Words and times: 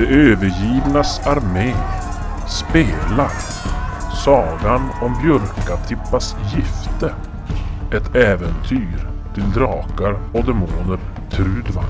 De 0.00 0.06
övergivnas 0.06 1.26
armé 1.26 1.74
spelar 2.48 3.30
Sagan 4.24 4.80
om 5.02 5.16
Björkatippas 5.22 6.36
gifte. 6.54 7.14
Ett 7.92 8.16
äventyr 8.16 9.08
till 9.34 9.50
drakar 9.50 10.18
och 10.32 10.44
demoner 10.44 10.98
Trudvang. 11.30 11.84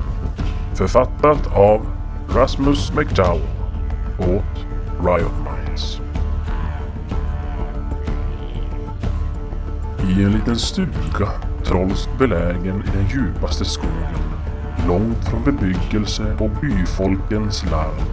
Författat 0.74 1.56
av 1.56 1.86
Rasmus 2.34 2.92
McDowell 2.96 3.42
åt 4.18 4.66
Riot 5.04 5.32
Minds. 5.44 6.00
I 10.08 10.22
en 10.24 10.32
liten 10.32 10.56
stuga 10.56 11.28
trolskt 11.64 12.18
belägen 12.18 12.84
i 12.86 12.96
den 12.96 13.08
djupaste 13.08 13.64
skogen 13.64 14.29
långt 14.88 15.28
från 15.28 15.44
bebyggelse 15.44 16.36
och 16.38 16.50
byfolkens 16.50 17.64
larm 17.70 18.06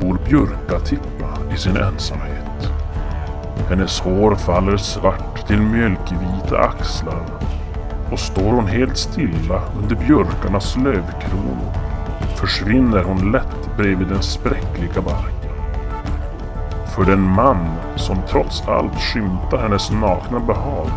bor 0.00 0.18
Björkatippa 0.28 1.54
i 1.54 1.56
sin 1.56 1.76
ensamhet. 1.76 2.72
Hennes 3.68 4.00
hår 4.00 4.34
faller 4.34 4.76
svart 4.76 5.46
till 5.46 5.60
mjölkvita 5.60 6.58
axlar 6.58 7.24
och 8.12 8.18
står 8.18 8.52
hon 8.52 8.66
helt 8.66 8.96
stilla 8.96 9.62
under 9.82 9.96
björkarnas 9.96 10.76
lövkronor 10.76 11.82
försvinner 12.42 13.02
hon 13.02 13.32
lätt 13.32 13.76
bredvid 13.76 14.08
den 14.08 14.22
spräckliga 14.22 15.02
barken. 15.02 15.52
För 16.94 17.04
den 17.04 17.20
man 17.20 17.66
som 17.96 18.16
trots 18.28 18.68
allt 18.68 19.00
skymtar 19.00 19.58
hennes 19.58 19.90
nakna 19.90 20.40
behag 20.40 20.90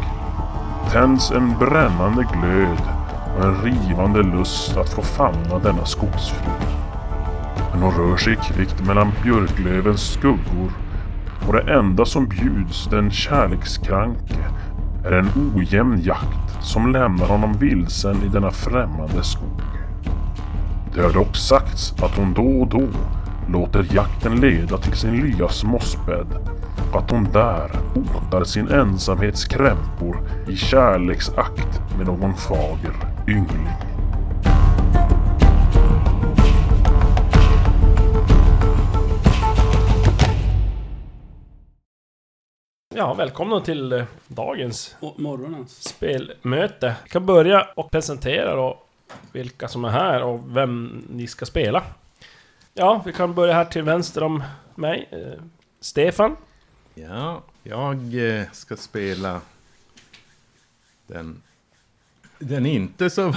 tänds 0.91 1.31
en 1.31 1.57
brännande 1.59 2.25
glöd 2.33 2.94
och 3.37 3.43
en 3.43 3.61
rivande 3.63 4.23
lust 4.23 4.77
att 4.77 4.89
få 4.89 5.01
famna 5.01 5.59
denna 5.59 5.85
skogsfru. 5.85 6.51
Men 7.71 7.81
hon 7.81 7.93
rör 7.93 8.17
sig 8.17 8.35
kvickt 8.35 8.87
mellan 8.87 9.11
björklövens 9.23 10.01
skuggor 10.01 10.71
och 11.47 11.53
det 11.53 11.73
enda 11.73 12.05
som 12.05 12.27
bjuds 12.27 12.87
den 12.91 13.11
kärlekskranke 13.11 14.35
är 15.05 15.11
en 15.11 15.29
ojämn 15.55 16.01
jakt 16.01 16.63
som 16.63 16.91
lämnar 16.91 17.25
honom 17.25 17.53
vilsen 17.53 18.23
i 18.23 18.27
denna 18.27 18.51
främmande 18.51 19.23
skog. 19.23 19.61
Det 20.95 21.01
har 21.01 21.13
dock 21.13 21.35
sagts 21.35 21.93
att 22.03 22.17
hon 22.17 22.33
då 22.33 22.61
och 22.61 22.67
då 22.67 22.87
låter 23.47 23.87
jakten 23.91 24.39
leda 24.39 24.77
till 24.77 24.93
sin 24.93 25.11
lyas 25.11 25.63
mossbädd 25.63 26.27
och 26.91 26.99
att 26.99 27.11
hon 27.11 27.27
där 27.33 27.71
botar 27.93 28.43
sin 28.43 28.67
ensamhets 28.67 29.45
krämpor 29.45 30.17
i 30.47 30.55
kärleksakt 30.55 31.81
med 31.97 32.07
någon 32.07 32.33
fager 32.33 33.14
yngling. 33.27 33.67
Ja, 42.95 43.13
välkomna 43.13 43.59
till 43.61 43.91
eh, 43.93 44.03
dagens 44.27 44.95
Och 44.99 45.19
morgonens. 45.19 45.83
spelmöte. 45.83 46.85
Jag 46.85 47.09
kan 47.09 47.25
börja 47.25 47.61
och 47.75 47.91
presentera 47.91 48.55
då 48.55 48.79
vilka 49.31 49.67
som 49.67 49.85
är 49.85 49.89
här 49.89 50.23
och 50.23 50.57
vem 50.57 51.05
ni 51.09 51.27
ska 51.27 51.45
spela. 51.45 51.83
Ja, 52.73 53.01
vi 53.05 53.13
kan 53.13 53.33
börja 53.35 53.53
här 53.53 53.65
till 53.65 53.83
vänster 53.83 54.23
om 54.23 54.43
mig. 54.75 55.09
Eh, 55.11 55.43
Stefan. 55.79 56.37
Ja, 56.93 57.43
jag 57.63 58.29
eh, 58.39 58.51
ska 58.51 58.77
spela 58.77 59.41
den... 61.07 61.41
Den 62.39 62.65
inte 62.65 63.09
så... 63.09 63.21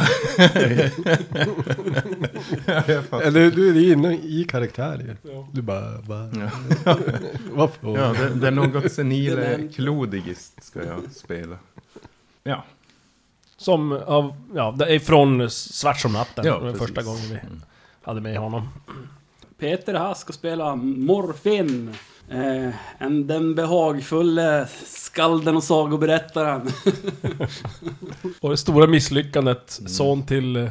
Eller 3.22 3.50
du 3.50 3.69
är 3.88 3.92
inne 3.92 4.14
i 4.14 4.44
karaktär. 4.48 5.16
Ja. 5.22 5.48
Du 5.53 5.62
bara, 5.62 5.98
bara 6.03 6.31
ja, 6.34 6.50
varför? 7.53 7.97
ja, 7.98 8.12
den, 8.12 8.41
den 8.41 8.54
något 8.54 8.72
Den 8.82 8.91
senile 8.91 9.44
är- 9.44 9.69
Klodigist 9.72 10.64
ska 10.64 10.84
jag 10.84 11.00
spela. 11.14 11.56
Ja, 12.44 12.64
Som 13.56 13.92
av, 13.92 14.36
ja, 14.54 14.75
det 14.78 14.94
är 14.94 14.98
från 14.98 15.50
Svart 15.50 16.00
som 16.00 16.12
natten. 16.12 16.44
Ja, 16.47 16.60
precis. 16.60 16.78
första 16.78 17.03
gången 17.03 17.22
vi 17.30 17.34
Mm. 17.34 17.62
hade 18.03 18.20
med 18.20 18.38
honom. 18.38 18.69
Peter 19.59 19.94
här 19.94 20.15
ska 20.15 20.32
spela 20.32 20.76
Morfin. 20.76 21.94
Eh, 22.31 22.75
en, 22.99 23.27
den 23.27 23.55
behagfulle 23.55 24.69
skalden 24.87 25.56
och 25.56 25.65
sagoberättaren. 25.65 26.71
Och 28.41 28.50
det 28.50 28.56
stora 28.56 28.87
misslyckandet, 28.87 29.81
son 29.87 30.27
till 30.27 30.56
eh. 30.56 30.71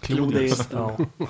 Klodisten. 0.00 0.66
Ja. 0.78 0.96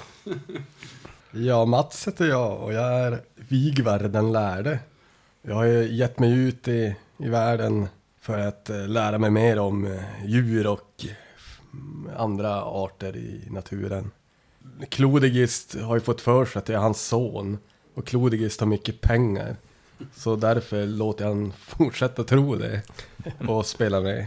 Ja, 1.31 1.65
Mats 1.65 2.09
heter 2.09 2.27
jag 2.27 2.63
och 2.63 2.73
jag 2.73 2.93
är 2.93 3.21
Vigvar 3.35 3.99
den 3.99 4.33
lärde. 4.33 4.79
Jag 5.43 5.55
har 5.55 5.65
ju 5.65 5.97
gett 5.97 6.19
mig 6.19 6.33
ut 6.33 6.69
i, 6.69 6.97
i 7.19 7.29
världen 7.29 7.89
för 8.21 8.39
att 8.39 8.71
eh, 8.71 8.89
lära 8.89 9.19
mig 9.19 9.31
mer 9.31 9.59
om 9.59 9.85
eh, 9.87 10.27
djur 10.27 10.67
och 10.67 11.07
andra 12.17 12.63
arter 12.63 13.17
i 13.17 13.49
naturen. 13.51 14.11
Klodigist 14.89 15.81
har 15.81 15.95
ju 15.97 16.01
fått 16.01 16.21
för 16.21 16.45
sig 16.45 16.61
att 16.61 16.69
jag 16.69 16.77
är 16.77 16.83
hans 16.83 17.07
son 17.07 17.59
och 17.99 18.07
Klodigist 18.07 18.61
har 18.61 18.67
mycket 18.67 19.01
pengar. 19.01 19.57
Så 20.15 20.37
därför 20.37 20.87
låter 20.87 21.25
jag 21.25 21.35
han 21.35 21.53
fortsätta 21.59 22.25
tro 22.25 22.57
det 22.57 22.81
och 23.49 23.67
spela 23.67 24.01
med. 24.01 24.27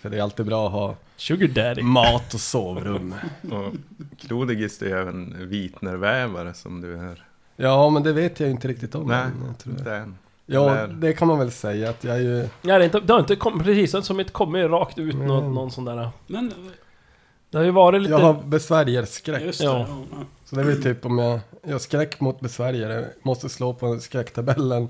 För 0.00 0.10
det 0.10 0.18
är 0.18 0.22
alltid 0.22 0.46
bra 0.46 0.66
att 0.66 0.72
ha 0.72 0.96
Sugar 1.16 1.48
Daddy. 1.48 1.82
mat 1.82 2.34
och 2.34 2.40
sovrum. 2.40 3.14
och 3.50 3.72
Klodigist 4.20 4.82
är 4.82 4.96
även 4.96 5.48
vitnervävare 5.48 6.54
som 6.54 6.80
du 6.80 6.96
är. 6.98 7.24
Ja, 7.56 7.90
men 7.90 8.02
det 8.02 8.12
vet 8.12 8.40
jag 8.40 8.50
inte 8.50 8.68
riktigt 8.68 8.94
om. 8.94 9.06
Nej, 9.08 9.22
än, 9.24 9.32
jag 9.46 9.58
tror 9.58 9.74
jag. 9.74 9.80
inte 9.80 9.94
än. 9.94 10.18
Ja, 10.46 10.76
Eller- 10.76 10.94
det 10.94 11.12
kan 11.12 11.28
man 11.28 11.38
väl 11.38 11.50
säga 11.50 11.90
att 11.90 12.04
jag 12.04 12.16
är 12.16 12.20
ju... 12.20 12.36
Ja, 12.38 12.48
det, 12.62 12.72
är 12.74 12.80
inte, 12.84 13.00
det 13.00 13.12
har 13.12 13.20
inte 13.20 13.36
kommit, 13.36 13.64
precis 13.64 14.06
som 14.06 14.20
inte 14.20 14.32
kommit 14.32 14.70
rakt 14.70 14.98
ut 14.98 15.14
någon, 15.16 15.38
Mm. 15.42 15.54
någon 15.54 15.70
sån 15.70 15.84
där... 15.84 16.08
Men, 16.26 16.52
Det 17.50 17.58
har 17.58 17.64
ju 17.64 17.70
varit 17.70 18.02
lite... 18.02 18.12
Jag 18.12 18.18
har 18.18 18.42
besvärjerskräck. 18.42 19.42
just 19.42 19.58
det. 19.60 19.64
Ja. 19.64 19.86
Ja. 20.10 20.24
Så 20.48 20.56
det 20.56 20.62
är 20.62 20.66
väl 20.66 20.82
typ 20.82 21.04
om 21.04 21.18
jag... 21.18 21.40
Jag 21.62 21.72
har 21.72 21.78
skräck 21.78 22.20
mot 22.20 22.40
besvärjare. 22.40 23.08
Måste 23.22 23.48
slå 23.48 23.74
på 23.74 23.98
skräcktabellen 24.00 24.88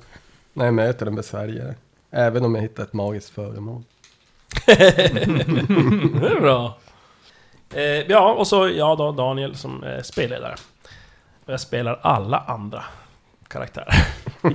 när 0.52 0.64
jag 0.64 0.74
möter 0.74 1.06
en 1.06 1.14
besvärjare. 1.14 1.74
Även 2.10 2.44
om 2.44 2.54
jag 2.54 2.62
hittar 2.62 2.82
ett 2.82 2.92
magiskt 2.92 3.30
föremål. 3.30 3.82
det 4.66 4.72
är 6.26 6.40
bra. 6.40 6.78
Eh, 7.74 7.82
ja, 7.82 8.32
och 8.32 8.46
så 8.46 8.68
jag 8.68 8.98
då, 8.98 9.12
Daniel, 9.12 9.56
som 9.56 9.82
är 9.82 10.02
spelledare. 10.02 10.54
Och 11.44 11.52
jag 11.52 11.60
spelar 11.60 11.98
alla 12.02 12.38
andra 12.38 12.84
karaktärer. 13.48 13.94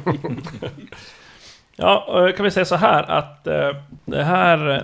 ja, 1.76 2.28
eh, 2.28 2.36
kan 2.36 2.44
vi 2.44 2.52
säga 2.52 2.66
så 2.66 2.76
här 2.76 3.04
att 3.04 3.48
eh, 3.48 3.70
det 4.06 4.24
här 4.24 4.70
eh, 4.70 4.84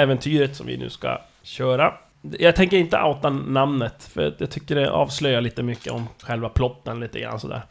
äventyret 0.00 0.56
som 0.56 0.66
vi 0.66 0.76
nu 0.76 0.90
ska 0.90 1.20
köra. 1.42 1.94
Jag 2.38 2.56
tänker 2.56 2.76
inte 2.76 3.02
outa 3.02 3.30
namnet, 3.30 4.04
för 4.04 4.34
jag 4.38 4.50
tycker 4.50 4.74
det 4.74 4.90
avslöjar 4.90 5.40
lite 5.40 5.62
mycket 5.62 5.92
om 5.92 6.08
själva 6.22 6.48
plotten 6.48 7.00
lite 7.00 7.20
grann 7.20 7.40
sådär. 7.40 7.62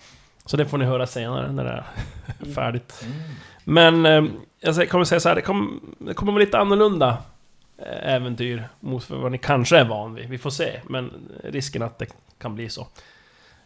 Så 0.46 0.58
det 0.58 0.66
får 0.66 0.78
ni 0.78 0.86
höra 0.86 1.08
senare 1.08 1.52
när 1.52 1.64
det 1.64 1.84
är 2.40 2.54
färdigt. 2.54 3.06
Men 3.64 4.06
eh, 4.06 4.24
jag 4.60 4.90
kommer 4.90 5.06
säga 5.06 5.20
så 5.20 5.30
här, 5.30 5.36
det, 5.36 5.42
kom, 5.42 5.82
det 6.00 6.14
kommer 6.14 6.32
vara 6.32 6.44
lite 6.44 6.58
annorlunda 6.58 7.18
eh, 7.78 8.14
äventyr 8.14 8.70
mot 8.80 9.10
vad 9.10 9.32
ni 9.32 9.38
kanske 9.38 9.78
är 9.78 9.86
van 9.86 10.16
vid. 10.16 10.30
Vi 10.30 10.38
får 10.38 10.50
se, 10.50 10.82
men 10.90 11.12
risken 11.44 11.82
att 11.82 12.00
det 12.00 12.08
kan 12.38 12.56
bli 12.56 12.70
så. 12.70 12.88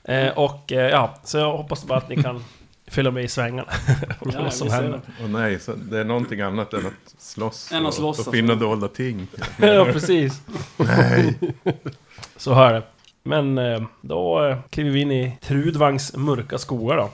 Eh, 0.04 0.38
och 0.38 0.72
eh, 0.72 0.90
ja, 0.90 1.16
så 1.24 1.38
jag 1.38 1.58
hoppas 1.58 1.86
bara 1.86 1.98
att 1.98 2.10
ni 2.10 2.24
kan 2.24 2.44
fylla 2.90 3.12
med 3.12 3.24
i 3.24 3.28
svängarna. 3.28 3.68
Ja, 4.34 4.42
vad 4.42 4.54
som 4.54 4.70
händer. 4.72 5.02
Och 5.24 5.30
nej, 5.30 5.60
så 5.60 5.74
det 5.74 6.00
är 6.00 6.04
någonting 6.06 6.42
annat 6.42 6.74
än 6.74 6.86
att 6.86 6.94
slåss. 7.18 7.72
Än 7.72 7.81
att 7.81 7.88
och- 7.88 7.94
slåss, 7.94 8.28
och 8.28 8.34
finna 8.34 8.54
alltså. 8.54 8.68
dolda 8.68 8.88
ting. 8.88 9.28
ja, 9.62 9.86
precis. 9.86 10.42
Nej. 10.78 11.38
Så 12.38 12.54
här 12.54 12.69
är 12.69 12.74
det. 12.74 12.84
Men 13.24 13.58
eh, 13.58 13.81
då 14.02 14.46
eh, 14.46 14.58
kliver 14.69 14.92
vi 14.92 15.00
in 15.02 15.12
i 15.12 15.38
Trudvangs 15.42 16.16
mörka 16.16 16.58
skogar 16.58 16.98
då. 16.98 17.10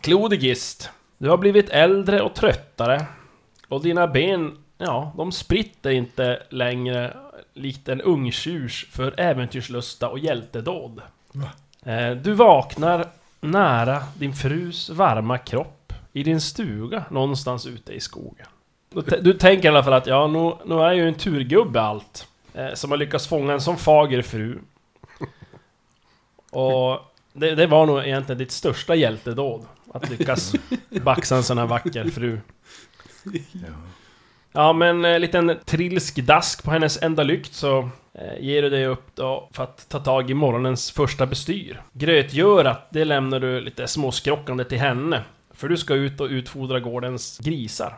Klodigist, 0.00 0.90
du 1.18 1.28
har 1.28 1.36
blivit 1.36 1.68
äldre 1.70 2.20
och 2.22 2.34
tröttare. 2.34 3.06
Och 3.68 3.82
dina 3.82 4.06
ben, 4.06 4.58
ja, 4.78 5.12
de 5.16 5.32
spritter 5.32 5.90
inte 5.90 6.42
längre 6.50 7.16
likt 7.54 7.88
en 7.88 8.00
ungtjurs 8.00 8.86
för 8.90 9.20
äventyrslusta 9.20 10.08
och 10.08 10.18
hjältedåd. 10.18 11.00
Eh, 11.84 12.10
du 12.10 12.32
vaknar 12.32 13.06
nära 13.40 14.02
din 14.18 14.32
frus 14.32 14.90
varma 14.90 15.38
kropp 15.38 15.92
i 16.12 16.22
din 16.22 16.40
stuga 16.40 17.04
någonstans 17.10 17.66
ute 17.66 17.92
i 17.92 18.00
skogen. 18.00 18.46
Du, 18.88 19.02
du 19.02 19.32
tänker 19.32 19.64
i 19.64 19.68
alla 19.68 19.82
fall 19.82 19.92
att 19.92 20.06
ja, 20.06 20.26
nu, 20.26 20.52
nu 20.74 20.74
är 20.74 20.86
jag 20.86 20.96
ju 20.96 21.08
en 21.08 21.14
turgubbe 21.14 21.80
allt. 21.80 22.28
Eh, 22.54 22.74
som 22.74 22.90
har 22.90 22.98
lyckats 22.98 23.26
fånga 23.26 23.52
en 23.52 23.60
sån 23.60 23.76
fager 23.76 24.22
fru. 24.22 24.58
Och 26.50 27.00
det, 27.32 27.54
det 27.54 27.66
var 27.66 27.86
nog 27.86 28.04
egentligen 28.04 28.38
ditt 28.38 28.52
största 28.52 28.94
hjältedåd. 28.94 29.66
Att 29.94 30.10
lyckas 30.10 30.52
baxa 31.02 31.36
en 31.36 31.42
sån 31.42 31.58
här 31.58 31.66
vacker 31.66 32.04
fru. 32.04 32.40
Ja. 34.52 34.72
Men 34.72 35.04
en 35.04 35.20
liten 35.20 35.58
trilsk 35.64 36.16
dask 36.16 36.64
på 36.64 36.70
hennes 36.70 37.02
enda 37.02 37.22
lykt 37.22 37.54
så 37.54 37.78
eh, 37.78 37.88
Eh, 38.18 38.44
ger 38.44 38.62
du 38.62 38.70
dig 38.70 38.86
upp 38.86 39.06
då 39.14 39.48
för 39.52 39.62
att 39.62 39.88
ta 39.88 39.98
tag 39.98 40.30
i 40.30 40.34
morgonens 40.34 40.90
första 40.90 41.26
bestyr. 41.26 41.82
Grötgörat, 41.92 42.86
det 42.90 43.04
lämnar 43.04 43.40
du 43.40 43.60
lite 43.60 43.86
småskrockande 43.86 44.64
till 44.64 44.78
henne. 44.78 45.22
För 45.50 45.68
du 45.68 45.76
ska 45.76 45.94
ut 45.94 46.20
och 46.20 46.26
utfodra 46.26 46.80
gårdens 46.80 47.38
grisar. 47.38 47.94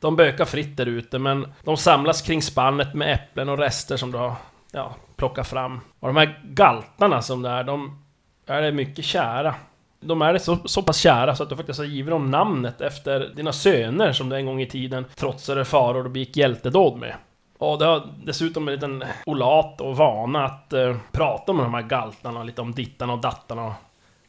De 0.00 0.16
bökar 0.16 0.44
fritt 0.44 0.76
där 0.76 0.86
ute, 0.86 1.18
men 1.18 1.52
de 1.64 1.76
samlas 1.76 2.22
kring 2.22 2.42
spannet 2.42 2.94
med 2.94 3.14
äpplen 3.14 3.48
och 3.48 3.58
rester 3.58 3.96
som 3.96 4.12
du 4.12 4.18
har 4.18 4.34
ja, 4.72 4.96
plockat 5.16 5.48
fram. 5.48 5.80
Och 6.00 6.08
de 6.08 6.16
här 6.16 6.40
galtarna 6.44 7.22
som 7.22 7.42
det 7.42 7.48
är, 7.48 7.64
de 7.64 8.04
är 8.46 8.62
det 8.62 8.72
mycket 8.72 9.04
kära. 9.04 9.54
De 10.00 10.22
är 10.22 10.32
det 10.32 10.40
så, 10.40 10.58
så 10.64 10.82
pass 10.82 10.98
kära 10.98 11.36
så 11.36 11.42
att 11.42 11.48
du 11.48 11.56
faktiskt 11.56 11.78
har 11.78 11.86
givit 11.86 12.10
dem 12.10 12.30
namnet 12.30 12.80
efter 12.80 13.32
dina 13.36 13.52
söner 13.52 14.12
som 14.12 14.28
du 14.28 14.36
en 14.36 14.46
gång 14.46 14.60
i 14.60 14.66
tiden 14.66 15.04
trotsade 15.14 15.64
faror 15.64 16.04
och 16.04 16.10
begick 16.10 16.36
hjältedåd 16.36 16.98
med. 16.98 17.14
Och 17.58 17.78
det 17.78 17.84
har 17.84 18.02
dessutom 18.24 18.68
en 18.68 18.74
liten 18.74 19.04
olat 19.26 19.80
och 19.80 19.96
vana 19.96 20.44
att 20.44 20.72
eh, 20.72 20.96
prata 21.12 21.52
med 21.52 21.64
de 21.64 21.74
här 21.74 21.82
galtarna, 21.82 22.42
lite 22.44 22.60
om 22.60 22.72
dittarna 22.72 23.12
och 23.12 23.18
dattarna. 23.20 23.66
och- 23.66 23.72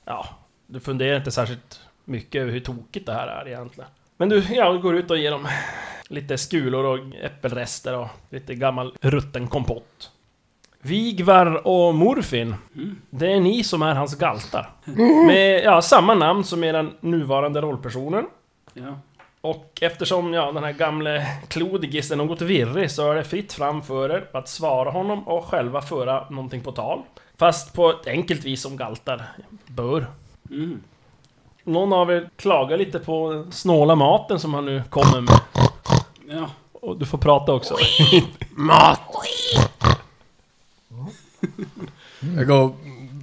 Ja, 0.05 0.25
du 0.67 0.79
funderar 0.79 1.17
inte 1.17 1.31
särskilt 1.31 1.79
mycket 2.05 2.41
över 2.41 2.51
hur 2.51 2.59
tokigt 2.59 3.05
det 3.05 3.13
här 3.13 3.27
är 3.27 3.47
egentligen. 3.47 3.89
Men 4.17 4.29
du, 4.29 4.43
ja, 4.49 4.71
du 4.71 4.79
går 4.79 4.95
ut 4.95 5.11
och 5.11 5.17
ger 5.17 5.31
dem 5.31 5.47
lite 6.09 6.37
skulor 6.37 6.85
och 6.85 7.15
äppelrester 7.23 7.97
och 7.97 8.07
lite 8.29 8.55
gammal 8.55 8.93
rutten 9.01 9.47
kompott. 9.47 10.11
Vigvar 10.81 11.67
och 11.67 11.95
Morfin, 11.95 12.55
det 13.09 13.31
är 13.33 13.39
ni 13.39 13.63
som 13.63 13.81
är 13.81 13.95
hans 13.95 14.15
galtar. 14.15 14.69
Med 15.27 15.63
ja, 15.63 15.81
samma 15.81 16.13
namn 16.13 16.43
som 16.43 16.63
era 16.63 16.85
nuvarande 16.99 17.61
rollpersoner. 17.61 18.23
Ja. 18.73 18.99
Och 19.45 19.79
eftersom 19.81 20.33
ja, 20.33 20.51
den 20.51 20.63
här 20.63 20.71
gamle 20.71 21.27
Klodigis 21.47 22.11
är 22.11 22.15
något 22.15 22.41
virrig 22.41 22.91
så 22.91 23.11
är 23.11 23.15
det 23.15 23.23
fritt 23.23 23.53
fram 23.53 23.81
för 23.81 24.09
er 24.09 24.27
att 24.33 24.49
svara 24.49 24.91
honom 24.91 25.27
och 25.27 25.45
själva 25.45 25.81
föra 25.81 26.29
någonting 26.29 26.61
på 26.61 26.71
tal. 26.71 27.01
Fast 27.37 27.73
på 27.73 27.89
ett 27.89 28.07
enkelt 28.07 28.43
vis 28.43 28.61
som 28.61 28.77
galtar 28.77 29.23
bör. 29.67 30.07
Mm. 30.49 30.81
Någon 31.63 31.93
av 31.93 32.11
er 32.11 32.29
klagar 32.35 32.77
lite 32.77 32.99
på 32.99 33.45
snåla 33.51 33.95
maten 33.95 34.39
som 34.39 34.53
han 34.53 34.65
nu 34.65 34.83
kommer 34.89 35.21
med. 35.21 35.39
Ja. 36.27 36.49
Och 36.73 36.97
du 36.97 37.05
får 37.05 37.17
prata 37.17 37.53
också. 37.53 37.75
Jag 42.37 42.47
går 42.47 42.75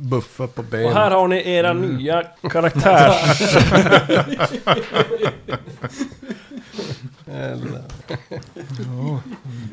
och 0.02 0.08
buffar 0.08 0.46
på 0.46 0.62
benen. 0.62 0.86
Och 0.86 0.92
här 0.92 1.10
har 1.10 1.28
ni 1.28 1.50
era 1.50 1.72
nya 1.72 2.22
karaktärs... 2.50 3.56
Eller... 7.26 7.82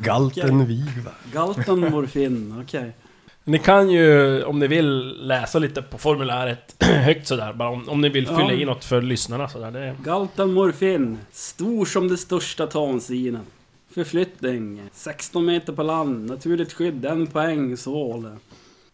Galten 0.02 0.66
Vigvar. 0.66 1.14
Galten 1.32 1.80
morfin, 1.80 2.62
okej. 2.64 2.92
Ni 3.44 3.58
kan 3.58 3.90
ju, 3.90 4.42
om 4.44 4.58
ni 4.58 4.66
vill, 4.66 5.16
läsa 5.26 5.58
lite 5.58 5.82
på 5.82 5.98
formuläret 5.98 6.74
högt 6.84 7.28
sådär. 7.28 7.52
Bara 7.52 7.68
om, 7.68 7.88
om 7.88 8.00
ni 8.00 8.08
vill 8.08 8.26
fylla 8.26 8.40
Ja. 8.40 8.52
i 8.52 8.64
något 8.64 8.84
för 8.84 9.02
lyssnarna 9.02 9.48
sådär. 9.48 9.70
Det, 9.70 9.96
Galten 10.04 10.52
morfin. 10.52 11.18
Stor 11.32 11.84
som 11.84 12.08
det 12.08 12.16
största 12.16 12.66
tansinen. 12.66 13.46
Förflyttning. 13.94 14.82
16 14.92 15.44
meter 15.46 15.72
på 15.72 15.82
land. 15.82 16.26
Naturligt 16.30 16.72
skydd. 16.72 17.04
En 17.04 17.26
poäng. 17.26 17.76
Svål. 17.76 18.30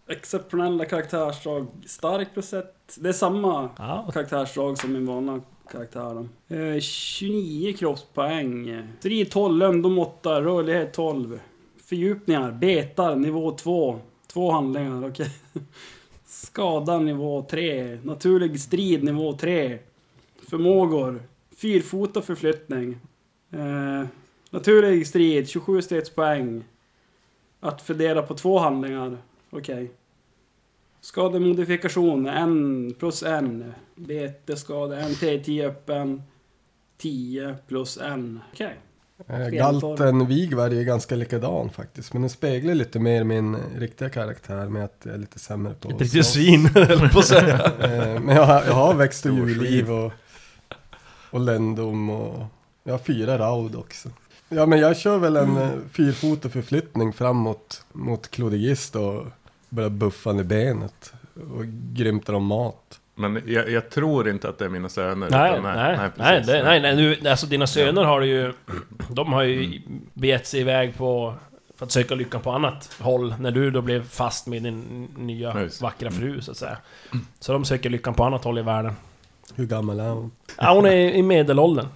Exceptionella 0.08 0.85
karaktärsdrag. 0.85 1.67
Stark 1.87 2.35
procent. 2.35 2.97
Det 2.99 3.08
är 3.08 3.12
samma 3.12 3.70
ja, 3.79 4.11
karaktärsdrag 4.12 4.79
som 4.79 4.93
min 4.93 5.06
vanliga 5.06 5.41
karaktär. 5.70 6.29
Eh, 6.49 6.81
29 6.81 7.73
kroppspoäng. 7.73 8.82
Strid 8.99 9.31
12, 9.31 9.58
lömdom 9.58 9.99
8, 9.99 10.43
rörlighet 10.43 10.93
12. 10.93 11.41
Fördjupningar, 11.85 12.53
betar 12.53 13.17
nivå 13.17 13.53
2. 13.53 13.99
Två 14.26 14.50
handlingar, 14.50 15.08
okej. 15.08 15.31
Skada 16.26 16.99
nivå 16.99 17.47
3. 17.50 17.99
Naturlig 18.02 18.61
strid 18.61 19.05
nivå 19.05 19.32
3. 19.32 19.79
Förmågor. 20.49 21.23
Fyrfota 21.56 22.23
förflyttning. 22.23 22.99
Eh, 23.50 24.06
naturlig 24.50 25.06
strid, 25.06 25.49
27 25.49 25.82
stridspoäng. 25.82 26.64
Att 27.61 27.82
fördela 27.82 28.23
på 28.23 28.35
två 28.35 28.59
handlingar, 28.59 29.19
okej. 29.56 29.91
Skademodifikation, 31.00 32.26
en 32.26 32.94
plus 32.99 33.23
en. 33.23 33.75
Beteskada, 33.94 35.00
en 35.00 35.11
T10 35.11 35.67
öppen. 35.67 36.23
10 36.99 37.56
plus 37.67 37.99
en. 37.99 38.41
Okej. 38.53 38.76
Eh, 39.29 39.49
Galten 39.49 40.26
Vigvar 40.26 40.70
är 40.70 40.82
ganska 40.82 41.14
likadan 41.14 41.70
faktiskt. 41.70 42.12
Men 42.12 42.23
den 42.23 42.31
speglar 42.31 42.75
lite 42.75 42.99
mer 42.99 43.25
min 43.25 43.56
riktiga 43.76 44.08
karaktär 44.08 44.69
med 44.69 44.85
att 44.85 45.00
jag 45.03 45.14
är 45.14 45.19
lite 45.19 45.38
sämre 45.38 45.75
på 45.75 45.88
riktigt 45.88 46.11
slåss. 46.11 46.32
svin, 46.32 46.67
höll 46.67 47.09
på 47.09 47.19
att 47.19 47.26
säga. 47.26 47.73
Eh, 47.81 48.20
Men 48.20 48.37
jag 48.37 48.47
har, 48.47 48.64
jag 48.64 48.73
har 48.73 48.94
växt 48.94 49.26
och 49.26 49.32
djurliv 49.32 49.91
och, 49.93 50.12
och 51.31 51.41
ländom 51.41 52.11
och 52.11 52.44
jag 52.85 52.93
har 52.93 52.99
fyra 52.99 53.38
raud 53.38 53.76
också. 53.76 54.09
Ja 54.49 54.67
men 54.67 54.79
jag 54.79 54.97
kör 54.97 55.19
väl 55.19 55.37
en 55.37 55.56
mm. 55.56 55.88
fyrfotad 55.93 56.49
förflyttning 56.49 57.12
framåt 57.12 57.85
mot 57.93 58.31
Klodigist 58.31 58.97
och 58.97 59.26
börjar 59.69 59.91
buffa 59.91 60.33
ner 60.33 60.45
benet 60.45 61.13
och 61.35 61.65
grymtar 61.93 62.33
om 62.33 62.45
mat. 62.47 63.01
Men 63.15 63.43
jag, 63.47 63.71
jag 63.71 63.91
tror 63.91 64.29
inte 64.29 64.49
att 64.49 64.59
det 64.59 64.65
är 64.65 64.69
mina 64.69 64.89
söner. 64.89 65.31
Nej, 65.31 65.53
utan- 65.53 65.63
nej, 65.63 65.97
nej, 65.99 66.11
precis. 66.17 66.47
det, 66.47 66.63
nej, 66.63 66.81
nej, 66.81 66.97
du, 66.97 67.29
alltså 67.31 67.47
dina 67.47 67.67
söner 67.67 68.05
har 68.05 68.21
du 68.21 68.27
ju... 68.27 68.53
De 69.09 69.33
har 69.33 69.43
ju 69.43 69.81
begett 70.15 70.47
sig 70.47 70.61
iväg 70.61 70.97
på... 70.97 71.35
För 71.77 71.87
att 71.87 71.93
söka 71.93 72.15
lyckan 72.15 72.41
på 72.41 72.51
annat 72.51 72.97
håll, 73.01 73.35
när 73.41 73.51
du 73.51 73.71
då 73.71 73.81
blev 73.81 74.09
fast 74.09 74.47
med 74.47 74.63
din 74.63 75.09
nya 75.17 75.49
Ja, 75.55 75.61
just 75.61 75.83
vackra 75.83 76.11
fru, 76.11 76.41
så 76.41 76.51
att 76.51 76.57
säga. 76.57 76.77
Så 77.41 77.53
de 77.53 77.65
söker 77.65 77.91
lyckan 77.91 78.15
på 78.15 78.25
annat 78.25 78.45
håll 78.45 78.59
i 78.59 78.62
världen. 78.62 78.93
Hur 79.55 79.67
gammal 79.67 80.01
är 80.01 80.09
hon? 80.09 80.31
Ja, 80.59 80.75
hon 80.75 80.87
är 80.87 80.93
i 80.97 81.23
medelåldern. 81.23 81.87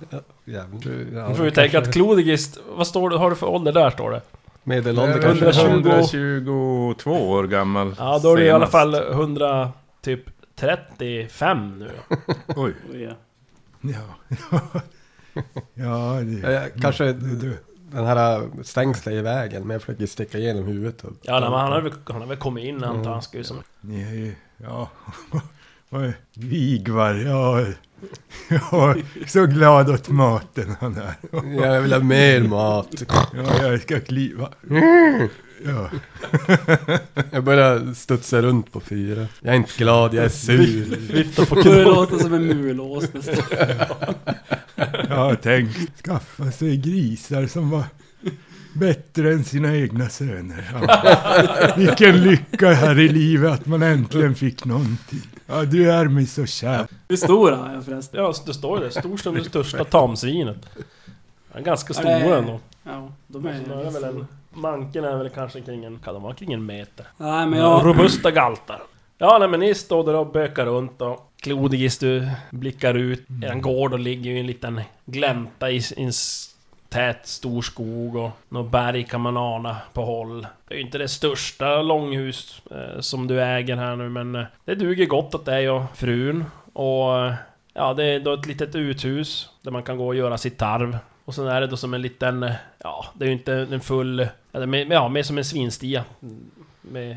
Jävlar, 0.45 1.07
ja, 1.15 1.29
Nu 1.29 1.35
får 1.35 1.45
vi 1.45 1.51
tänka 1.51 1.79
att 1.79 1.93
Klodigist... 1.93 2.59
Vad 2.77 2.87
står 2.87 3.11
det, 3.11 3.19
har 3.19 3.31
du 3.31 3.37
för 3.37 3.47
ålder 3.47 3.73
där, 3.73 3.91
står 3.91 4.11
det? 4.11 4.21
Medelålder 4.65 5.21
kanske. 5.23 5.67
120. 5.67 6.37
122 6.37 7.31
år 7.31 7.45
gammal. 7.47 7.95
Ja, 7.99 8.19
då 8.23 8.33
är 8.33 8.37
det 8.37 8.45
i 8.45 8.51
alla 8.51 8.67
senast. 8.67 8.73
fall 8.73 8.95
100... 9.13 9.73
Typ 10.03 10.21
35 10.57 11.79
nu. 11.79 11.91
Oj. 12.57 12.75
Oj, 12.93 13.03
ja. 13.03 13.13
Ja, 13.81 14.01
ja 15.75 16.21
det, 16.23 16.41
Ja, 16.43 16.51
jag- 16.51 16.83
kanske 16.83 17.13
den 17.93 18.07
här 18.07 18.49
stängslet 18.63 19.15
i 19.15 19.21
vägen, 19.21 19.63
men 19.63 19.71
jag 19.75 19.83
försöker 19.83 20.07
sticka 20.07 20.39
igenom 20.39 20.65
huvudet. 20.65 21.05
Och 21.05 21.13
Ja, 21.23 21.41
nej, 21.41 21.51
men 21.51 21.59
han 21.59 21.73
har 21.73 21.81
väl, 21.81 21.93
han 22.05 22.21
har 22.21 22.29
väl 22.29 22.37
kommit 22.37 22.65
in 22.65 22.85
antar 22.85 23.05
jag. 23.05 23.13
Han 23.13 23.23
ska 23.23 23.39
ju 23.39 23.45
som... 23.45 23.63
ni 23.81 24.03
är 24.03 24.15
ju, 24.15 24.35
ja, 24.57 24.89
Är- 25.93 26.15
Vigvar, 26.35 27.15
ja, 27.15 27.61
jag 28.49 28.97
är 28.99 29.29
så 29.29 29.47
glad 29.47 29.91
åt 29.91 30.09
maten 30.09 30.75
han 30.81 30.97
är. 30.97 31.15
Jag 31.63 31.81
vill 31.81 31.93
ha 31.93 32.01
mer 32.01 32.41
mat. 32.43 33.03
Ja, 33.35 33.67
jag 33.67 33.81
ska 33.83 34.01
kliva. 34.01 34.49
Ja, 35.65 35.91
Jag 37.31 37.45
börjar 37.45 37.95
studsa 37.95 38.43
runt 38.43 38.73
på 38.73 38.81
fyra. 38.81 39.27
Jag 39.41 39.53
är 39.53 39.57
inte 39.57 39.73
glad, 39.79 40.15
jag 40.15 40.25
är 40.25 40.29
sur. 40.29 40.97
Vifta 41.13 41.47
på 41.47 41.55
knogen. 41.55 41.83
låter 41.85 42.19
som 42.19 42.35
en 42.35 42.47
mulås 42.47 43.05
nästan. 43.15 43.37
jag 45.09 45.17
har 45.17 45.35
tänkt 45.35 46.05
skaffa 46.05 46.53
sig 46.53 46.77
grisar 46.77 47.47
som 47.47 47.71
var 47.71 47.85
bättre 48.75 49.33
än 49.33 49.45
sina 49.45 49.77
egna 49.77 50.09
söner. 50.09 50.71
Ja. 50.73 51.75
Vilken 51.77 52.23
lycka 52.23 52.73
här 52.73 52.99
i 52.99 53.09
livet 53.09 53.53
att 53.53 53.67
man 53.67 53.83
äntligen 53.83 54.35
fick 54.35 54.65
någonting. 54.65 55.23
Ja, 55.51 55.65
du 55.65 55.93
är 55.93 56.05
mig 56.05 56.27
så 56.27 56.47
kär. 56.47 56.87
Hur 57.09 57.17
stor 57.17 57.53
är 57.53 57.75
jag 57.75 57.85
förresten? 57.85 58.21
Ja, 58.21 58.35
det 58.47 58.55
står 58.55 58.79
ju 58.79 58.85
det. 58.85 58.91
Stor 58.91 59.17
som 59.17 59.35
det 59.35 59.45
största 59.45 59.85
tamsvinet. 59.85 60.57
Han 61.53 61.63
är 61.63 61.67
ganska 61.67 61.95
stor 61.95 62.11
ändå. 62.11 62.61
Ja, 62.83 63.13
de 63.27 63.47
är... 63.47 63.61
Så 63.65 63.71
då 63.71 63.81
är 63.81 63.91
väl 63.91 64.05
en, 64.05 64.27
manken 64.51 65.05
är 65.05 65.17
väl 65.17 65.29
kanske 65.29 65.61
kring 65.61 65.85
en... 65.85 65.99
Kan 65.99 66.15
de 66.15 66.23
vara 66.23 66.35
kring 66.35 66.53
en 66.53 66.67
meter? 66.67 67.07
Nej, 67.17 67.47
men 67.47 67.59
jag... 67.59 67.87
Robusta 67.87 68.31
galtar. 68.31 68.83
Ja, 69.19 69.39
nej 69.39 69.49
men 69.49 69.61
ni 69.61 69.75
står 69.75 70.05
där 70.05 70.15
och 70.15 70.33
bökar 70.33 70.67
runt 70.67 71.01
och 71.01 71.33
Klodigis 71.37 71.99
du 71.99 72.31
blickar 72.51 72.95
ut. 72.95 73.27
En 73.43 73.63
gård 73.63 73.93
och 73.93 73.99
ligger 73.99 74.31
ju 74.31 74.37
i 74.37 74.41
en 74.41 74.47
liten 74.47 74.81
glänta 75.07 75.71
i, 75.71 75.77
i 75.77 76.03
en 76.03 76.13
tät 76.91 77.27
stor 77.27 77.63
skog 77.63 78.17
och 78.17 78.31
några 78.49 78.69
berg 78.69 79.05
kan 79.05 79.21
man 79.21 79.37
ana 79.37 79.77
på 79.93 80.05
håll. 80.05 80.47
Det 80.69 80.75
är 80.75 80.79
ju 80.79 80.85
inte 80.85 80.99
det 80.99 81.09
största 81.09 81.83
långhus 81.83 82.63
eh, 82.71 83.01
som 83.01 83.27
du 83.27 83.43
äger 83.43 83.77
här 83.77 83.97
nu 83.97 84.09
men 84.09 84.35
eh, 84.35 84.45
det 84.65 84.75
duger 84.75 85.07
gott 85.07 85.35
åt 85.35 85.45
dig 85.45 85.71
och 85.71 85.83
frun. 85.95 86.45
Och 86.73 87.27
eh, 87.27 87.35
ja, 87.75 87.95
det 87.95 88.05
är 88.05 88.21
då 88.21 88.35
ett 88.35 88.47
litet 88.47 88.75
uthus 88.75 89.49
där 89.63 89.71
man 89.71 89.83
kan 89.83 89.99
gå 89.99 90.07
och 90.07 90.15
göra 90.15 90.39
sitt 90.39 90.59
tarv. 90.59 90.99
Och 91.25 91.35
sen 91.35 91.47
är 91.47 91.61
det 91.61 91.67
då 91.67 91.77
som 91.77 91.95
en 91.95 92.03
liten, 92.03 92.43
eh, 92.43 92.53
ja, 92.79 93.07
det 93.15 93.25
är 93.25 93.27
ju 93.27 93.33
inte 93.33 93.55
en 93.55 93.81
full, 93.81 94.29
ja, 94.53 94.67
mer, 94.67 95.23
som 95.23 95.39
en 95.39 95.45
svinstia. 95.45 96.05
Med 96.81 97.17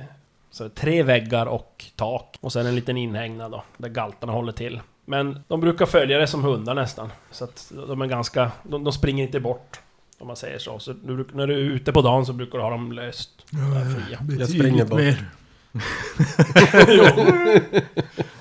så 0.51 0.70
tre 0.70 1.03
väggar 1.03 1.46
och 1.46 1.86
tak. 1.96 2.38
Och 2.42 2.53
sen 2.53 2.65
en 2.65 2.75
liten 2.75 2.98
inhägnad 2.98 3.51
då, 3.51 3.63
där 3.77 3.89
galtarna 3.89 4.34
håller 4.34 4.51
till. 4.51 4.82
Men 5.05 5.39
de 5.48 5.62
brukar 5.62 5.86
följa 5.86 6.17
det 6.17 6.27
som 6.27 6.43
hundar 6.43 6.74
nästan. 6.74 7.10
Så 7.31 7.43
att 7.43 7.72
de 7.88 8.01
är 8.01 8.05
ganska... 8.07 8.51
De, 8.63 8.83
de 8.83 8.93
springer 8.93 9.24
inte 9.24 9.39
bort. 9.39 9.79
Om 10.17 10.27
man 10.27 10.36
säger 10.36 10.60
så. 10.60 10.79
så 10.79 10.93
du, 10.93 11.27
när 11.33 11.48
du 11.48 11.53
är 11.53 11.57
ute 11.60 11.91
på 11.91 12.01
dagen 12.01 12.25
så 12.25 12.33
brukar 12.33 12.57
du 12.57 12.63
ha 12.63 12.72
dem 12.72 12.91
löst. 12.91 13.29
Där 13.50 14.00
fria. 14.00 14.17
Betydligt 14.22 14.50
springer 14.50 14.86
bort. 14.86 15.00
mer 15.00 15.25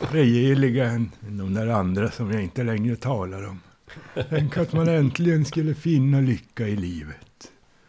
rejäliga 0.13 0.85
än 0.85 1.11
de 1.21 1.55
där 1.55 1.67
andra 1.67 2.11
som 2.11 2.33
jag 2.33 2.43
inte 2.43 2.63
längre 2.63 2.97
talar 2.97 3.49
om. 3.49 3.61
Tänk 4.29 4.57
att 4.57 4.73
man 4.73 4.89
äntligen 4.89 5.45
skulle 5.45 5.75
finna 5.75 6.21
lycka 6.21 6.69
i 6.69 6.77
livet. 6.77 7.17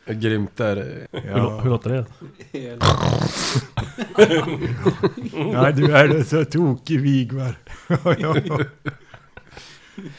Grymt 0.05 0.57
där. 0.57 1.07
Hur, 1.11 1.29
Ja, 1.29 1.59
hur 1.59 1.69
låter 1.69 1.89
det? 1.89 2.05
ja 5.53 5.71
du 5.71 5.95
är 5.95 6.23
så 6.23 6.45
tokig 6.45 6.99
Vigvar. 7.01 7.55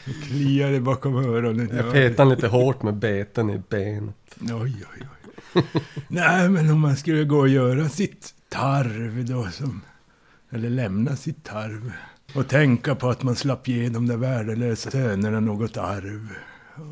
Det 0.05 0.13
kliade 0.27 0.79
bakom 0.81 1.15
öronen. 1.15 1.69
Jag 1.73 1.87
Ja. 1.87 1.91
petade 1.91 2.29
lite 2.35 2.47
hårt 2.47 2.83
med 2.83 2.93
beten 2.95 3.49
i 3.49 3.61
benet. 3.69 4.15
Oj, 4.41 4.51
oj, 4.61 5.07
oj. 5.53 5.63
Nej, 6.07 6.49
men 6.49 6.69
om 6.71 6.79
man 6.79 6.97
skulle 6.97 7.23
gå 7.23 7.37
och 7.39 7.49
göra 7.49 7.89
sitt 7.89 8.33
tarv 8.49 9.25
då 9.25 9.47
som... 9.51 9.81
Eller 10.51 10.69
lämna 10.69 11.15
sitt 11.15 11.43
tarv. 11.43 11.91
Och 12.35 12.47
tänka 12.47 12.95
på 12.95 13.09
att 13.09 13.23
man 13.23 13.35
slapp 13.35 13.67
ge 13.67 13.89
de 13.89 14.07
där 14.07 14.17
värdelösa 14.17 14.91
sönerna 14.91 15.39
något 15.39 15.77
arv. 15.77 16.29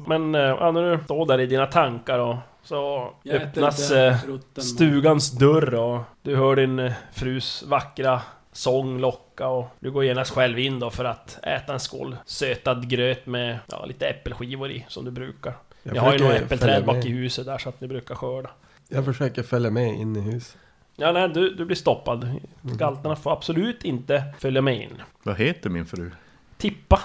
Men 0.08 0.36
eh, 0.36 0.42
ja, 0.42 0.72
när 0.72 0.98
du 0.98 1.04
står 1.04 1.25
där 1.25 1.40
i 1.40 1.46
dina 1.46 1.66
tankar 1.66 2.20
och 2.20 2.36
så 2.63 3.10
Jag 3.24 3.42
öppnas 3.42 3.92
eh, 3.92 4.18
stugans 4.58 5.32
dörr 5.32 5.75
och 5.75 6.02
du 6.22 6.36
hör 6.36 6.56
din 6.56 6.80
eh, 6.80 6.94
frus 7.13 7.63
vackra 7.68 8.22
sång 8.52 9.00
locka 9.00 9.48
och 9.48 9.68
du 9.80 9.92
går 9.92 10.04
genast 10.04 10.32
själv 10.32 10.60
in 10.60 10.80
då 10.80 10.90
för 10.90 11.06
att 11.06 11.40
äta 11.44 11.74
en 11.74 11.80
skål 11.80 12.16
sötad 12.25 12.90
gröt 12.90 13.25
med 13.25 13.60
ja, 13.72 13.86
lite 13.86 14.08
äppelskivor 14.08 14.72
i 14.72 14.86
som 14.88 15.06
du 15.06 15.12
brukar. 15.12 15.54
Jag 15.84 15.96
Jag 15.96 16.02
har 16.02 16.13
ju 16.13 16.20
några 16.20 16.36
äppelträd 16.36 16.86
bak 16.86 17.06
i 17.06 17.10
huset 17.10 17.46
där 17.46 17.58
så 17.58 17.70
att 17.70 17.82
ni 17.82 17.88
brukar 17.88 18.16
skörda. 18.16 18.50
Jag 18.88 19.06
försöker 19.06 19.44
följa 19.44 19.70
med 19.70 19.94
in 19.94 20.16
i 20.16 20.20
huset. 20.20 20.58
Ja, 20.96 21.12
nej, 21.12 21.30
du, 21.30 21.54
du 21.54 21.66
blir 21.66 21.75
stoppad. 21.75 22.42
Galtarna 22.62 23.16
får 23.16 23.32
absolut 23.32 23.84
inte 23.84 24.24
följa 24.40 24.62
med 24.62 24.82
in. 24.82 25.02
Vad 25.24 25.38
heter 25.38 25.70
min 25.70 25.86
fru? 25.86 26.12
Tippa. 26.58 27.00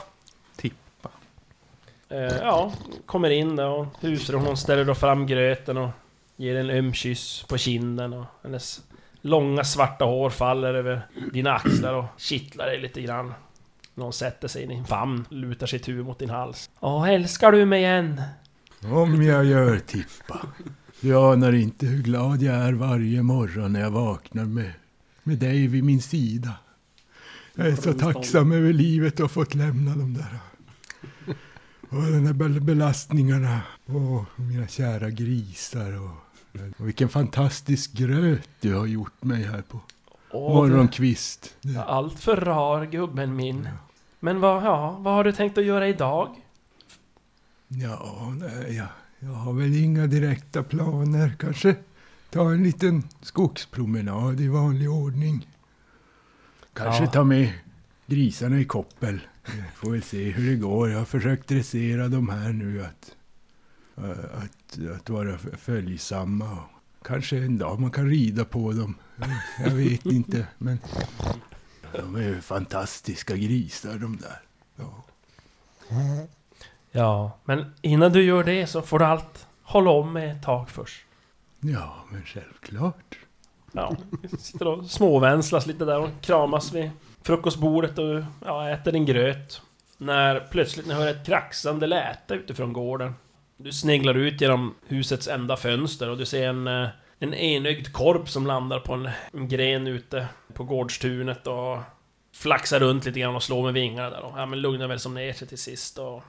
Eh, 2.08 2.36
ja, 2.36 2.72
kommer 3.06 3.30
in 3.30 3.56
där 3.56 3.68
och 3.68 3.86
husfrun 4.00 4.40
hon 4.40 4.56
ställer 4.56 4.84
då 4.84 4.94
fram 4.94 5.26
gröten 5.26 5.76
och 5.76 5.90
ger 6.36 6.56
en 6.56 6.70
öm 6.70 6.92
kyss 6.92 7.44
på 7.48 7.58
kinden 7.58 8.12
och 8.12 8.24
hennes 8.42 8.80
långa 9.20 9.64
svarta 9.64 10.04
hår 10.04 10.30
faller 10.30 10.74
över 10.74 11.06
dina 11.32 11.52
axlar 11.52 11.94
och 11.94 12.04
kittlar 12.16 12.66
dig 12.66 12.80
lite 12.80 13.00
grann. 13.02 13.34
När 13.94 14.04
hon 14.04 14.12
sätter 14.12 14.48
sig 14.48 14.62
i 14.62 14.66
din 14.66 14.84
famn, 14.84 15.24
lutar 15.28 15.66
sitt 15.66 15.88
huvud 15.88 16.06
mot 16.06 16.18
din 16.18 16.30
hals. 16.30 16.70
Åh, 16.80 17.10
älskar 17.10 17.52
du 17.52 17.64
mig 17.64 17.84
än? 17.84 18.22
Om 18.82 19.22
jag 19.22 19.44
gör 19.44 19.78
Tippa. 19.78 20.40
Du 21.00 21.16
anar 21.16 21.52
inte 21.52 21.86
hur 21.86 22.02
glad 22.02 22.42
jag 22.42 22.54
är 22.54 22.72
varje 22.72 23.22
morgon 23.22 23.72
när 23.72 23.80
jag 23.80 23.90
vaknar 23.90 24.44
med, 24.44 24.72
med 25.22 25.38
dig 25.38 25.66
vid 25.66 25.84
min 25.84 26.02
sida. 26.02 26.54
Jag 27.54 27.66
är 27.66 27.76
så 27.76 27.92
tacksam 27.92 28.52
över 28.52 28.72
livet 28.72 29.20
och 29.20 29.30
fått 29.30 29.54
lämna 29.54 29.90
de 29.90 30.14
där. 30.14 30.38
Och 31.90 32.02
de 32.02 32.24
där 32.24 32.32
bel- 32.32 32.60
belastningarna. 32.60 33.60
Och 33.86 34.24
mina 34.40 34.66
kära 34.66 35.10
grisar. 35.10 36.00
Och, 36.02 36.10
och 36.78 36.86
vilken 36.88 37.08
fantastisk 37.08 37.92
gröt 37.92 38.48
du 38.60 38.74
har 38.74 38.86
gjort 38.86 39.22
mig 39.24 39.42
här 39.44 39.62
på 39.62 39.80
Åh, 40.30 40.54
morgonkvist. 40.54 41.54
det- 41.60 41.82
Allt 41.84 42.20
för 42.20 42.36
rar, 42.36 42.86
gubben 42.86 43.36
min. 43.36 43.68
Men 44.20 44.40
vad, 44.40 44.62
ja, 44.64 44.90
vad 45.00 45.14
har 45.14 45.24
du 45.24 45.32
tänkt 45.32 45.58
att 45.58 45.64
göra 45.64 45.88
idag? 45.88 46.36
Ja, 47.68 48.34
nej, 48.40 48.76
jag, 48.76 48.86
jag 49.20 49.28
har 49.28 49.52
väl 49.52 49.74
inga 49.76 50.06
direkta 50.06 50.62
planer. 50.62 51.36
Kanske 51.38 51.76
ta 52.30 52.50
en 52.52 52.62
liten 52.62 53.02
skogspromenad 53.22 54.40
i 54.40 54.48
vanlig 54.48 54.90
ordning. 54.90 55.48
Kanske 56.72 57.04
Ja. 57.04 57.10
ta 57.10 57.24
med 57.24 57.52
grisarna 58.06 58.58
i 58.60 58.64
koppel. 58.64 59.20
Vi 59.56 59.62
Får 59.74 59.90
väl 59.90 60.02
se 60.02 60.30
hur 60.30 60.50
det 60.50 60.56
går. 60.56 60.90
Jag 60.90 60.98
har 60.98 61.04
försökt 61.04 61.48
dressera 61.48 62.08
de 62.08 62.28
här 62.28 62.52
nu 62.52 62.84
att, 62.84 63.16
att, 64.34 64.78
att 64.96 65.10
vara 65.10 65.38
följsamma. 65.38 66.58
Och 66.98 67.06
kanske 67.06 67.36
en 67.36 67.58
dag 67.58 67.80
man 67.80 67.90
kan 67.90 68.10
rida 68.10 68.44
på 68.44 68.72
dem. 68.72 68.94
Jag 69.64 69.70
vet 69.70 70.06
inte, 70.06 70.46
men 70.58 70.78
de 71.92 72.14
är 72.16 72.22
ju 72.22 72.40
fantastiska 72.40 73.36
grisar 73.36 73.98
de 73.98 74.16
där. 74.16 74.40
Ja. 74.76 75.04
Ja, 76.90 77.38
men 77.44 77.74
innan 77.82 78.12
du 78.12 78.22
gör 78.22 78.44
det 78.44 78.66
så 78.66 78.82
får 78.82 78.98
du 78.98 79.04
allt 79.04 79.46
hålla 79.62 79.90
om 79.90 80.12
med 80.12 80.36
ett 80.36 80.42
tag 80.42 80.70
först. 80.70 81.04
ja, 81.60 82.04
men 82.10 82.22
självklart. 82.24 83.18
Ja, 83.72 83.96
vi 84.22 84.28
sitter 84.28 84.66
och 84.68 84.86
småvänslas 84.86 85.66
lite 85.66 85.84
där 85.84 86.00
och 86.00 86.10
kramas 86.20 86.72
vid 86.72 86.90
frukostbordet 87.22 87.98
och 87.98 88.22
ja, 88.44 88.70
äter 88.70 88.92
din 88.92 89.06
gröt. 89.06 89.62
När 89.98 90.40
plötsligt 90.40 90.86
ni 90.86 90.94
hör 90.94 91.08
ett 91.08 91.26
kraxande 91.26 91.86
läte 91.86 92.34
utifrån 92.34 92.72
gården. 92.72 93.14
Du 93.56 93.72
sneglar 93.72 94.14
ut 94.14 94.40
genom 94.40 94.74
husets 94.86 95.28
enda 95.28 95.56
fönster 95.56 96.10
och 96.10 96.18
du 96.18 96.26
ser 96.26 96.48
en, 96.48 96.66
eh, 96.66 96.88
en 97.18 97.34
enögd 97.34 97.92
korp 97.92 98.28
som 98.28 98.46
landar 98.46 98.80
på 98.80 98.94
en, 98.94 99.08
en 99.32 99.48
gren 99.48 99.86
ute 99.86 100.26
på 100.54 100.64
gårdstunet 100.64 101.46
och 101.46 101.78
flaxar 102.34 102.80
runt 102.80 103.04
lite 103.04 103.20
grann 103.20 103.36
och 103.36 103.42
slår 103.42 103.62
med 103.62 103.74
vingarna 103.74 104.10
där 104.10 104.20
och 104.20 104.32
ja, 104.36 104.46
men 104.46 104.60
lugnar 104.60 104.88
väl 104.88 105.00
som 105.00 105.14
ner 105.14 105.32
sig 105.32 105.48
till 105.48 105.58
sist 105.58 105.98
och 105.98 106.22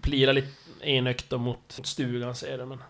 plirar 0.00 0.32
lite 0.32 0.48
enögt 0.80 1.30
då 1.30 1.38
mot 1.38 1.80
stugan 1.84 2.34
ser 2.34 2.58
du 2.58 2.66
men... 2.66 2.82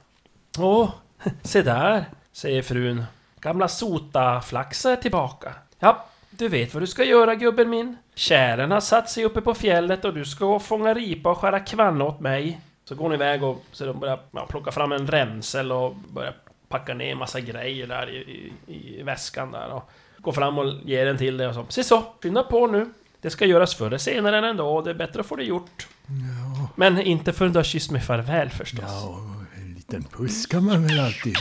Åh, 0.58 0.90
se 1.42 1.62
där, 1.62 2.04
säger 2.32 2.62
frun. 2.62 3.04
Gamla 3.40 3.68
sota-flaxa 3.68 4.92
är 4.92 4.96
tillbaka. 4.96 5.54
Ja, 5.78 6.06
du 6.38 6.48
vet 6.48 6.74
vad 6.74 6.82
du 6.82 6.86
ska 6.86 7.04
göra 7.04 7.34
gubben 7.34 7.70
min. 7.70 7.96
Kären 8.14 8.70
har 8.70 8.80
satt 8.80 9.10
sig 9.10 9.24
uppe 9.24 9.40
på 9.40 9.54
fjället 9.54 10.04
och 10.04 10.14
du 10.14 10.24
ska 10.24 10.58
fånga 10.58 10.94
ripa 10.94 11.30
och 11.30 11.38
skära 11.38 11.60
kvanna 11.60 12.04
åt 12.04 12.20
mig. 12.20 12.60
Så 12.84 12.94
går 12.94 13.08
ni 13.08 13.14
iväg 13.14 13.42
och 13.42 13.64
så 13.72 13.86
de 13.86 14.00
börjar 14.00 14.20
ja, 14.30 14.46
plocka 14.46 14.72
fram 14.72 14.92
en 14.92 15.06
remsel 15.06 15.72
och 15.72 15.94
börjar 15.96 16.34
packa 16.68 16.94
ner 16.94 17.14
massa 17.14 17.40
grejer 17.40 17.86
där 17.86 18.10
i, 18.10 18.52
i, 18.66 18.98
i 18.98 19.02
väskan 19.02 19.52
där 19.52 19.72
och 19.72 19.90
går 20.18 20.32
fram 20.32 20.58
och 20.58 20.74
ger 20.84 21.06
den 21.06 21.18
till 21.18 21.36
dig 21.36 21.46
och 21.48 21.54
så. 21.54 21.66
Se 21.68 21.84
så, 21.84 22.04
skynda 22.22 22.42
på 22.42 22.66
nu. 22.66 22.92
Det 23.20 23.30
ska 23.30 23.46
göras 23.46 23.74
förr 23.74 23.86
eller 23.86 23.98
senare 23.98 24.38
än 24.38 24.44
ändå 24.44 24.68
och 24.68 24.84
det 24.84 24.90
är 24.90 24.94
bättre 24.94 25.20
att 25.20 25.26
få 25.26 25.36
det 25.36 25.44
gjort. 25.44 25.88
Ja. 26.06 26.68
Men 26.74 27.00
inte 27.00 27.32
förrän 27.32 27.52
du 27.52 27.58
har 27.58 27.64
kysst 27.64 27.90
mig 27.90 28.00
farväl 28.00 28.50
förstås. 28.50 28.84
Ja, 28.86 29.18
en 29.56 29.74
liten 29.74 30.02
puss 30.02 30.46
kan 30.46 30.64
man 30.64 30.86
väl 30.86 31.00
alltid... 31.00 31.36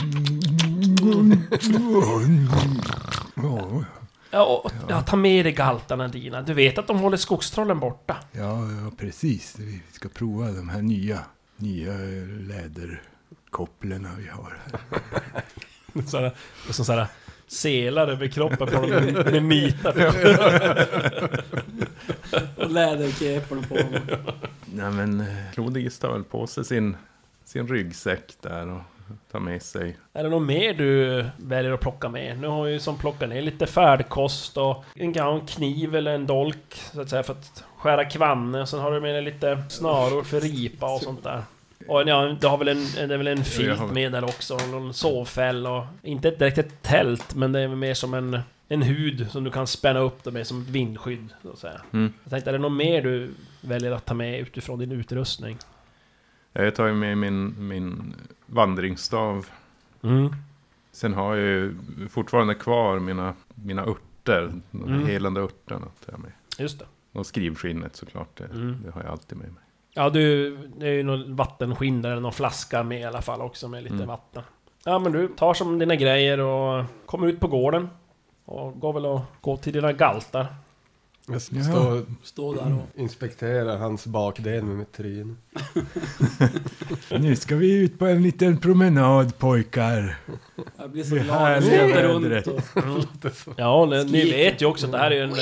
Ja, 3.36 3.84
Ja, 4.36 4.44
och, 4.44 4.72
ja, 4.88 5.02
ta 5.02 5.16
med 5.16 5.44
dig 5.44 5.52
galtarna 5.52 6.08
dina. 6.08 6.42
Du 6.42 6.54
vet 6.54 6.78
att 6.78 6.86
de 6.86 6.98
håller 6.98 7.16
skogstrollen 7.16 7.80
borta. 7.80 8.16
ja, 8.32 8.70
ja, 8.70 8.90
precis. 8.98 9.58
Vi 9.58 9.82
ska 9.92 10.08
prova 10.08 10.50
de 10.50 10.68
här 10.68 10.82
nya, 10.82 11.20
nya 11.56 11.92
läderkopplen 12.40 14.08
vi 14.18 14.28
har. 14.28 14.58
Sådär, 16.06 16.32
och 16.68 16.74
så 16.74 16.84
sådär 16.84 17.06
selar 17.46 18.08
över 18.08 18.28
kroppen 18.28 18.66
på 18.66 18.66
dem 18.66 18.90
med, 18.90 19.32
med 19.32 19.42
nitar. 19.42 19.96
Och 22.56 22.70
läderkeporna 22.70 23.62
på 23.62 23.76
dem. 23.76 23.92
Nej 24.64 24.90
men 24.90 25.20
eh, 25.20 25.26
Klodigis 25.54 25.98
tar 25.98 26.12
väl 26.12 26.24
på 26.24 26.46
sig 26.46 26.64
sin, 26.64 26.96
sin 27.44 27.68
ryggsäck 27.68 28.34
där 28.40 28.68
och 28.68 28.82
tar 29.32 29.40
med 29.40 29.62
sig. 29.62 29.96
Är 30.12 30.22
det 30.22 30.30
något 30.30 30.46
mer 30.46 30.74
du 30.74 31.24
väljer 31.36 31.72
att 31.72 31.80
plocka 31.80 32.08
med? 32.08 32.40
Nu 32.40 32.46
har 32.46 32.66
jag 32.66 32.72
ju 32.72 32.80
som 32.80 32.98
plockat 32.98 33.28
ner 33.28 33.42
lite 33.42 33.66
färdkost 33.66 34.56
och 34.56 34.84
en 34.94 35.46
kniv 35.46 35.94
eller 35.94 36.14
en 36.14 36.26
dolk 36.26 36.74
så 36.92 37.00
att 37.00 37.10
säga 37.10 37.22
för 37.22 37.32
att 37.32 37.64
skära 37.76 38.04
kvanne 38.04 38.60
och 38.60 38.68
sen 38.68 38.80
har 38.80 38.92
du 38.92 39.00
med 39.00 39.14
dig 39.14 39.22
lite 39.22 39.62
snaror 39.68 40.22
för 40.22 40.40
ripa 40.40 40.94
och 40.94 41.00
sånt 41.00 41.24
där. 41.24 41.42
Och 41.88 42.08
ja, 42.08 42.36
du 42.40 42.46
har 42.46 42.58
väl 42.58 42.68
en, 42.68 43.08
det 43.08 43.14
är 43.14 43.18
väl 43.18 43.26
en 43.26 43.44
filt 43.44 43.92
med 43.92 44.12
där 44.12 44.24
också, 44.24 44.56
någon 44.70 44.94
sovfäll 44.94 45.66
och... 45.66 45.84
Inte 46.02 46.30
direkt 46.30 46.58
ett 46.58 46.82
tält, 46.82 47.34
men 47.34 47.52
det 47.52 47.60
är 47.60 47.68
mer 47.68 47.94
som 47.94 48.14
en, 48.14 48.40
en 48.68 48.82
hud 48.82 49.30
som 49.30 49.44
du 49.44 49.50
kan 49.50 49.66
spänna 49.66 50.00
upp 50.00 50.24
det 50.24 50.30
med 50.30 50.46
som 50.46 50.62
ett 50.62 50.68
vindskydd, 50.68 51.28
så 51.42 51.50
att 51.50 51.58
säga. 51.58 51.80
Mm. 51.92 52.12
Jag 52.24 52.30
tänkte, 52.30 52.50
är 52.50 52.52
det 52.52 52.58
något 52.58 52.72
mer 52.72 53.02
du 53.02 53.34
väljer 53.60 53.92
att 53.92 54.04
ta 54.04 54.14
med 54.14 54.40
utifrån 54.40 54.78
din 54.78 54.92
utrustning? 54.92 55.58
Jag 56.64 56.74
tar 56.74 56.86
ju 56.86 56.94
med 56.94 57.18
min, 57.18 57.54
min 57.68 58.14
vandringsstav. 58.46 59.46
Mm. 60.02 60.34
Sen 60.92 61.14
har 61.14 61.34
jag 61.36 61.46
ju 61.46 61.74
fortfarande 62.10 62.54
kvar 62.54 62.98
mina, 62.98 63.34
mina 63.54 63.82
örter. 63.82 64.52
De 64.70 64.84
Mm. 64.84 65.06
helande 65.06 65.40
örterna 65.40 65.80
tar 66.06 66.12
jag 66.12 66.20
med. 66.20 66.32
Just 66.58 66.78
det. 66.78 66.84
Och 67.12 67.26
skrivskinnet 67.26 67.96
såklart. 67.96 68.28
Det, 68.36 68.44
Mm. 68.44 68.76
det 68.84 68.90
har 68.90 69.02
jag 69.02 69.10
alltid 69.10 69.38
med 69.38 69.46
mig. 69.48 69.62
Ja, 69.94 70.10
du, 70.10 70.56
det 70.76 70.86
är 70.88 70.92
ju 70.92 71.02
någon 71.02 71.36
vattenskinn 71.36 72.02
där, 72.02 72.10
eller 72.10 72.20
någon 72.22 72.32
flaska 72.32 72.82
med 72.82 73.00
i 73.00 73.04
alla 73.04 73.22
fall 73.22 73.40
också 73.40 73.68
med 73.68 73.82
lite 73.82 73.94
Mm. 73.94 74.06
vatten. 74.08 74.42
Ja, 74.84 74.98
men 74.98 75.12
du 75.12 75.28
tar 75.28 75.54
som 75.54 75.78
dina 75.78 75.96
grejer 75.96 76.40
och 76.40 76.84
kommer 77.06 77.26
ut 77.26 77.40
på 77.40 77.48
gården. 77.48 77.88
Och 78.44 78.80
går 78.80 78.92
väl 78.92 79.06
och 79.06 79.20
går 79.40 79.56
till 79.56 79.72
dina 79.72 79.92
galtar. 79.92 80.46
Jag 81.28 81.42
står 81.42 82.02
Stå 82.22 82.52
där 82.54 82.72
och... 82.74 83.00
inspekterar 83.00 83.76
hans 83.78 84.06
bakdel 84.06 84.64
med 84.64 84.76
mitt 84.76 84.92
tryne. 84.92 85.34
Nu 87.18 87.36
ska 87.36 87.56
vi 87.56 87.72
ut 87.74 87.98
på 87.98 88.06
en 88.06 88.22
liten 88.22 88.58
promenad 88.58 89.38
pojkar. 89.38 90.16
Jag 90.78 90.90
blir 90.90 91.04
så 91.04 91.14
Det 91.14 91.20
glad. 91.20 91.38
här 91.38 91.50
Jag 91.54 91.56
är 91.58 91.62
sitter 91.62 92.08
vädret. 92.08 92.46
runt 92.74 93.24
och... 93.24 93.54
Ja, 93.56 93.86
ni, 94.06 94.30
vet 94.30 94.62
ju 94.62 94.66
också 94.66 94.86
att 94.86 94.92
det 94.92 94.98
här 94.98 95.10
är 95.10 95.14
ju 95.14 95.22
en, 95.22 95.34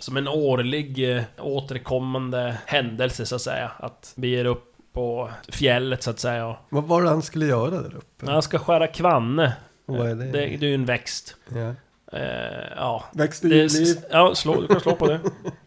som 0.00 0.16
en 0.16 0.28
årlig 0.28 1.16
eh, 1.16 1.22
återkommande 1.38 2.56
händelse 2.66 3.26
så 3.26 3.34
att 3.34 3.42
säga. 3.42 3.72
Att 3.78 4.12
vi 4.16 4.34
är 4.40 4.44
upp 4.44 4.64
på 4.92 5.30
fjället 5.48 6.02
så 6.02 6.10
att 6.10 6.18
säga. 6.20 6.56
Vad 6.68 6.84
var 6.84 7.02
det 7.02 7.08
han 7.08 7.22
skulle 7.22 7.46
göra 7.46 7.70
där 7.82 7.96
uppe? 7.96 8.30
han 8.30 8.42
ska 8.42 8.58
skära 8.58 8.86
kvanne. 8.86 9.52
Vad 9.86 10.10
är 10.10 10.14
det? 10.14 10.24
Det, 10.24 10.30
det 10.32 10.66
är 10.66 10.68
ju 10.68 10.74
en 10.74 10.84
växt. 10.86 11.36
Ja. 11.48 11.74
Eh, 12.12 12.72
ja. 12.76 13.04
Växter 13.12 13.48
Det, 13.48 13.56
i 13.56 13.68
liv. 13.68 13.96
ja, 14.10 14.34
slå, 14.34 14.60
du 14.60 14.66
kan 14.68 14.80
slå 14.80 14.94
på 14.96 15.06
det. 15.06 15.20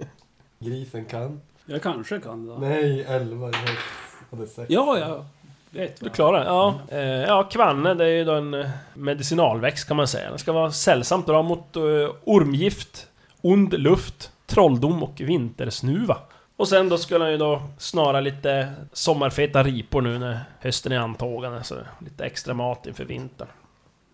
Grisen 0.59 1.05
kan. 1.05 1.41
Jag 1.65 1.81
kanske 1.81 2.19
kan 2.19 2.45
det. 2.45 2.51
då. 2.53 2.59
Nej, 2.59 3.03
elva. 3.07 3.45
Jag 3.51 4.37
hade 4.37 4.47
sex. 4.47 4.69
Ja, 4.69 4.97
ja. 4.99 5.25
Vet 5.69 5.99
Du 5.99 6.09
klarar 6.09 6.39
det? 6.39 6.45
Ja. 6.45 6.79
Eh, 6.89 6.99
ja, 7.03 7.43
kvanne 7.43 7.93
det 7.93 8.05
är 8.05 8.09
ju 8.09 8.23
då 8.23 8.33
en 8.33 8.53
eh, 8.53 8.69
medicinalväxt 8.93 9.87
kan 9.87 9.97
man 9.97 10.07
säga. 10.07 10.29
Den 10.29 10.39
ska 10.39 10.51
vara 10.51 10.71
sällsamt 10.71 11.25
bra 11.25 11.41
mot 11.43 11.75
eh, 11.75 11.81
ormgift, 12.23 13.07
ond 13.41 13.73
luft, 13.73 14.31
trolldom 14.45 15.03
och 15.03 15.21
vintersnuva. 15.21 16.17
Och 16.57 16.67
sen 16.67 16.89
då 16.89 16.97
skulle 16.97 17.23
han 17.23 17.31
ju 17.31 17.37
då 17.37 17.61
snara 17.77 18.19
lite 18.21 18.71
sommarfeta 18.93 19.63
ripor 19.63 20.01
nu 20.01 20.19
när 20.19 20.39
hösten 20.59 20.91
är 20.91 20.97
antågande. 20.99 21.63
Så 21.63 21.75
lite 21.99 22.25
extra 22.25 22.53
mat 22.53 22.87
inför 22.87 23.05
vintern. 23.05 23.47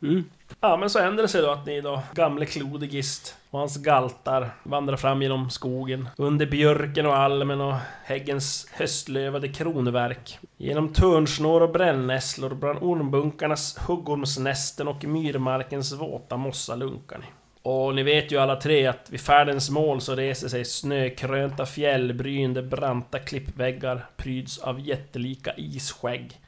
Mm. 0.01 0.23
Ja, 0.59 0.77
men 0.77 0.89
så 0.89 0.99
händer 0.99 1.23
det 1.23 1.29
sig 1.29 1.41
då 1.41 1.49
att 1.49 1.65
ni 1.65 1.81
då, 1.81 2.03
gamle 2.13 2.45
Klodigist 2.45 3.35
och 3.49 3.59
hans 3.59 3.77
galtar 3.77 4.49
vandrar 4.63 4.97
fram 4.97 5.21
genom 5.21 5.49
skogen, 5.49 6.09
under 6.17 6.45
björken 6.45 7.05
och 7.05 7.15
almen 7.15 7.61
och 7.61 7.75
häggens 8.03 8.67
höstlövade 8.71 9.47
kronverk. 9.47 10.39
Genom 10.57 10.93
törnsnår 10.93 11.61
och 11.61 11.71
brännässlor, 11.71 12.49
bland 12.49 12.79
ormbunkarnas 12.81 13.77
huggormsnästen 13.87 14.87
och 14.87 15.03
myrmarkens 15.05 15.93
våta 15.93 16.37
mossa 16.37 16.75
lunkar 16.75 17.17
ni. 17.17 17.25
Och 17.63 17.95
ni 17.95 18.03
vet 18.03 18.31
ju 18.31 18.37
alla 18.37 18.55
tre 18.55 18.87
att 18.87 19.09
vid 19.09 19.21
färdens 19.21 19.69
mål 19.69 20.01
så 20.01 20.15
reser 20.15 20.47
sig 20.47 20.65
snökrönta 20.65 21.65
fjällbryn 21.65 22.53
där 22.53 22.61
branta 22.61 23.19
klippväggar 23.19 24.05
pryds 24.17 24.57
av 24.57 24.79
jättelika 24.79 25.53
isskägg. 25.57 26.40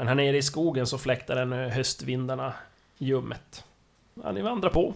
Men 0.00 0.08
här 0.08 0.14
nere 0.14 0.36
i 0.36 0.42
skogen 0.42 0.86
så 0.86 0.98
fläktar 0.98 1.36
den 1.36 1.52
eh, 1.52 1.68
höstvindarna 1.68 2.52
ljummet. 2.98 3.64
Ja, 4.14 4.32
ni 4.32 4.42
vandrar 4.42 4.70
på. 4.70 4.94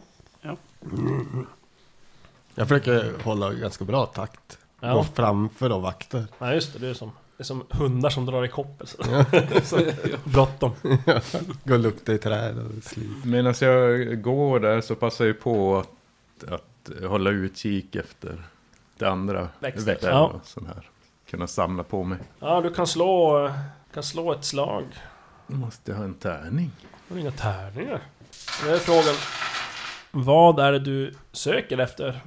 Jag 2.55 2.69
försöker 2.69 3.23
hålla 3.25 3.53
ganska 3.53 3.85
bra 3.85 4.07
takt. 4.07 4.59
Gå 4.81 4.87
Ja, 4.87 5.05
framför 5.15 5.73
och 5.73 5.83
vakter. 5.83 6.25
ja 6.39 6.55
just 6.55 6.73
det. 6.73 6.79
Det 6.79 6.89
är 6.89 6.95
som, 6.95 7.13
det 7.37 7.43
är 7.43 7.45
som 7.45 7.65
hundar 7.71 8.11
som 8.11 8.27
drar 8.27 8.45
i 8.45 8.49
koppel. 8.49 8.87
Så. 8.87 9.03
så, 9.65 9.81
bråttom. 10.25 10.71
Gå 11.65 11.75
och 11.75 11.81
lukta 11.81 12.13
i 12.13 12.19
träd 12.19 12.59
och 12.59 12.85
slit. 12.85 13.25
Medan 13.25 13.55
jag 13.61 14.23
går 14.23 14.61
där 14.61 14.81
så 14.81 14.95
passar 14.95 15.25
jag 15.25 15.41
på 15.41 15.79
att, 15.79 16.51
att 16.53 16.91
hålla 17.09 17.31
utkik 17.31 17.97
efter 17.97 18.43
det 18.99 19.09
andra 19.09 19.49
Växter. 19.59 19.87
växter. 19.87 20.11
Ja. 20.11 20.27
och 20.27 20.47
Sån 20.47 20.67
här. 20.67 20.91
Kunna 21.31 21.47
samla 21.47 21.83
på 21.83 22.05
mig. 22.05 22.19
Ja, 22.39 22.61
du 22.61 22.75
kan 22.75 22.87
slå, 22.87 23.51
kan 23.95 24.03
slå 24.03 24.33
ett 24.33 24.45
slag. 24.45 24.85
Jag 25.47 25.59
måste 25.59 25.95
ha 25.95 26.05
en 26.05 26.15
tärning. 26.15 26.71
Har 27.09 27.17
du 27.17 27.21
inga 27.21 27.31
tärningar? 27.31 28.01
Det 28.65 28.71
är 28.71 28.79
frågan. 28.79 29.15
Vad 30.11 30.61
är 30.61 30.73
det 30.73 30.79
du 30.79 31.15
söker 31.33 31.79
efter? 31.79 32.21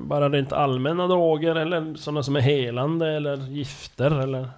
Bara 0.00 0.28
rent 0.28 0.52
allmänna 0.52 1.06
droger 1.06 1.54
eller 1.54 1.94
sådana 1.94 2.22
som 2.22 2.36
är 2.36 2.40
helande 2.40 3.16
eller 3.16 3.36
gifter 3.36 4.10
eller? 4.20 4.50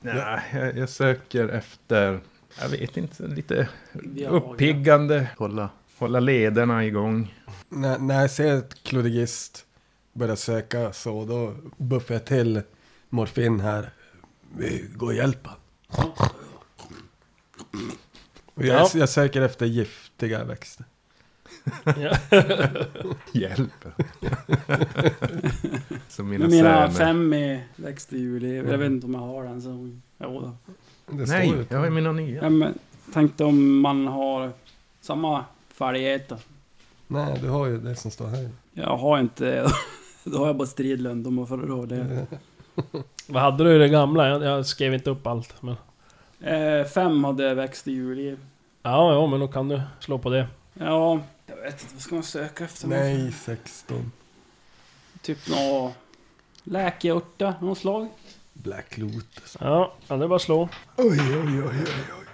Nej, 0.00 0.40
jag, 0.52 0.76
jag 0.78 0.88
söker 0.88 1.48
efter, 1.48 2.20
jag 2.60 2.68
vet 2.68 2.96
inte, 2.96 3.26
lite 3.26 3.68
uppiggande. 4.28 5.30
Hålla, 5.38 5.68
hålla 5.98 6.20
lederna 6.20 6.84
igång. 6.84 7.34
När, 7.68 7.98
när 7.98 8.20
jag 8.20 8.30
ser 8.30 8.56
ett 8.56 8.82
klodigist 8.82 9.66
börja 10.12 10.36
söka 10.36 10.92
så 10.92 11.24
då 11.24 11.54
buffar 11.76 12.14
jag 12.14 12.24
till 12.24 12.62
morfin 13.08 13.60
här. 13.60 13.90
Vi 14.58 14.84
går 14.94 15.12
och. 15.14 15.50
Och 18.54 18.64
jag, 18.64 18.80
Ja. 18.80 18.90
jag 18.94 19.08
söker 19.08 19.42
efter 19.42 19.66
giftiga 19.66 20.44
växter. 20.44 20.84
Ja. 21.84 22.16
Hjälp. 23.32 23.84
Som 26.08 26.28
mina, 26.28 26.46
mina 26.46 26.90
fem 26.90 27.32
är 27.32 27.64
växt 27.76 28.12
i 28.12 28.18
juli. 28.18 28.56
Jag 28.56 28.78
vet 28.78 28.86
inte 28.90 29.06
om 29.06 29.14
jag 29.14 29.20
har 29.20 29.44
den. 29.44 29.62
Så... 29.62 29.98
Jo. 30.18 30.56
Det 31.10 31.26
Nej, 31.26 31.52
på- 31.52 31.64
jag 31.74 31.78
har 31.80 31.90
mina 31.90 32.12
nya. 32.12 32.42
Ja, 32.42 32.50
men, 32.50 32.78
tänkte 33.12 33.44
om 33.44 33.80
man 33.80 34.06
har 34.06 34.52
samma 35.00 35.44
färdigheter. 35.68 36.38
Nej, 37.06 37.38
du 37.42 37.48
har 37.48 37.66
ju 37.66 37.78
det 37.80 37.96
som 37.96 38.10
står 38.10 38.26
här. 38.26 38.50
Jag 38.72 38.96
har 38.96 39.18
inte 39.20 39.70
Då 40.24 40.38
har 40.38 40.46
jag 40.46 40.56
bara 40.56 40.68
stridlund 40.68 41.26
och 41.26 41.32
för 41.48 41.86
det. 41.86 42.26
Vad 43.26 43.42
hade 43.42 43.64
du 43.64 43.74
i 43.74 43.78
det 43.78 43.88
gamla? 43.88 44.28
Jag, 44.28 44.42
jag 44.42 44.66
skrev 44.66 44.94
inte 44.94 45.10
upp 45.10 45.26
allt. 45.26 45.62
Men... 45.62 45.76
Eh, 46.40 46.86
fem 46.86 47.24
hade 47.24 47.54
växt 47.54 47.88
i 47.88 47.92
juli. 47.92 48.36
Ja, 48.82 49.12
ja, 49.12 49.26
men 49.26 49.40
då 49.40 49.48
kan 49.48 49.68
du 49.68 49.80
slå 50.00 50.18
på 50.18 50.30
det. 50.30 50.46
Ja, 50.74 51.20
jag 51.46 51.56
vet 51.56 51.82
inte. 51.82 51.94
Vad 51.94 52.02
ska 52.02 52.14
man 52.14 52.24
söka 52.24 52.64
efter? 52.64 52.88
Nej, 52.88 53.32
16. 53.32 54.12
Typ 55.22 55.38
nå 55.48 55.92
läkeörta, 56.66 57.54
någon 57.60 57.76
slag? 57.76 58.08
Black 58.52 58.98
Lotus. 58.98 59.56
Ja, 59.60 59.94
ja 60.08 60.16
det 60.16 60.24
är 60.24 60.28
bara 60.28 60.36
att 60.36 60.42
slå. 60.42 60.68
Oj, 60.96 61.20
oj, 61.20 61.36
oj, 61.36 61.62
oj, 61.62 61.84
oj. 62.18 62.26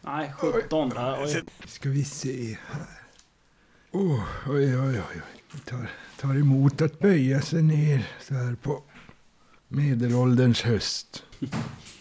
Nej, 0.00 0.32
17. 0.38 0.92
Ja, 0.94 1.18
oj. 1.20 1.42
Ska 1.66 1.88
vi 1.88 2.04
se 2.04 2.58
här. 2.66 2.86
Oh, 3.92 4.24
oj, 4.48 4.78
oj, 4.78 4.80
oj, 4.80 5.02
oj. 5.14 5.60
Tar, 5.64 5.90
tar 6.20 6.34
emot 6.34 6.82
att 6.82 6.98
böja 6.98 7.40
sig 7.40 7.62
ner 7.62 8.08
så 8.20 8.34
här 8.34 8.56
på 8.62 8.82
medelålderns 9.68 10.62
höst. 10.62 11.24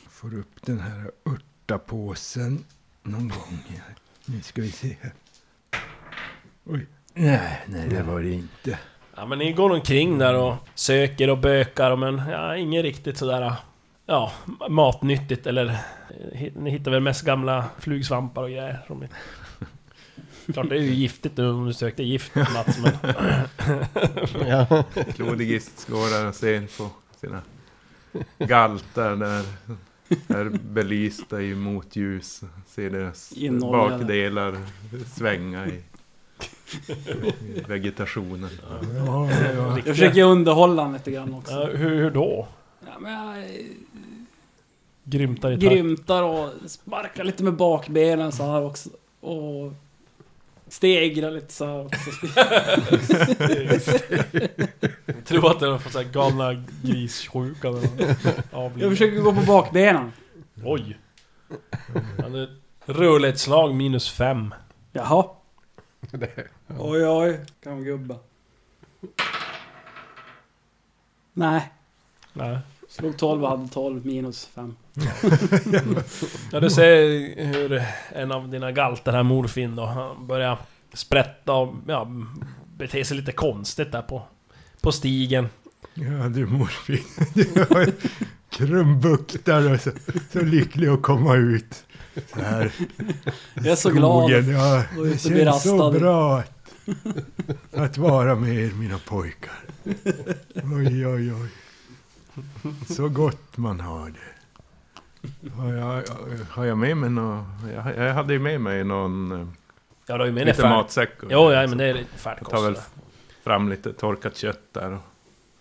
Får 0.10 0.34
upp 0.38 0.62
den 0.66 0.80
här 0.80 1.12
örtapåsen 1.26 2.64
någon 3.04 3.28
gång. 3.30 3.64
här. 3.68 3.96
Nu 4.26 4.42
ska 4.42 4.62
vi 4.62 4.72
se. 4.72 4.96
Oj. 6.66 6.86
Nej, 7.14 7.62
nej 7.68 7.90
det 7.90 8.04
var 8.04 8.22
det 8.22 8.32
inte. 8.32 8.80
Ja, 9.16 9.26
men 9.26 9.40
ni 9.40 9.52
går 9.54 9.70
omkring 9.70 10.18
där 10.18 10.34
och 10.36 10.56
söker 10.76 11.30
och 11.30 11.38
bökar, 11.38 11.92
och 11.92 12.00
men 12.00 12.18
ja, 12.30 12.58
inget 12.58 12.84
riktigt 12.84 13.18
sådär... 13.18 13.54
Ja, 14.06 14.32
matnyttigt 14.70 15.48
eller... 15.48 15.66
eh, 16.34 16.52
Ni 16.56 16.70
hittar 16.72 16.92
väl 16.92 17.02
mest 17.02 17.22
gamla 17.22 17.66
flugsvampar 17.80 18.42
och 18.44 18.50
grejer. 18.50 18.80
Som 18.88 19.00
ni... 19.00 19.08
Klart 20.54 20.70
det 20.70 20.76
är 20.76 20.82
ju 20.82 20.94
giftigt 20.94 21.38
nu 21.38 21.50
om 21.50 21.66
du 21.66 21.74
sökte 21.74 22.04
gift 22.04 22.36
Mats, 22.36 22.78
men... 22.78 22.94
Ja. 24.48 24.84
Klodigist 25.16 25.88
går 25.90 26.10
där 26.20 26.28
och 26.28 26.36
ser 26.36 26.78
på 26.78 26.90
sina 27.22 27.42
galtar 28.38 29.16
där. 29.16 29.46
Är 30.28 30.50
belysta 30.50 31.42
i 31.42 31.56
motljus. 31.56 32.42
Ser 32.68 32.90
deras 32.90 33.32
Inolja. 33.32 33.90
bakdelar 33.90 34.56
svänga 35.16 35.68
i, 35.68 35.70
i 35.70 37.62
vegetationen. 37.68 38.50
Ja, 38.70 39.30
ja. 39.56 39.76
Jag 39.76 39.84
försöker 39.86 40.24
underhålla 40.24 40.82
honom 40.82 40.94
lite 40.94 41.12
grann 41.12 41.34
också. 41.34 41.52
Ja, 41.54 41.66
hur, 41.66 41.96
hur 41.96 42.12
då? 42.12 42.48
Ja, 42.86 43.00
men 43.00 43.14
jag 43.14 43.44
Grymtar 45.04 45.52
i 45.52 45.56
takt. 45.56 45.72
grymtar 45.72 46.24
och 46.24 46.50
sparkar 46.68 47.24
lite 47.24 47.44
med 47.44 47.54
bakbenen 47.54 48.32
så 48.32 48.44
här 48.44 48.66
också. 48.66 48.90
Och 49.20 49.74
stegrar 50.76 51.32
lite 51.32 51.54
så 51.54 51.66
här 51.66 51.86
också. 51.86 52.10
Jag 55.06 55.26
tror 55.26 55.52
att 55.52 55.60
det 55.60 55.68
är 55.68 55.78
för 55.78 55.90
så 55.90 55.98
här 56.02 56.10
galna 56.12 56.64
grissjukan 56.84 57.76
eller 57.78 58.16
avlidna. 58.52 58.82
Jag 58.84 58.92
försöker 58.92 59.22
gå 59.22 59.34
på 59.34 59.42
bakbenen. 59.42 60.12
Oj! 60.64 60.98
Ja, 62.18 62.30
det 62.30 62.50
Rörlighetsslag 62.86 63.76
minus 63.76 64.10
fem. 64.12 64.54
Jaha. 64.92 65.26
Det- 66.12 66.48
Oj 66.80 67.08
oj, 67.08 67.46
kan 67.64 67.84
gubba. 67.84 68.16
Nej, 71.34 71.72
Nej. 72.34 72.60
slog 72.90 73.18
12 73.18 73.44
och 73.44 73.50
hade 73.50 73.68
12 73.68 74.06
minus 74.06 74.46
5. 74.46 74.76
Ja, 76.52 76.60
du 76.60 76.70
ser 76.70 77.00
hur 77.46 77.84
en 78.16 78.32
av 78.32 78.50
dina 78.50 78.72
galter 78.72 79.12
här, 79.12 79.24
Morfin 79.24 79.76
då, 79.76 79.86
han 79.86 80.28
börjar 80.28 80.58
sprätta 80.94 81.54
och 81.54 81.76
ja, 81.88 82.08
bete 82.78 83.06
sig 83.06 83.18
lite 83.18 83.32
konstigt 83.32 83.92
där 83.92 84.02
på, 84.02 84.24
på 84.82 84.92
stigen. 84.92 85.50
Ja, 85.94 86.30
du 86.30 86.46
morfin. 86.46 87.04
Du 87.34 87.66
har 87.70 87.92
krumbuktar 88.50 89.74
och 89.74 89.82
så, 89.82 89.92
så 90.32 90.42
lycklig 90.42 90.88
att 90.88 91.02
komma 91.02 91.36
ut. 91.36 91.84
Så 92.34 92.40
här. 92.42 92.72
Jag 93.54 93.66
är 93.68 93.76
så 93.76 93.90
glad. 93.90 94.24
Skogen, 94.30 94.50
ja. 94.50 94.84
Och 94.98 95.06
Det 95.06 95.18
känns 95.22 95.64
så 95.64 95.78
rastad. 95.78 96.00
bra 96.00 96.40
att 96.40 96.52
att 97.74 97.98
vara 97.98 98.36
med 98.36 98.56
er 98.56 98.72
mina 98.72 98.98
pojkar. 98.98 99.60
Oj, 100.64 101.08
oj, 101.08 101.34
oj. 101.34 101.50
Så 102.96 103.10
gott 103.10 103.58
man 103.58 103.80
har 103.80 104.10
det. 104.10 104.35
Har 105.58 105.74
jag, 105.74 106.04
har 106.50 106.66
jag 106.66 106.78
med 106.78 106.98
mig 106.98 107.10
någon... 107.10 107.44
Jag, 107.76 108.08
jag 108.08 108.14
hade 108.14 108.34
ju 108.34 108.40
med 108.40 108.62
mig 108.62 108.84
någon... 108.84 109.32
eh, 109.32 109.48
Ja, 110.08 110.14
du 110.14 110.20
har 110.20 110.26
ju 110.26 110.32
med 110.32 110.48
dig 110.48 110.54
Lite 110.56 110.70
matsäck. 110.70 111.24
och- 111.24 111.30
Jo, 111.32 111.52
ja, 111.52 111.68
men 111.68 111.78
det 111.78 111.86
är 111.86 111.94
lite 111.94 112.06
Jag 112.14 112.20
färdkost. 112.22 112.52
tar 112.52 112.62
väl 112.64 112.76
fram 113.44 113.70
lite 113.70 113.94
torkat 113.94 114.36
kött 114.38 114.62
där. 114.74 114.92
Och 114.94 115.00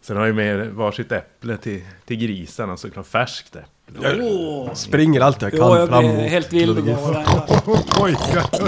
sen 0.00 0.16
har 0.16 0.26
jag 0.26 0.36
med 0.36 0.68
varsitt 0.70 1.12
äpple 1.12 1.56
till, 1.56 1.82
till 2.04 2.16
grisarna, 2.16 2.76
såklart 2.76 3.06
färskt 3.06 3.56
äpple. 3.56 4.22
Åh! 4.22 4.72
Springer 4.74 5.20
allt 5.20 5.42
jag 5.42 5.50
kan 5.50 5.60
Ja, 5.60 5.78
jag 5.78 5.88
fram 5.88 6.04
blir 6.04 6.12
mot 6.16 6.30
helt 6.30 6.52
vild. 6.52 6.78
Åh, 6.88 7.80
pojkar! 7.98 8.44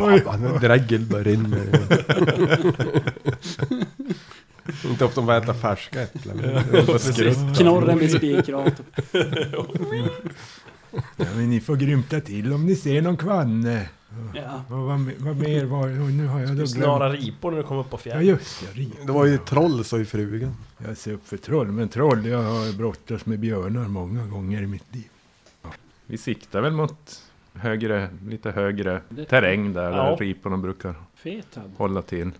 Oj, 0.00 0.22
oj. 0.26 0.42
Ja, 0.52 0.58
Dregel 0.60 1.00
bara 1.00 1.22
rinner. 1.22 1.66
Inte 4.84 5.04
ofta 5.04 5.20
de 5.20 5.30
äter 5.30 5.52
färska 5.52 6.02
äpplen. 6.02 6.38
Knorren 7.54 7.98
blir 7.98 8.08
spikrak. 8.08 8.72
Ja, 11.16 11.26
men 11.36 11.50
ni 11.50 11.60
får 11.60 11.76
grymta 11.76 12.20
till 12.20 12.52
om 12.52 12.66
ni 12.66 12.76
ser 12.76 13.02
någon 13.02 13.16
kvanne. 13.16 13.88
Ja. 14.34 14.64
Vad, 14.68 15.00
vad 15.18 15.36
mer 15.36 15.64
var 15.64 15.88
det? 15.88 15.94
Nu 15.94 16.26
har 16.26 16.38
jag 16.40 16.48
då 16.48 16.54
glömt. 16.54 16.70
Snara 16.70 17.12
ripor 17.12 17.50
när 17.50 17.58
du 17.58 17.64
kommer 17.64 17.80
upp 17.80 17.90
på 17.90 17.96
Ja 17.96 17.98
fjället. 18.00 18.24
just 18.26 18.62
ja, 18.62 18.68
ri- 18.82 19.06
Det 19.06 19.12
var 19.12 19.26
ju 19.26 19.38
troll, 19.38 19.84
sa 19.84 19.98
ju 19.98 20.04
frugan. 20.04 20.54
Jag 20.86 20.96
ser 20.96 21.12
upp 21.12 21.28
för 21.28 21.36
troll, 21.36 21.66
men 21.72 21.88
troll, 21.88 22.26
jag 22.26 22.42
har 22.42 22.76
brottats 22.78 23.26
med 23.26 23.38
björnar 23.38 23.88
många 23.88 24.26
gånger 24.26 24.62
i 24.62 24.66
mitt 24.66 24.94
liv. 24.94 25.08
Vi 26.06 26.18
siktar 26.18 26.60
väl 26.60 26.72
mot 26.72 27.22
högre, 27.54 28.08
lite 28.28 28.50
högre 28.50 29.00
terräng 29.28 29.72
där, 29.72 29.90
Ja. 29.90 29.90
där 30.10 30.16
riporna 30.16 30.56
brukar 30.56 30.94
Fetad. 31.14 31.62
hålla 31.76 32.02
till. 32.02 32.30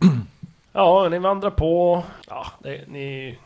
Ja, 0.72 1.08
ni 1.08 1.18
vandrar 1.18 1.50
på. 1.50 2.02
Ja, 2.28 2.46
det, 2.58 2.88
ni 2.88 3.38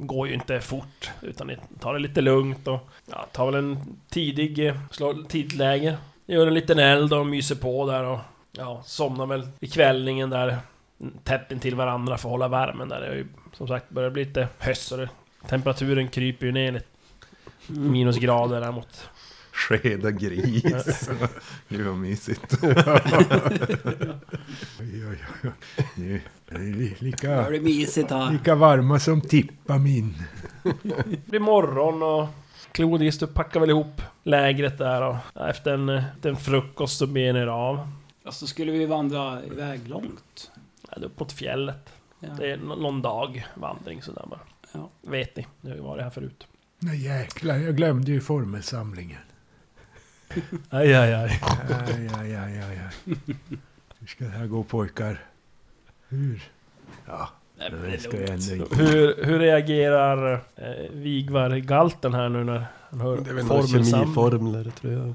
går 0.00 0.28
ju 0.28 0.34
inte 0.34 0.60
fort, 0.60 1.10
utan 1.22 1.46
ni 1.46 1.56
tar 1.80 1.92
det 1.92 1.98
lite 1.98 2.20
lugnt 2.20 2.68
och 2.68 2.80
ja, 3.10 3.26
tar 3.32 3.46
väl 3.46 3.54
en 3.54 3.78
tidig, 4.08 4.66
eh, 4.66 4.76
slår 4.90 5.28
tidläge. 5.28 5.96
Gör 6.26 6.46
en 6.46 6.54
liten 6.54 6.78
eld 6.78 7.12
och 7.12 7.26
myser 7.26 7.54
på 7.54 7.86
där 7.86 8.04
och 8.04 8.18
ja, 8.52 8.82
somnar 8.84 9.26
väl 9.26 9.48
i 9.60 9.68
kvällningen 9.68 10.30
där 10.30 10.58
mm, 11.00 11.14
tätt 11.24 11.52
intill 11.52 11.74
varandra 11.74 12.18
för 12.18 12.28
att 12.28 12.32
hålla 12.32 12.48
värmen 12.48 12.88
där. 12.88 13.00
Det 13.00 13.06
är 13.06 13.14
ju 13.14 13.26
som 13.52 13.68
sagt 13.68 13.90
börjar 13.90 14.10
bli 14.10 14.24
lite 14.24 14.48
höst 14.58 14.88
så 14.88 14.96
det, 14.96 15.08
temperaturen 15.48 16.08
kryper 16.08 16.46
ju 16.46 16.52
ner 16.52 16.72
lite 16.72 16.86
minusgrader 17.66 18.60
där 18.60 18.72
mot... 18.72 19.10
Skeda 19.68 20.10
gris. 20.10 21.08
Gud 21.68 21.86
vad 21.86 21.96
mysigt. 21.96 22.58
Oj, 22.62 22.74
oj, 25.10 25.18
oj. 25.44 25.50
Nu 25.96 26.14
är 26.48 26.58
det 26.58 26.58
li- 26.58 26.96
Det 26.98 27.04
lika, 27.04 27.48
blir 27.48 27.60
mysigt 27.60 28.10
lika 28.32 28.54
varma 28.54 28.98
som 28.98 29.20
tippa 29.20 29.78
min. 29.78 30.14
Det 30.82 31.26
blir 31.26 31.40
morgon 31.40 32.02
och 32.02 32.28
Klodis, 32.72 33.18
du 33.18 33.26
packar 33.26 33.60
väl 33.60 33.70
ihop 33.70 34.02
lägret 34.22 34.78
där 34.78 35.02
och 35.02 35.16
efter 35.48 35.74
en, 35.74 35.88
eh, 35.88 36.04
en 36.22 36.36
frukost 36.36 36.98
så 36.98 37.06
ber 37.06 37.32
ni 37.32 37.38
er 37.38 37.46
av. 37.46 37.88
Alltså 38.24 38.46
skulle 38.46 38.72
vi 38.72 38.86
vandra 38.86 39.44
iväg 39.44 39.88
långt. 39.88 40.50
Ja, 40.90 40.98
det 41.00 41.20
mot 41.20 41.32
fjället. 41.32 41.92
Ja. 42.20 42.28
Det 42.38 42.52
är 42.52 42.56
nå- 42.56 42.76
någon 42.76 43.02
dag 43.02 43.46
vandring 43.54 44.02
sådär 44.02 44.24
bara. 44.30 44.40
Ja. 44.72 44.90
Vet 45.02 45.36
ni, 45.36 45.46
har 45.62 45.74
ju 45.74 45.80
varit 45.82 46.02
här 46.02 46.10
förut. 46.10 46.46
Nej 46.78 47.04
jäklar, 47.04 47.56
jag 47.56 47.76
glömde 47.76 48.12
ju 48.12 48.20
formelsamlingen. 48.20 49.18
Aj, 50.70 50.94
aj, 50.94 51.14
aj. 51.14 51.40
Aj, 51.42 52.08
aj, 52.18 52.36
aj, 52.36 52.58
aj, 52.58 52.78
aj. 52.78 53.14
Hur 54.00 54.06
ska 54.08 54.24
det 54.24 54.30
här 54.30 54.46
gå 54.46 54.62
pojkar? 54.64 55.16
Hur? 56.08 56.42
Ja, 57.06 57.28
Nej, 57.58 57.70
men 57.72 57.90
det 57.90 57.98
ska 57.98 58.20
jag 58.20 58.28
ändå 58.30 58.54
inte. 58.54 58.76
Hur, 58.76 59.24
hur 59.24 59.38
reagerar 59.38 60.32
eh, 60.56 60.90
Vigvar 60.92 61.56
Galten 61.56 62.14
här 62.14 62.28
nu 62.28 62.44
när 62.44 62.66
han 62.90 63.00
hör 63.00 63.16
Det 63.16 63.30
är 63.30 63.34
väl 63.34 63.44
några 63.46 63.62
formelsamling? 63.62 64.04
kemiformler, 64.04 64.70
tror 64.80 64.92
jag. 64.92 65.14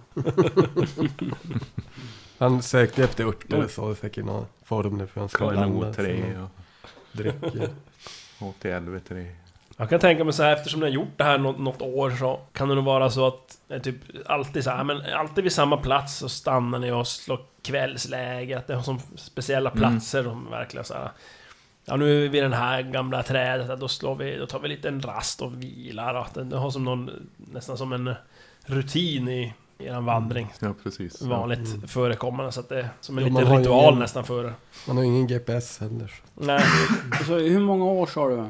Han 2.37 2.61
sökte 2.61 3.03
efter 3.03 3.25
örter 3.25 3.67
så 3.67 3.95
säkert 3.95 4.25
några 4.25 4.45
formler 4.63 5.05
för 5.05 5.19
han 5.19 5.29
ska 5.29 5.49
blanda 5.49 5.93
sina 5.93 6.07
KNO3 6.07 6.43
och 6.43 6.49
drycker. 7.11 7.69
HTLV3. 8.39 9.27
Jag 9.79 9.89
kan 9.89 9.99
tänka 9.99 10.23
mig 10.23 10.33
så 10.33 10.43
här, 10.43 10.53
eftersom 10.53 10.79
ni 10.79 10.85
har 10.85 10.93
gjort 10.93 11.17
det 11.17 11.23
här 11.23 11.37
något, 11.37 11.59
något 11.59 11.81
år 11.81 12.11
så 12.11 12.39
kan 12.53 12.69
det 12.69 12.75
nog 12.75 12.83
vara 12.83 13.09
så 13.09 13.27
att 13.27 13.57
det 13.67 13.75
är 13.75 13.79
typ 13.79 13.95
alltid 14.25 14.63
så 14.63 14.69
här, 14.69 14.83
men 14.83 15.01
alltid 15.15 15.43
vid 15.43 15.53
samma 15.53 15.77
plats 15.77 16.17
så 16.17 16.29
stannar 16.29 16.79
ni 16.79 16.91
och 16.91 17.07
slår 17.07 17.39
kvällsläge, 17.61 18.57
att 18.57 18.67
det 18.67 18.75
har 18.75 18.83
som 18.83 18.99
speciella 19.15 19.69
platser 19.69 20.23
de 20.23 20.49
verkligen 20.49 20.85
så 20.85 20.93
här. 20.93 21.11
Ja, 21.85 21.95
nu 21.95 22.17
är 22.17 22.21
vi 22.21 22.27
vid 22.27 22.43
den 22.43 22.53
här 22.53 22.81
gamla 22.81 23.23
trädet, 23.23 23.79
då 23.79 23.87
slår 23.87 24.15
vi, 24.15 24.37
då 24.37 24.45
tar 24.45 24.59
vi 24.59 24.67
lite 24.67 24.87
en 24.87 25.01
rast 25.01 25.41
och 25.41 25.63
vilar. 25.63 26.13
Och 26.13 26.27
det, 26.33 26.43
det 26.43 26.57
har 26.57 26.71
som 26.71 26.83
någon, 26.83 27.09
nästan 27.37 27.77
som 27.77 27.93
en 27.93 28.13
rutin 28.65 29.27
i 29.27 29.53
er 29.79 30.01
vandring. 30.01 30.53
Ja, 30.59 30.73
precis. 30.83 31.21
Ja. 31.21 31.27
Vanligt 31.27 31.91
förekommande, 31.91 32.51
så 32.51 32.59
att 32.59 32.69
det 32.69 32.79
är 32.79 32.89
som 33.01 33.17
en 33.17 33.23
Ja, 33.23 33.39
liten 33.39 33.57
ritual 33.57 33.83
ingen- 33.87 33.99
nästan 33.99 34.23
för 34.23 34.53
Man 34.87 34.97
har 34.97 35.03
ju 35.03 35.09
ingen 35.09 35.27
GPS 35.27 35.79
heller. 35.79 36.11
Nej, 36.33 36.63
Så 37.27 37.37
hur 37.39 37.59
många 37.59 37.85
år 37.85 38.05
sa 38.05 38.27
du? 38.29 38.45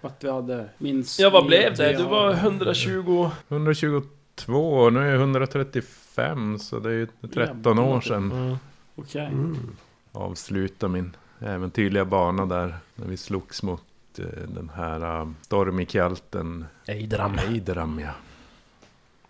Att 0.00 0.24
vi 0.24 0.30
hade 0.30 0.68
minst... 0.78 1.20
ja 1.20 1.30
vad 1.30 1.46
blev 1.46 1.76
det? 1.76 1.92
Du 1.92 2.02
var 2.02 2.32
120... 2.32 3.30
122 3.48 4.52
och 4.52 4.92
nu 4.92 5.00
är 5.00 5.06
jag 5.06 5.20
135 5.20 6.58
så 6.58 6.78
det 6.78 6.88
är 6.88 6.94
ju 6.94 7.06
13 7.34 7.78
år 7.78 8.00
sedan. 8.00 8.32
Mm. 8.32 8.56
Okej. 8.94 9.26
Mm. 9.26 9.76
Avsluta 10.12 10.88
min 10.88 11.16
äventyrliga 11.40 12.04
bana 12.04 12.46
där. 12.46 12.74
När 12.94 13.06
vi 13.06 13.16
slogs 13.16 13.62
mot 13.62 13.82
eh, 14.18 14.24
den 14.48 14.70
här 14.74 15.20
uh, 15.22 15.30
stormikjalten 15.40 16.66
Eidram. 16.86 17.38
Eidram 17.38 18.00
ja. 18.00 18.10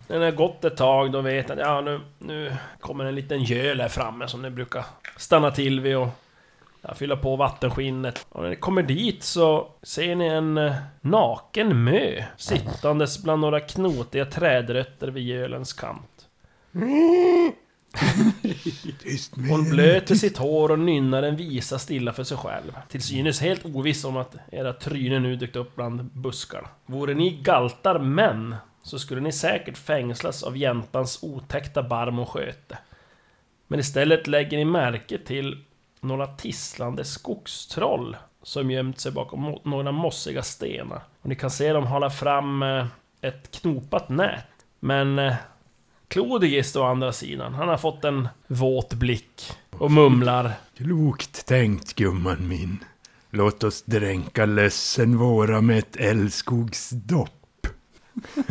När 0.07 0.19
det 0.19 0.25
har 0.25 0.31
gått 0.31 0.65
ett 0.65 0.77
tag, 0.77 1.11
då 1.11 1.21
vet 1.21 1.49
jag 1.49 1.59
att 1.59 1.65
ja, 1.65 1.81
nu, 1.81 2.01
nu 2.19 2.55
kommer 2.79 3.05
en 3.05 3.15
liten 3.15 3.43
göl 3.43 3.81
här 3.81 3.89
framme 3.89 4.27
som 4.27 4.41
ni 4.41 4.49
brukar 4.49 4.85
stanna 5.17 5.51
till 5.51 5.79
vid 5.79 5.97
och 5.97 6.07
ja, 6.81 6.93
fylla 6.93 7.15
på 7.15 7.35
vattenskinnet. 7.35 8.27
Och 8.29 8.43
när 8.43 8.49
ni 8.49 8.55
kommer 8.55 8.83
dit 8.83 9.23
så 9.23 9.71
ser 9.83 10.15
ni 10.15 10.25
en 10.25 10.57
eh, 10.57 10.75
naken 11.01 11.83
mö 11.83 12.23
sittandes 12.37 13.23
bland 13.23 13.41
några 13.41 13.59
knotiga 13.59 14.25
trädrötter 14.25 15.07
vid 15.07 15.23
gölens 15.23 15.73
kant. 15.73 16.27
Hon 19.35 19.65
er. 19.65 19.69
blöter 19.69 20.15
sitt 20.15 20.37
hår 20.37 20.71
och 20.71 20.79
nynnar 20.79 21.23
en 21.23 21.35
visa 21.35 21.79
stilla 21.79 22.13
för 22.13 22.23
sig 22.23 22.37
själv. 22.37 22.71
Till 22.89 23.01
synes 23.01 23.41
helt 23.41 23.65
oviss 23.65 24.05
om 24.05 24.17
att 24.17 24.35
era 24.51 24.73
trynen 24.73 25.23
nu 25.23 25.35
dykt 25.35 25.55
upp 25.55 25.75
bland 25.75 26.03
buskarna. 26.03 26.67
Vore 26.85 27.13
ni 27.13 27.29
galtar 27.29 27.99
män 27.99 28.55
så 28.83 28.99
skulle 28.99 29.21
ni 29.21 29.31
säkert 29.31 29.77
fängslas 29.77 30.43
av 30.43 30.57
jäntans 30.57 31.23
otäckta 31.23 31.83
barm 31.83 32.19
och 32.19 32.29
sköte. 32.29 32.77
Men 33.67 33.79
istället 33.79 34.27
lägger 34.27 34.57
ni 34.57 34.65
märke 34.65 35.17
till 35.17 35.63
några 36.01 36.27
tisslande 36.27 37.05
skogstroll 37.05 38.17
som 38.43 38.71
gömt 38.71 38.99
sig 38.99 39.11
bakom 39.11 39.55
några 39.63 39.91
mossiga 39.91 40.43
stenar. 40.43 41.01
Och 41.21 41.29
ni 41.29 41.35
kan 41.35 41.51
se 41.51 41.73
dem 41.73 41.87
hala 41.87 42.09
fram 42.09 42.63
eh, 42.63 42.85
ett 43.21 43.51
knopat 43.51 44.09
nät. 44.09 44.45
Men 44.79 45.19
eh, 45.19 45.35
Klodigist 46.09 46.75
å 46.75 46.83
andra 46.83 47.13
sidan, 47.13 47.53
han 47.53 47.67
har 47.67 47.77
fått 47.77 48.05
en 48.05 48.27
våt 48.47 48.93
blick 48.93 49.51
och 49.71 49.91
mumlar. 49.91 50.51
Klokt 50.77 51.45
tänkt 51.45 51.95
gumman 51.95 52.47
min. 52.47 52.77
Låt 53.29 53.63
oss 53.63 53.83
dränka 53.83 54.45
lössen 54.45 55.17
våra 55.17 55.61
med 55.61 55.77
ett 55.77 55.95
älskogsdopp. 55.95 57.67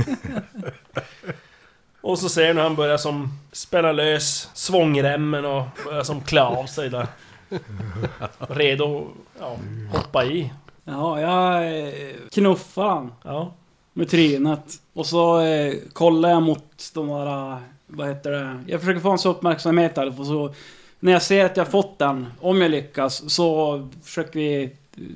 Och 2.01 2.19
så 2.19 2.29
ser 2.29 2.55
ni 2.55 2.61
han 2.61 2.77
börjar 2.77 2.97
som 2.97 3.39
spänna 3.53 3.93
lös 3.93 4.51
svångremmen 4.55 5.45
och 5.45 5.65
börjar 5.85 6.03
som 6.03 6.21
klä 6.21 6.43
av 6.43 6.67
sig 6.67 6.91
där. 6.91 7.07
Redo 8.39 8.99
att 8.99 9.41
ja, 9.41 9.57
hoppa 9.93 10.25
i. 10.25 10.53
Ja, 10.85 11.21
jag 11.21 11.79
eh, 11.89 12.15
knuffar 12.33 12.89
han 12.89 13.13
Ja. 13.25 13.53
med 13.93 14.09
trynet. 14.09 14.65
Och 14.93 15.07
så 15.07 15.41
eh, 15.41 15.75
kollar 15.93 16.29
jag 16.29 16.43
mot 16.43 16.91
de 16.95 17.07
där... 17.09 17.57
Vad 17.87 18.09
heter 18.09 18.31
det? 18.31 18.65
Jag 18.67 18.81
försöker 18.81 19.01
få 19.01 19.09
hans 19.09 19.27
uppmärksamhet 19.27 19.95
där. 19.95 20.11
för 20.11 20.25
Så 20.25 20.55
när 21.01 21.13
jag 21.13 21.23
ser 21.23 21.45
att 21.45 21.57
jag 21.57 21.69
fått 21.69 21.99
den, 21.99 22.27
om 22.41 22.61
jag 22.63 22.71
lyckas, 22.71 23.31
så 23.35 23.89
försöker 24.03 24.39
vi 24.41 24.71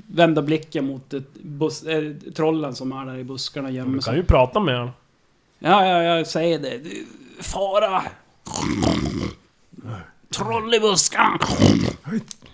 vända 0.06 0.42
blicken 0.42 0.86
mot 0.86 1.14
ett 1.14 1.34
bus, 1.34 1.82
eh, 1.82 2.12
trollen 2.36 2.74
som 2.74 2.92
är 2.92 3.06
där 3.06 3.16
i 3.18 3.24
buskarna 3.24 3.68
och 3.68 3.74
gömmer 3.74 3.90
Du 3.90 3.94
kan 3.98 4.02
sig. 4.02 4.16
ju 4.16 4.22
prata 4.24 4.60
med 4.60 4.74
honom. 4.78 4.90
Ja, 5.58 5.86
ja, 5.86 6.02
jag 6.02 6.26
säger 6.26 6.58
det. 6.58 6.78
Du, 6.78 7.06
Fara! 7.40 8.02
Troll 10.32 10.74
i 10.74 10.80
buskarna! 10.80 11.38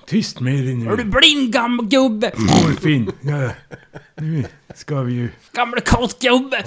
Tyst 0.06 0.40
med 0.40 0.52
dig 0.64 0.72
Är 0.72 0.96
du 0.96 1.04
nu. 1.04 1.04
blind 1.04 1.52
gammal 1.52 1.86
gubbe? 1.86 2.32
Morfin. 2.36 3.12
Ja. 3.20 3.50
Nu 4.14 4.44
ska 4.74 5.00
vi 5.02 5.12
ju... 5.12 5.28
Gamle 5.52 5.80
kåtgubbe! 5.80 6.64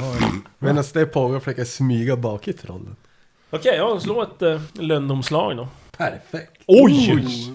Medan 0.59 0.83
det 0.93 1.05
pågår 1.05 1.39
försöker 1.39 1.59
jag 1.61 1.67
smyga 1.67 2.15
bak 2.17 2.47
i 2.47 2.53
trollen. 2.53 2.95
Okej, 3.49 3.75
ja, 3.77 3.99
slå 3.99 4.21
ett 4.21 4.41
uh, 4.41 4.61
lönnomslag 4.73 5.57
då. 5.57 5.67
Perfekt. 5.97 6.61
Oj! 6.67 7.53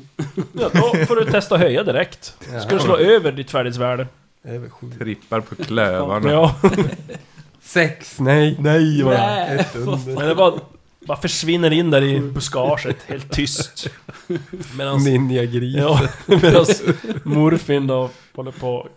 Ja, 0.52 0.70
då 0.72 1.06
får 1.06 1.16
du 1.16 1.24
testa 1.24 1.54
att 1.54 1.60
höja 1.60 1.82
direkt. 1.82 2.34
Ska 2.66 2.74
du 2.76 2.78
slå 2.78 2.96
över 2.96 3.32
ditt 3.32 3.50
färdighetsvärde? 3.50 4.06
Över 4.44 4.68
sju. 4.68 4.90
Trippar 4.98 5.40
på 5.40 5.54
klövarna. 5.54 6.30
Ja, 6.32 6.54
Sex, 7.62 8.20
nej, 8.20 8.56
nej. 8.60 9.02
vad- 9.02 9.14
Nej. 9.14 9.56
Ett 9.58 9.76
under. 9.76 10.14
men 10.18 10.28
det 10.28 10.34
bara, 10.34 10.54
bara 11.06 11.18
försvinner 11.18 11.72
in 11.72 11.90
där 11.90 12.02
i 12.02 12.20
buskaget, 12.20 13.02
helt 13.06 13.32
tyst. 13.32 13.88
Medan 14.78 15.04
Ninjagris. 15.04 15.76
ja, 15.76 16.00
medans 16.26 16.82
Morfin 17.24 17.86
då 17.86 18.10
håller 18.34 18.52
på 18.52 18.74
och 18.74 18.88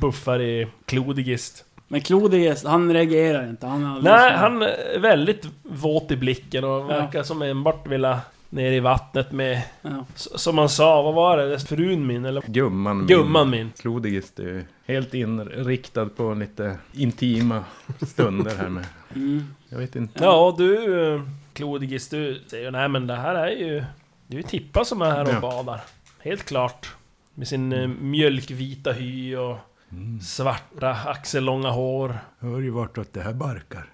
buffar 0.00 0.40
i 0.42 0.68
Klodigist. 0.86 1.64
Men 1.88 2.00
Klodiges, 2.00 2.64
han 2.64 2.92
reagerar 2.92 3.48
inte. 3.48 3.66
Han 3.66 3.84
är 3.84 4.02
Nej, 4.02 4.32
han 4.36 4.62
är 4.62 4.98
väldigt 4.98 5.46
våt 5.62 6.10
i 6.10 6.16
blicken 6.16 6.64
och 6.64 6.90
verkar 6.90 7.22
som 7.22 7.42
enbart 7.42 7.86
vilja 7.86 8.20
ner 8.50 8.72
i 8.72 8.80
vattnet 8.80 9.32
med... 9.32 9.62
Ja. 9.82 10.04
Som 10.14 10.58
han 10.58 10.68
sa, 10.68 11.02
vad 11.02 11.14
var 11.14 11.36
det? 11.36 11.60
Frun 11.60 12.06
min 12.06 12.24
eller? 12.24 12.42
Gumman 12.46 12.98
min. 12.98 13.06
Gumman 13.06 13.50
min. 13.50 13.72
Klodigist 13.80 14.38
är 14.38 14.42
ju 14.42 14.64
helt 14.86 15.14
inriktad 15.14 16.06
på 16.06 16.34
lite 16.34 16.76
intima 16.92 17.64
stunder 18.06 18.56
här 18.58 18.68
med. 18.68 18.86
Mm. 19.14 19.54
Jag 19.68 19.78
vet 19.78 19.96
inte. 19.96 20.24
Ja, 20.24 20.54
du 20.58 21.22
Klodigis, 21.60 22.08
du 22.08 22.42
säger 22.46 22.70
nej 22.70 22.88
men 22.88 23.06
det 23.06 23.16
här 23.16 23.34
är 23.34 23.48
ju... 23.50 23.84
Det 24.26 24.34
är 24.36 24.36
ju 24.36 24.42
Tippa 24.42 24.84
som 24.84 25.02
är 25.02 25.10
här 25.10 25.22
och 25.24 25.30
Ja. 25.32 25.40
badar. 25.40 25.80
Helt 26.18 26.44
klart. 26.44 26.94
Med 27.34 27.48
sin 27.48 27.72
eh, 27.72 27.86
mjölkvita 27.88 28.92
hy 28.92 29.36
och 29.36 29.56
Mm. 29.92 30.20
svarta 30.20 30.90
axellånga 30.90 31.70
hår. 31.70 32.18
Hör 32.38 32.60
ju 32.60 32.70
vartåt 32.70 33.12
det 33.12 33.20
här 33.22 33.32
barkar. 33.32 33.86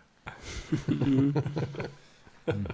Mm. 0.89 1.35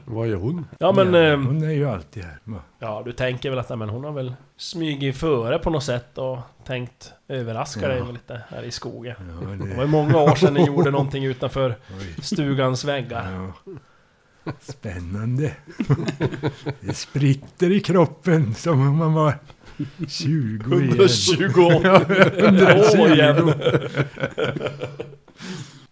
Vad 0.05 0.29
gör 0.29 0.37
hon? 0.37 0.67
Ja 0.79 0.93
men... 0.93 1.15
eh, 1.15 1.37
Hon 1.47 1.63
är 1.63 1.71
ju 1.71 1.89
alltid 1.89 2.23
här. 2.25 2.39
Ja, 2.79 3.03
du 3.05 3.13
tänker 3.13 3.51
väl 3.51 3.59
att 3.59 3.69
nej, 3.69 3.79
men 3.79 3.89
hon 3.89 4.05
har 4.05 4.13
väl 4.13 4.35
smugit 4.57 5.17
före 5.17 5.59
på 5.59 5.71
något 5.71 5.85
sätt 5.85 6.19
och 6.19 6.39
tänkt 6.65 7.13
överraska 7.29 7.81
Ja. 7.83 7.89
dig 8.05 8.13
lite 8.13 8.41
här 8.49 8.63
i 8.63 8.71
skogen. 8.71 9.15
Ja, 9.19 9.25
Det 9.35 9.47
var 9.47 9.53
ju 9.55 9.75
det, 9.77 9.87
många 9.87 10.17
år 10.19 10.35
sedan 10.35 10.55
ni 10.55 10.67
gjorde 10.67 10.91
någonting 10.91 11.25
utanför 11.25 11.71
oj, 12.01 12.15
stugans 12.23 12.85
väggar. 12.85 13.33
ja. 13.33 13.73
Spännande. 14.61 15.53
Det 16.81 16.95
spritter 16.95 17.71
i 17.71 17.81
kroppen 17.81 18.55
som 18.55 18.89
om 18.89 18.97
man 18.97 19.13
var 19.13 19.35
20 20.09 20.81
igen. 20.81 20.93
120 20.93 21.61
år 23.01 23.13
igen. 23.13 23.53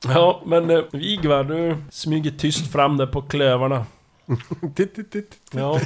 Ja, 0.04 0.42
men 0.46 0.70
eh, 0.70 0.80
Vigvar, 0.92 1.44
du 1.44 1.76
smyger 1.90 2.30
tyst 2.30 2.72
fram 2.72 2.96
där 2.96 3.06
på 3.06 3.22
klövarna. 3.22 3.86
Titt, 4.74 4.94
titt, 4.94 5.10
titt. 5.10 5.36
Ja, 5.50 5.80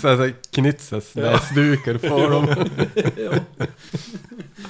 Så 0.00 0.08
här, 0.08 0.16
så 0.16 0.22
här 0.22 0.34
knitsas 0.54 1.14
näsdukar 1.14 1.98
på 2.08 2.28
dem. 2.28 2.46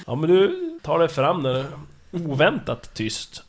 ja 0.07 0.15
men 0.15 0.29
du 0.29 0.53
tar 0.83 0.99
dig 0.99 1.07
fram 1.07 1.43
där 1.43 1.65
oväntat 2.11 2.93
tyst. 2.93 3.43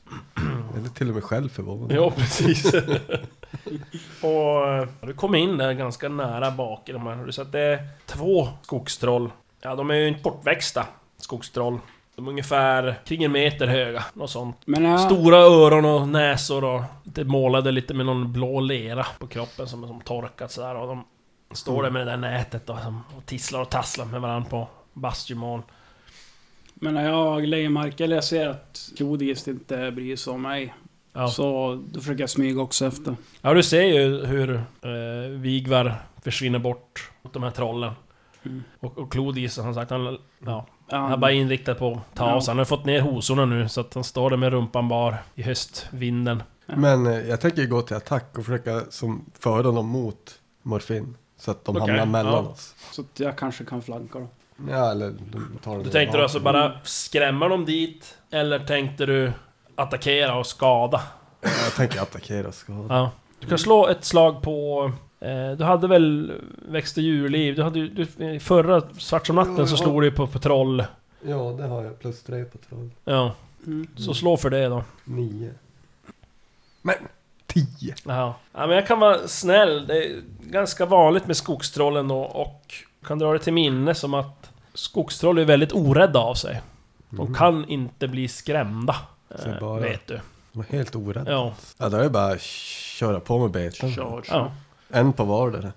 Eller 0.76 0.88
till 0.88 1.08
och 1.08 1.14
med 1.14 1.24
själv 1.24 1.48
förvånad. 1.48 1.92
Ja, 1.92 2.10
precis. 2.10 2.74
och 4.22 4.68
eh, 4.68 4.88
du 5.00 5.12
kommer 5.12 5.38
in 5.38 5.56
där 5.56 5.72
ganska 5.72 6.08
nära 6.08 6.50
bak 6.50 6.88
i 6.88 6.92
de 6.92 7.06
här. 7.06 7.30
Så 7.30 7.42
att 7.42 7.52
det 7.52 7.60
är 7.60 7.88
två 8.06 8.48
skogstroll. 8.62 9.30
Ja, 9.60 9.74
de 9.74 9.90
är 9.90 9.94
ju 9.94 10.08
inte 10.08 10.22
bortväxta 10.22 10.86
skogstroll. 11.16 11.78
De 12.16 12.26
är 12.26 12.30
ungefär 12.30 13.00
kring 13.04 13.24
en 13.24 13.32
meter 13.32 13.66
höga. 13.66 14.04
Något 14.12 14.30
sånt. 14.30 14.56
Men 14.64 14.84
ja, 14.84 14.98
Stora 14.98 15.36
öron 15.36 15.84
och 15.84 16.08
näsor 16.08 16.64
och 16.64 16.82
lite 17.04 17.24
målade 17.24 17.70
lite 17.70 17.94
med 17.94 18.06
någon 18.06 18.32
blå 18.32 18.60
lera 18.60 19.06
på 19.18 19.26
kroppen 19.26 19.68
som, 19.68 19.86
som 19.86 20.00
torkat 20.00 20.52
sådär. 20.52 20.74
Och 20.74 20.88
de 20.88 21.04
står 21.52 21.82
där 21.82 21.90
med 21.90 22.06
det 22.06 22.10
där 22.10 22.16
nätet 22.16 22.66
då, 22.66 22.78
och 23.16 23.26
tisslar 23.26 23.60
och 23.60 23.70
tasslar 23.70 24.04
med 24.04 24.20
varandra 24.20 24.50
på 24.50 24.68
bastujmål. 24.92 25.62
men 26.74 26.94
när 26.94 27.08
jag 27.08 27.46
lägger 27.46 27.68
märke 27.68 28.04
eller 28.04 28.16
jag 28.16 28.24
ser 28.24 28.48
att 28.48 28.67
Klodiges 28.96 29.48
inte 29.48 29.90
bryr 29.90 30.16
sig 30.16 30.32
om 30.32 30.42
mig. 30.42 30.74
Ja. 31.12 31.28
Så 31.28 31.74
då 31.92 32.00
försöker 32.00 32.20
jag 32.20 32.30
smyga 32.30 32.60
också 32.60 32.86
efter. 32.86 33.16
ja, 33.42 33.54
du 33.54 33.62
ser 33.62 33.82
ju 33.82 34.26
hur 34.26 34.54
eh, 34.54 35.30
Vigvar 35.30 35.94
försvinner 36.22 36.58
bort 36.58 37.10
mot 37.22 37.32
de 37.32 37.42
här 37.42 37.50
trollen. 37.50 37.92
Mm. 38.42 38.62
Och, 38.80 38.98
och 38.98 39.12
Klodis, 39.12 39.58
han 39.58 39.74
sagt, 39.74 39.90
han, 39.90 40.18
ja, 40.44 40.66
han 40.90 41.12
är 41.12 41.16
bara 41.16 41.32
inriktad 41.32 41.74
på 41.74 41.92
att 41.92 42.14
ta 42.16 42.28
Ja. 42.28 42.36
oss. 42.36 42.48
Han 42.48 42.58
har 42.58 42.64
fått 42.64 42.84
ner 42.84 43.00
hosorna 43.00 43.44
nu, 43.44 43.68
så 43.68 43.80
att 43.80 43.94
han 43.94 44.04
står 44.04 44.30
där 44.30 44.36
med 44.36 44.52
rumpan 44.52 44.88
bar 44.88 45.16
i 45.34 45.42
höstvinden. 45.42 46.42
Men 46.66 47.06
eh, 47.06 47.12
jag 47.28 47.40
tänker 47.40 47.66
gå 47.66 47.82
till 47.82 47.96
attack 47.96 48.38
och 48.38 48.44
försöka 48.44 48.80
som 48.90 49.24
föra 49.38 49.62
dem 49.62 49.86
mot 49.86 50.40
morfin. 50.62 51.16
Så 51.36 51.50
att 51.50 51.64
de 51.64 51.76
Okej, 51.76 51.88
hamnar 51.98 52.06
mellan 52.24 52.44
ja. 52.44 52.50
oss. 52.50 52.74
Så 52.92 53.00
att 53.02 53.20
jag 53.20 53.36
kanske 53.38 53.64
kan 53.64 53.82
flanka 53.82 54.18
då. 54.18 54.28
Ja, 54.70 54.90
eller 54.90 55.10
de 55.32 55.58
tar 55.62 55.78
Du 55.78 55.90
tänkte 55.90 56.16
du 56.16 56.22
alltså 56.22 56.40
bara 56.40 56.72
skrämma 56.84 57.48
dem 57.48 57.64
dit? 57.64 58.18
Eller 58.30 58.58
tänkte 58.58 59.06
du 59.06 59.32
attackera 59.74 60.38
och 60.38 60.46
skada? 60.46 61.00
Jag 61.40 61.74
tänker 61.76 62.00
attackera 62.00 62.52
skada. 62.52 62.94
Ja. 62.94 63.10
Du 63.40 63.46
kan 63.46 63.58
slå 63.58 63.86
ett 63.88 64.04
slag 64.04 64.42
på... 64.42 64.90
Eh, 65.20 65.50
du 65.58 65.64
hade 65.64 65.88
väl 65.88 66.32
växt 66.68 66.96
och 66.96 67.02
djurliv? 67.02 67.54
Du 67.56 67.62
hade. 67.62 67.88
Du, 67.88 68.06
förra 68.40 68.80
Svart 68.94 69.26
som 69.26 69.36
natten 69.36 69.56
Ja, 69.58 69.66
så 69.66 69.76
slog 69.76 69.94
har- 69.94 70.00
du 70.00 70.06
ju 70.06 70.14
på, 70.14 70.26
på 70.26 70.38
troll. 70.38 70.84
Ja, 71.22 71.36
det 71.58 71.66
har 71.66 71.84
jag. 71.84 71.98
Plus 71.98 72.22
tre 72.22 72.44
på 72.44 72.58
troll. 72.58 72.90
Ja. 73.04 73.34
Mm. 73.66 73.86
Så 73.96 74.14
slå 74.14 74.36
för 74.36 74.50
det 74.50 74.66
då. 74.68 74.84
Nio. 75.04 75.50
Men! 76.82 76.94
Tio! 77.46 77.94
Ja. 78.04 78.34
ja, 78.52 78.66
men 78.66 78.70
jag 78.70 78.86
kan 78.86 79.00
vara 79.00 79.28
snäll. 79.28 79.86
Det 79.86 80.04
är 80.06 80.20
ganska 80.42 80.86
vanligt 80.86 81.26
med 81.26 81.36
skogstrollen 81.36 82.08
då 82.08 82.18
och 82.20 82.74
kan 83.06 83.18
dra 83.18 83.32
det 83.32 83.38
till 83.38 83.52
minne 83.52 83.94
som 83.94 84.14
att 84.14 84.47
skogstroll 84.74 85.38
är 85.38 85.44
väldigt 85.44 85.72
orädda 85.72 86.18
av 86.18 86.34
sig. 86.34 86.62
De 87.10 87.20
Mm. 87.20 87.34
kan 87.34 87.64
inte 87.68 88.08
bli 88.08 88.28
skrämda. 88.28 88.96
Så 89.42 89.48
Eh, 89.48 89.60
bara- 89.60 89.80
vet 89.80 90.06
du. 90.06 90.20
De 90.52 90.60
är 90.60 90.64
helt 90.72 90.96
orädda. 90.96 91.30
Ja. 91.32 91.54
Ja, 91.78 91.88
då 91.88 91.96
är 91.96 92.02
det 92.02 92.10
bara 92.10 92.32
att 92.32 92.40
köra 92.40 93.20
på 93.20 93.38
med 93.38 93.50
beten. 93.50 93.92
Kör, 93.92 94.22
kör. 94.22 94.22
ja. 94.28 94.52
En 94.90 95.12
på 95.12 95.24
vardera. 95.24 95.72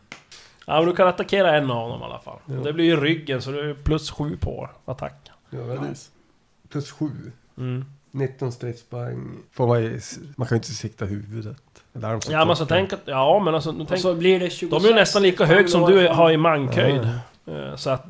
Ja, 0.66 0.78
men 0.80 0.86
du 0.90 0.96
kan 0.96 1.08
attackera 1.08 1.56
en 1.58 1.72
av 1.72 1.90
dem 1.90 2.02
i 2.02 2.04
alla 2.04 2.20
fall. 2.20 2.38
Ja. 2.46 2.54
Det 2.54 2.74
blir 2.74 2.86
ju 2.86 2.96
ryggen, 3.02 3.42
så 3.42 3.52
du 3.52 3.70
är 3.70 3.74
plus 3.74 4.12
sju 4.12 4.38
på 4.38 4.70
attack. 4.86 5.32
Ja, 5.50 5.60
Nice. 5.60 6.10
plus 6.70 6.92
sju. 6.92 7.10
Mm. 7.58 7.86
19 8.12 8.52
stridspoäng. 8.52 9.30
Får 9.52 9.68
man, 9.68 9.82
ju, 9.84 10.00
man 10.36 10.48
kan 10.48 10.56
ju 10.56 10.60
inte 10.60 10.72
sikta 10.72 11.06
huvudet. 11.06 11.62
Eller 11.96 12.20
så 12.20 12.32
Ja, 12.32 12.46
men 12.46 12.56
korta? 12.56 12.66
tänk 12.66 12.94
att... 12.94 13.00
Ja, 13.06 13.40
men 13.40 13.56
alltså... 13.56 13.86
Tänk, 13.88 14.02
så 14.02 14.14
blir 14.16 14.40
det 14.40 14.50
26. 14.50 14.84
de 14.84 14.88
är 14.88 14.90
ju 14.90 14.96
nästan 15.00 15.22
lika 15.22 15.46
hög 15.46 15.70
som 15.70 15.92
du 15.92 16.08
har 16.08 16.32
i 16.32 16.38
mankhöjd. 16.38 17.02
Ja. 17.04 17.10
Eh, 17.52 17.76
Så 17.76 17.90
att 17.90 18.06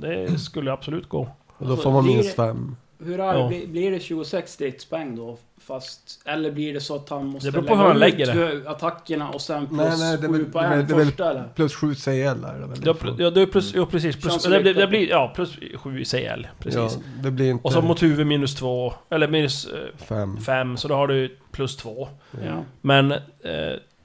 det 0.00 0.40
skulle 0.40 0.72
absolut 0.72 1.08
gå. 1.08 1.20
Och 1.58 1.66
då 1.66 1.70
Alltså, 1.70 1.82
får 1.82 1.90
man 1.92 2.04
blir 2.04 2.12
minus 2.12 2.26
det- 2.26 2.32
fem. 2.36 2.76
Hur 2.98 3.20
är 3.20 3.32
det? 3.34 3.38
Ja. 3.40 3.48
Blir, 3.48 3.66
blir 3.66 3.90
det 3.90 4.00
26 4.00 4.52
stridspoäng 4.52 5.16
då? 5.16 5.38
Fast... 5.60 6.22
Eller 6.24 6.50
blir 6.52 6.74
det 6.74 6.80
så 6.80 6.96
att 6.96 7.08
han 7.08 7.26
måste 7.26 7.48
Det 7.48 7.52
beror 7.52 7.62
på 7.68 7.76
hur 7.76 7.84
han 7.84 7.98
lägger 7.98 8.34
det. 8.34 8.70
attackerna 8.70 9.30
och 9.30 9.40
sen 9.40 9.66
plus 9.66 9.78
Nej, 9.78 9.90
nej, 9.98 10.18
det 10.18 10.26
är 10.26 10.28
7 10.28 10.38
väl- 10.38 10.52
på 10.52 10.60
det 10.60 10.66
en 10.66 10.86
det 10.86 10.94
första 10.94 11.30
eller? 11.30 11.44
Plus 11.54 11.74
sju 11.74 11.94
CL 11.94 12.10
är 12.10 12.58
det 12.60 12.66
väl? 12.66 13.18
Ja, 13.18 13.30
det 13.30 13.42
är 13.42 13.46
plus... 13.46 13.74
Ja, 13.74 13.86
precis. 13.86 14.16
Plus, 14.16 14.42
det, 14.42 14.48
blir- 14.48 14.60
det 14.62 14.68
riktigt. 14.70 14.88
blir... 14.88 15.08
Ja, 15.10 15.32
plus 15.34 15.58
sju 15.76 16.00
i 16.00 16.04
CL. 16.04 16.46
Precis. 16.58 16.80
Ja, 16.80 16.90
det 17.22 17.30
blir 17.30 17.50
inte 17.50 17.64
Och 17.64 17.72
så 17.72 17.82
mot 17.82 18.02
huvud 18.02 18.26
minus 18.26 18.54
två. 18.54 18.92
Eller 19.10 19.28
minus 19.28 19.66
eh, 19.66 19.80
fem. 19.96 20.36
fem, 20.36 20.76
så 20.76 20.88
då 20.88 20.94
har 20.94 21.06
du 21.08 21.36
plus 21.52 21.76
två. 21.76 22.08
Ja. 22.44 22.62
Men... 22.80 23.12
Eh, 23.12 23.18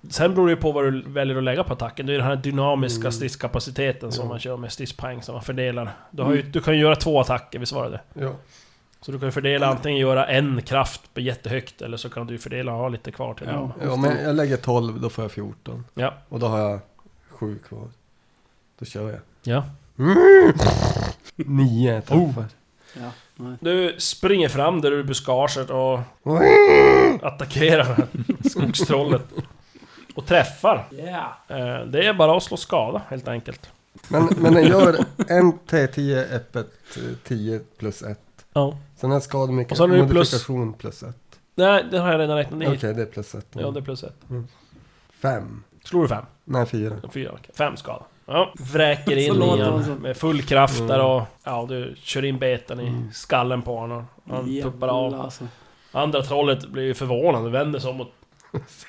sen 0.10 0.34
beror 0.36 0.48
det 0.48 0.52
ju 0.54 0.58
på 0.58 0.72
vad 0.72 0.84
du 0.94 1.02
väljer 1.02 1.36
att 1.38 1.44
lägga 1.44 1.64
på 1.64 1.74
attacken. 1.74 2.06
Det 2.06 2.14
är 2.14 2.18
den 2.18 2.28
här 2.28 2.36
dynamiska 2.36 3.02
Mm. 3.02 3.12
stridskapaciteten 3.12 4.12
som 4.12 4.26
Ja. 4.26 4.30
man 4.30 4.40
kör 4.40 4.58
med 4.58 4.72
stridspoäng 4.72 5.22
som 5.22 5.34
man 5.36 5.44
fördelar. 5.44 5.92
Du, 6.12 6.24
har 6.24 6.34
ju, 6.34 6.42
du 6.42 6.62
kan 6.62 6.74
ju 6.76 6.82
göra 6.82 6.96
två 6.96 7.20
attacker, 7.20 7.60
visst 7.60 7.72
var 7.72 7.84
det 7.84 7.90
det? 8.14 8.22
Ja. 8.22 8.32
Så 9.02 9.12
du 9.12 9.20
kan 9.20 9.32
fördela 9.32 9.68
antingen 9.68 10.00
göra 10.00 10.26
en 10.28 10.62
kraft 10.62 11.14
på 11.14 11.20
jättehögt 11.20 11.82
eller 11.82 11.98
så 11.98 12.10
kan 12.10 12.28
du 12.28 12.38
fördela 12.38 12.72
och 12.74 12.78
ha 12.78 12.90
lite 12.90 13.12
kvar 13.12 13.34
till 13.34 13.48
Ja. 13.48 13.54
dem. 13.54 13.72
ja, 13.84 13.96
men 13.96 14.24
jag 14.24 14.36
lägger 14.36 14.58
12, 14.58 15.02
då 15.02 15.10
får 15.10 15.24
jag 15.24 15.32
14. 15.32 15.86
Ja. 15.94 16.14
Och 16.30 16.40
då 16.40 16.48
har 16.48 16.60
jag 16.60 16.80
sju 17.30 17.60
kvar. 17.68 17.88
Då 18.80 18.86
kör 18.86 19.10
jag. 19.10 19.20
Ja. 19.44 19.64
Nio 21.36 22.02
träffar. 22.02 22.46
Ja. 23.00 23.10
Nej. 23.36 23.56
Du 23.60 23.96
springer 23.98 24.50
fram 24.50 24.82
där 24.82 24.92
ur 24.92 25.04
buskaget 25.04 25.70
och 25.70 26.00
attackerar 27.22 28.08
skogstrollet. 28.50 29.28
Och 30.16 30.26
träffar. 30.26 30.88
Yeah. 30.92 31.32
Eh, 31.48 31.86
Det 31.86 32.06
är 32.08 32.14
bara 32.14 32.38
att 32.38 32.44
slå 32.44 32.58
skada 32.58 33.02
helt 33.10 33.28
enkelt. 33.28 33.70
Men, 34.08 34.30
men 34.38 34.54
den 34.54 34.68
gör 34.68 34.98
en 35.28 35.54
T10 35.54 36.36
öppet 36.36 36.68
eh, 36.98 37.04
10 37.24 37.60
plus 37.78 38.02
1. 38.04 38.20
Ja. 38.54 38.78
Sen 38.96 39.12
är 39.12 39.20
skademodifikation 39.20 39.92
Och 40.02 40.10
plus- 40.10 40.32
modifikation 40.34 40.74
plus 40.74 41.04
1. 41.04 41.16
Nej, 41.56 41.86
det 41.92 41.98
har 42.00 42.12
jag 42.12 42.20
redan 42.20 42.38
räknat 42.38 42.62
Okej, 42.68 42.80
ner. 42.90 42.94
det 42.94 43.02
är 43.02 43.06
plus 43.06 43.36
1. 43.36 43.46
Ja, 43.54 43.72
det 43.72 43.80
är 43.80 43.84
plus 43.84 44.04
ett. 44.04 44.16
Fem. 45.22 45.64
Slår 45.84 46.02
du 46.02 46.08
fem? 46.08 46.26
Nej, 46.44 46.66
fyra. 46.66 46.96
Fyra, 47.14 47.32
okej. 47.34 47.52
Fem 47.56 47.78
skada. 47.78 48.04
Ja, 48.26 48.54
vräker 48.60 49.18
in 49.18 49.28
Så 49.30 49.36
i 49.36 49.38
låter 49.40 49.64
han 49.64 49.80
det 49.80 49.86
så. 49.86 49.92
med 49.96 50.18
full 50.18 50.42
kraft 50.42 50.76
Mm. 50.80 50.88
där 50.88 51.02
och... 51.06 51.24
Ja, 51.44 51.66
du 51.70 51.96
kör 51.98 52.26
in 52.26 52.40
beten 52.40 52.80
i 52.80 52.88
Mm. 52.88 53.12
skallen 53.14 53.62
på 53.62 53.78
honom. 53.78 54.08
Han 54.30 54.62
tuppar 54.62 54.88
av. 54.88 55.22
Alltså. 55.22 55.48
Andra 55.92 56.22
trollet 56.24 56.68
blir 56.68 56.84
ju 56.84 56.94
förvånad 56.94 57.46
och 57.46 57.54
vänder 57.54 57.80
sig 57.80 57.90
om 57.90 58.02
och 58.02 58.08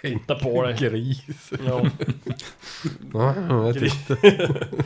Titta 0.02 0.34
på 0.34 0.62
dig. 0.62 0.76
Gris. 0.78 1.52
Ja. 1.66 1.82
Ja, 3.12 3.34
jag 3.48 3.74
tittar. 3.74 4.18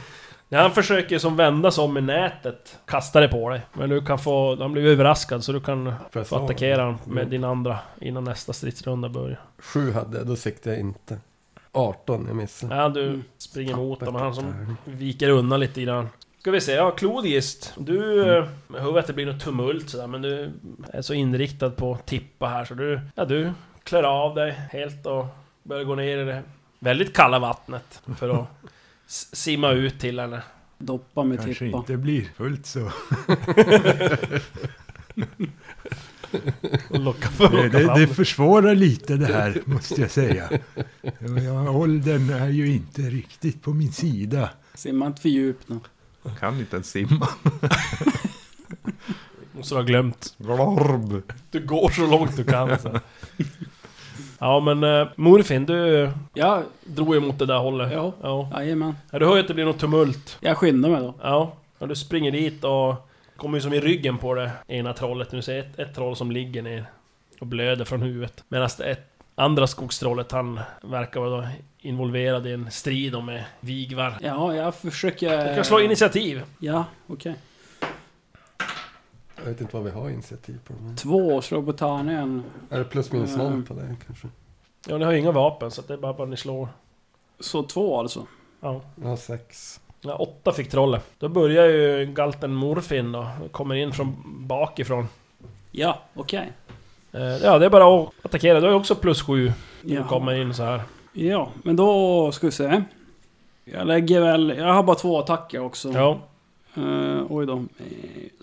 Ja, 0.49 0.61
han 0.63 0.71
försöker 0.71 1.19
som 1.19 1.37
vända 1.37 1.71
sig 1.71 1.85
om 1.85 1.97
i 1.99 2.01
nätet, 2.01 2.79
kasta 2.87 3.21
det 3.21 3.29
på 3.29 3.51
dig. 3.51 3.61
Men 3.73 3.91
du 3.91 4.05
kan 4.05 4.19
få... 4.19 4.57
Han 4.57 4.73
blir 4.73 4.85
överraskad 4.87 5.45
så 5.45 5.53
du 5.53 5.61
kan 5.61 5.93
få 6.11 6.37
attackera 6.37 6.83
honom 6.85 6.99
med 7.05 7.19
Mm. 7.23 7.31
din 7.31 7.45
andra 7.45 7.79
innan 8.01 8.25
nästa 8.25 8.53
stridsrunda 8.53 9.09
börjar. 9.09 9.41
Sju 9.59 9.93
hade 9.93 10.19
jag, 10.19 10.27
då 10.27 10.37
siktar 10.37 10.71
jag 10.71 10.81
inte. 10.81 11.19
18, 11.73 12.25
jag 12.27 12.37
missar. 12.37 12.77
Ja, 12.77 12.89
du 12.89 13.07
Mm. 13.09 13.25
springer 13.39 13.73
emot 13.73 14.01
honom, 14.01 14.15
han 14.23 14.35
som 14.35 14.77
viker 14.85 15.29
undan 15.31 15.61
lite 15.61 15.83
grann. 15.83 16.09
Ska 16.41 16.51
vi 16.51 16.61
se, 16.61 16.73
ja 16.73 16.91
Klodgist. 16.91 17.75
Du... 17.79 18.23
Mm. 18.37 18.49
Jag 18.75 18.81
hör 18.81 18.99
att 18.99 19.07
det 19.07 19.13
blir 19.13 19.27
något 19.27 19.41
tumult 19.45 19.91
sådär, 19.91 20.07
men 20.07 20.23
du 20.23 20.51
är 20.93 21.03
så 21.03 21.15
inriktad 21.15 21.71
på 21.71 21.93
att 21.95 22.07
tippa 22.07 22.47
här 22.47 22.65
så 22.65 22.75
du... 22.75 23.01
Ja, 23.15 23.25
du 23.25 23.53
klär 23.87 24.03
av 24.03 24.35
dig 24.35 24.53
helt 24.71 25.07
och 25.07 25.27
börjar 25.63 25.85
gå 25.85 25.95
ner 25.95 26.19
i 26.19 26.25
det 26.25 26.43
väldigt 26.79 27.17
kalla 27.17 27.39
vattnet 27.39 28.03
för 28.19 28.29
att 28.29 28.47
simma 29.33 29.71
ut 29.71 30.01
till 30.01 30.21
henne. 30.21 30.43
Doppa 30.79 31.25
med 31.25 31.39
Kanske 31.45 31.65
tippa. 31.67 31.79
inte 31.79 31.97
blir 31.97 32.25
fullt 32.37 32.67
så. 32.67 32.81
Och 36.91 37.01
locka, 37.01 37.29
för, 37.29 37.49
Det, 37.57 37.69
det, 37.69 37.79
det 37.95 38.01
det. 38.01 38.07
försvårar 38.07 38.75
lite 38.75 39.17
det 39.17 39.27
här, 39.27 39.63
måste 39.65 40.01
jag 40.01 40.11
säga. 40.11 40.51
Ja, 41.45 41.71
åldern 41.71 42.31
är 42.31 42.49
ju 42.49 42.73
inte 42.73 43.03
riktigt 43.03 43.63
på 43.63 43.71
min 43.71 43.93
sida. 43.93 44.51
Simma 44.75 45.07
inte 45.07 45.21
för 45.23 45.29
djupt 45.29 45.69
nu. 45.69 45.81
Kan 46.41 46.59
inte 46.61 46.77
ens 46.77 46.91
simma. 46.91 47.29
Måste 49.53 49.75
du 49.75 49.79
ha 49.79 49.83
glömt. 49.83 50.35
Glorb. 50.39 51.33
Du 51.51 51.67
går 51.67 51.91
så 51.91 52.07
långt 52.07 52.37
du 52.37 52.45
kan 52.45 52.79
så. 52.79 53.01
Ja 54.39 54.61
men 54.61 54.85
uh, 54.85 55.09
Morfin, 55.17 55.67
du 55.67 56.11
Ja, 56.35 56.63
drog 56.85 57.15
ju 57.15 57.21
mot 57.21 57.39
det 57.39 57.47
där 57.47 57.59
hållet. 57.59 57.93
Ja. 57.93 58.13
ja. 58.23 58.51
jajamän. 58.55 58.95
Ja, 59.11 59.19
du 59.19 59.27
hör 59.27 59.35
ju 59.35 59.41
att 59.41 59.49
det 59.49 59.55
blir 59.55 59.65
något 59.65 59.79
tumult. 59.79 60.39
Jag 60.41 60.59
skyndar 60.59 60.91
mig 60.91 61.01
då. 61.01 61.15
Ja. 61.23 61.53
Och 61.79 61.89
du 61.89 61.97
springer 61.97 62.33
dit 62.33 62.65
och 62.65 62.95
kommer 63.37 63.59
ju 63.59 63.63
som 63.63 63.73
i 63.73 63.81
ryggen 63.81 64.19
på 64.19 64.35
det 64.35 64.51
ena 64.67 64.93
trollet. 64.93 65.31
Du 65.31 65.43
ser 65.43 65.59
ett, 65.59 65.79
ett 65.79 65.95
troll 65.95 66.17
som 66.17 66.31
ligger 66.31 66.63
ner 66.63 66.85
och 67.41 67.47
blöder 67.47 67.85
från 67.85 68.03
huvudet. 68.03 68.45
Medan 68.49 68.69
det 68.79 68.85
ett 68.85 69.13
andra 69.35 69.67
skogstrollet, 69.67 70.33
han 70.33 70.61
verkar 70.83 71.21
vara 71.21 71.41
då 71.41 71.49
involverad 71.79 72.47
i 72.47 72.53
en 72.53 72.71
strid 72.71 73.15
om 73.15 73.27
med 73.27 73.45
Vigvar. 73.61 74.19
Ja, 74.21 74.55
jag 74.55 74.75
försöker... 74.75 75.49
Du 75.49 75.55
kan 75.55 75.65
slå 75.65 75.81
initiativ. 75.81 76.43
Ja, 76.59 76.85
okej. 77.07 77.35
Jag 79.47 79.53
vet 79.53 79.61
inte 79.61 79.77
vad 79.77 79.85
vi 79.85 79.91
har 79.91 80.11
initiativ 80.11 80.59
på. 80.67 80.73
Men... 80.83 80.97
Två, 80.97 81.43
slå 81.43 81.63
på 81.63 81.73
tärningen. 81.73 82.43
Är 82.71 82.79
det 82.79 82.85
plus 82.85 83.13
minus 83.13 83.37
noll 83.37 83.63
på 83.63 83.75
det 83.75 83.97
kanske? 84.07 84.29
Ja, 84.89 84.99
ni 84.99 85.05
har 85.05 85.13
ju 85.13 85.19
inga 85.19 85.31
vapen 85.33 85.71
så 85.71 85.83
det 85.83 85.93
är 85.93 85.99
bara 85.99 86.23
att 86.23 86.29
ni 86.29 86.37
slår. 86.37 86.69
Så 87.41 87.63
två 87.63 87.99
alltså. 87.99 88.27
Ja. 88.61 88.81
Jag 89.03 89.09
har 89.09 89.17
sex. 89.17 89.81
Ja, 90.01 90.15
åtta 90.15 90.53
fick 90.53 90.71
trollet. 90.71 91.05
Då 91.19 91.29
börjar 91.29 91.67
ju 91.67 92.07
galten 92.07 92.55
Morfin 92.55 93.13
då. 93.13 93.29
Kommer 93.51 93.75
in 93.75 93.93
från 93.93 94.17
bakifrån. 94.47 95.09
Ja, 95.71 95.99
okej. 96.15 96.53
Eh, 97.13 97.21
Ja, 97.23 97.59
det 97.59 97.67
är 97.67 97.71
bara 97.71 98.03
att 98.03 98.13
attackera. 98.23 98.61
Du 98.61 98.67
har 98.67 98.73
ju 98.73 98.79
också 98.79 98.95
plus 98.95 99.23
sju. 99.23 99.53
Du 99.83 100.05
kommer 100.05 100.35
in 100.35 100.55
så 100.55 100.63
här. 100.63 100.81
Ja, 101.13 101.49
men 101.63 101.77
då 101.77 102.33
ska 102.33 102.47
vi 102.47 102.53
se. 102.53 102.83
Jag 103.65 103.87
lägger 103.87 104.21
väl... 104.21 104.55
Jag 104.59 104.75
har 104.75 104.83
bara 104.83 104.97
två 104.97 105.19
attacker 105.19 105.61
också. 105.61 105.93
Ja. 105.93 106.19
Uh, 106.79 107.27
oj 107.29 107.47
då. 107.47 107.57
Eh, 107.57 107.65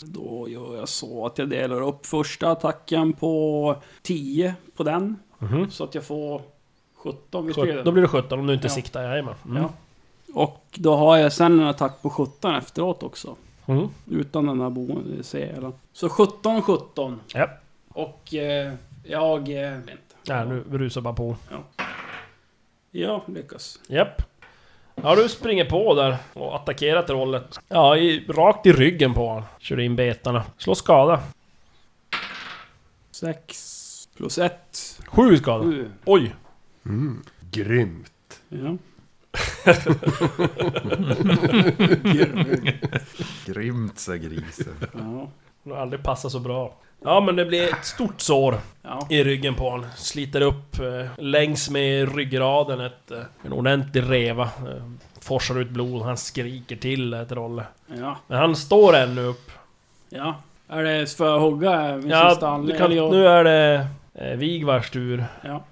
Då 0.01 0.49
gör 0.49 0.75
jag 0.77 0.89
så 0.89 1.25
att 1.25 1.37
jag 1.37 1.49
delar 1.49 1.81
upp 1.81 2.05
första 2.05 2.51
attacken 2.51 3.13
på 3.13 3.75
10 4.01 4.55
på 4.75 4.83
den. 4.83 5.19
Mhm. 5.39 5.71
Så 5.71 5.83
att 5.83 5.95
jag 5.95 6.03
får 6.03 6.41
17. 6.95 7.45
Visst 7.47 7.61
blir 7.61 7.73
Sjut-? 7.73 7.85
Då 7.85 7.91
blir 7.91 8.01
det 8.01 8.07
17 8.07 8.39
om 8.39 8.47
du 8.47 8.53
inte 8.53 8.67
Ja. 8.67 8.73
siktar. 8.73 9.03
Jajamän. 9.03 9.35
Mm. 9.45 9.63
Ja. 9.63 9.69
Och 10.33 10.65
då 10.75 10.95
har 10.95 11.17
jag 11.17 11.33
sen 11.33 11.59
en 11.59 11.67
attack 11.67 12.01
på 12.01 12.09
17 12.09 12.55
efteråt 12.55 13.03
också. 13.03 13.35
Mm. 13.65 13.87
Utan 14.11 14.45
den 14.45 14.61
här 14.61 14.69
boen, 14.69 15.19
C 15.21 15.41
eller. 15.43 15.71
Så 15.93 16.09
17, 16.09 16.61
17. 16.61 17.19
Ja. 17.33 17.49
Och 17.89 18.33
eh, 18.33 18.73
jag... 19.03 19.49
Eh, 19.49 19.75
inte. 19.77 19.93
Ja, 20.23 20.45
nu 20.45 20.63
rusar 20.71 21.01
bara 21.01 21.13
på. 21.13 21.35
Ja, 22.91 23.23
lyckas. 23.27 23.79
Japp. 23.87 24.21
Ja, 24.95 25.15
du 25.15 25.29
springer 25.29 25.65
på 25.65 25.95
där 25.95 26.17
och 26.33 26.55
attackerar 26.55 27.03
trollet. 27.03 27.59
Ja, 27.67 27.97
i, 27.97 28.25
rakt 28.29 28.65
i 28.65 28.71
ryggen 28.71 29.13
på 29.13 29.27
honom. 29.27 29.43
Kör 29.59 29.79
in 29.79 29.95
betarna. 29.95 30.43
Slå 30.57 30.75
skada. 30.75 31.23
6 33.11 34.07
plus 34.17 34.37
1. 34.37 34.99
Sju 35.05 35.37
skada. 35.37 35.63
7. 35.63 35.91
Oj! 36.05 36.35
Mm. 36.85 37.23
Grymt. 37.51 38.41
Ja. 38.49 38.77
Grymt, 43.45 43.99
sa 43.99 44.15
grisen. 44.15 44.75
Ja. 44.93 45.29
Du 45.63 45.71
har 45.71 45.77
aldrig 45.77 46.03
passat 46.03 46.31
så 46.31 46.39
bra. 46.39 46.73
Ja, 47.05 47.19
men 47.19 47.35
det 47.35 47.45
blir 47.45 47.63
ett 47.73 47.85
stort 47.85 48.21
sår 48.21 48.55
Ja. 48.81 49.07
i 49.09 49.23
ryggen 49.23 49.55
på 49.55 49.69
honom. 49.69 49.85
Sliter 49.95 50.41
upp 50.41 50.79
eh, 50.79 51.05
längs 51.17 51.69
med 51.69 52.15
ryggraden 52.15 52.79
ett, 52.79 53.11
eh, 53.11 53.17
en 53.45 53.53
ordentlig 53.53 54.03
reva. 54.11 54.43
Eh, 54.43 54.83
forsar 55.21 55.59
ut 55.59 55.69
blod. 55.69 56.01
Han 56.01 56.17
skriker 56.17 56.75
till 56.75 57.13
eh, 57.13 57.23
trollet. 57.23 57.65
Ja. 57.99 58.17
Men 58.27 58.37
han 58.37 58.55
står 58.55 58.95
ännu 58.95 59.21
upp. 59.21 59.51
Ja. 60.09 60.35
Är 60.67 60.83
det 60.83 61.17
för 61.17 61.35
att 61.35 61.41
hugga 61.41 61.97
min 61.97 62.09
Ja, 62.09 62.29
sista 62.29 62.47
anledning? 62.49 62.87
kan, 62.87 62.95
jag- 62.95 63.11
nu 63.11 63.27
är 63.27 63.43
det 63.43 63.87
eh, 64.13 64.37
Vigvars 64.37 64.89
tur. 64.89 65.25
Ja. 65.43 65.63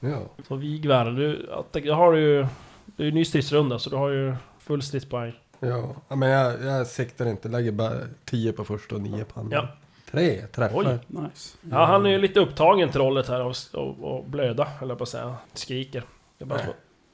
Ja. 0.00 0.18
Så 0.48 0.54
Vigvar, 0.54 1.04
du, 1.04 1.48
då 1.84 1.94
har 1.94 2.12
ju... 2.14 2.46
Det 2.86 3.02
är 3.02 3.06
ju 3.06 3.12
ny 3.12 3.24
stridsrunda 3.24 3.78
så 3.78 3.90
du 3.90 3.96
har 3.96 4.08
ju 4.08 4.34
full 4.60 4.82
stridspoäng. 4.82 5.32
Ja, 5.60 5.94
men 6.16 6.28
jag, 6.28 6.62
jag 6.64 6.86
siktar 6.86 7.26
inte. 7.26 7.48
Lägger 7.48 7.72
bara 7.72 7.92
10 8.24 8.52
på 8.52 8.64
första 8.64 8.94
och 8.94 9.00
9 9.00 9.24
på 9.24 9.40
andra. 9.40 9.56
Ja. 9.56 9.68
Tre 10.10 10.46
träffar. 10.46 10.78
Oj. 10.78 10.98
Nice. 11.06 11.56
Ja, 11.60 11.84
han 11.84 12.06
är 12.06 12.10
ju 12.10 12.18
lite 12.18 12.40
upptagen 12.40 12.90
trollet 12.90 13.28
här 13.28 13.40
och, 13.40 13.56
och 14.00 14.24
blöda, 14.24 14.68
eller 14.82 14.94
på 14.94 15.02
att 15.02 15.08
säga. 15.08 15.36
Skriker. 15.54 16.02
Jag 16.38 16.48
bara 16.48 16.58
slå. 16.58 16.72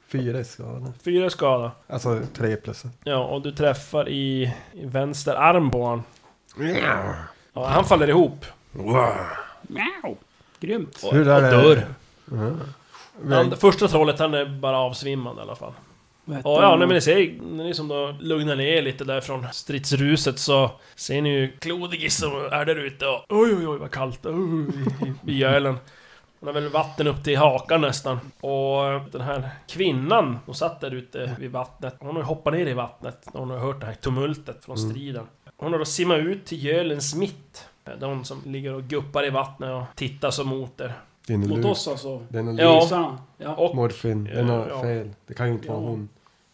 Fyra 0.09 0.40
i 0.40 0.44
skada. 0.44 0.92
Fyra 1.05 1.31
skada. 1.31 1.70
Alltså 1.87 2.20
tre 2.35 2.57
plus. 2.57 2.83
Ja, 3.05 3.24
och 3.24 3.42
du 3.42 3.52
träffar 3.52 4.09
i, 4.09 4.55
i 4.72 4.87
vänster 4.87 5.35
arm 5.35 5.70
på 5.70 5.83
honom. 5.83 6.02
Ja, 7.55 7.66
han 7.66 7.85
faller 7.85 8.09
ihop. 8.09 8.44
Miau. 8.72 10.16
Grymt. 10.61 11.02
Och, 11.05 11.12
Hur 11.14 11.28
är 11.28 11.37
och 11.37 11.42
det? 11.42 11.50
dör. 11.74 11.87
Ja. 12.31 13.37
Han, 13.37 13.57
första 13.57 13.88
trollet, 13.88 14.18
han 14.18 14.35
är 14.35 14.46
bara 14.61 14.78
avsvimmad 14.78 15.37
i 15.38 15.40
alla 15.40 15.57
fall. 15.57 15.72
Och 16.24 16.40
ja, 16.44 16.70
han? 16.70 16.78
när 16.78 16.87
ni 16.87 17.00
ser, 17.00 17.42
när 17.42 17.64
ni 17.64 17.74
som 17.74 17.88
då 17.88 18.14
lugnar 18.20 18.56
ner 18.56 18.82
lite 18.82 19.04
där 19.04 19.20
från 19.20 19.46
stridsruset 19.52 20.38
så 20.38 20.70
ser 20.94 21.22
ni 21.22 21.30
ju 21.30 21.52
Klodigis 21.58 22.16
som 22.16 22.32
är 22.52 22.64
där 22.64 22.76
ute 22.76 23.06
och 23.06 23.24
oj 23.28 23.54
oj 23.54 23.66
oj 23.66 23.78
vad 23.78 23.90
kallt 23.90 24.26
oj, 24.26 24.35
i, 25.26 25.32
i 25.32 25.38
gölen. 25.38 25.76
Hon 26.40 26.46
har 26.46 26.61
väl 26.61 26.68
vatten 26.68 27.06
upp 27.06 27.24
till 27.24 27.38
hakan 27.38 27.80
nästan. 27.80 28.20
Och 28.40 29.11
den 29.12 29.20
här 29.20 29.50
kvinnan, 29.68 30.38
hon 30.46 30.54
satt 30.54 30.80
där 30.80 30.94
ute 30.94 31.37
vid 31.38 31.50
vattnet. 31.50 31.96
Hon 31.98 32.16
har 32.16 32.22
hoppat 32.22 32.52
ner 32.52 32.66
i 32.66 32.74
vattnet 32.74 33.28
när 33.32 33.40
hon 33.40 33.50
har 33.50 33.58
hört 33.58 33.80
det 33.80 33.87
här 33.87 33.94
tumultet 33.94 34.64
från 34.64 34.78
striden. 34.78 35.26
Hon 35.56 35.72
har 35.72 35.78
då 35.78 35.85
simmat 35.85 36.18
ut 36.18 36.46
till 36.46 36.64
gölens 36.64 37.14
mitt. 37.14 37.68
De 38.00 38.24
som 38.24 38.42
ligger 38.46 38.74
och 38.74 38.82
guppar 38.82 39.26
i 39.26 39.30
vattnet 39.30 39.70
och 39.70 39.96
tittar 39.96 40.30
så 40.30 40.44
mot 40.44 40.80
er. 40.80 40.92
Det 41.26 41.32
är 41.35 41.38
Mot 41.38 41.48
lurt. 41.48 41.64
oss 41.64 41.88
alltså? 41.88 42.26
Det 42.28 42.38
är 42.38 42.61
Ja. 42.61 42.80
Ryssarna? 42.82 43.18
Ja. 43.38 43.54
Och, 43.54 43.76
Morfin. 43.76 44.24
Det 44.24 44.30
är 44.40 44.42
nog 44.44 44.66
Ja. 44.70 44.82
fel. 44.82 45.11
Det 45.26 45.35
kan 45.35 45.46
ju 45.46 45.52
inte 45.52 45.68
vara 45.68 45.80
Ja. 45.80 45.87
hon. 45.88 46.08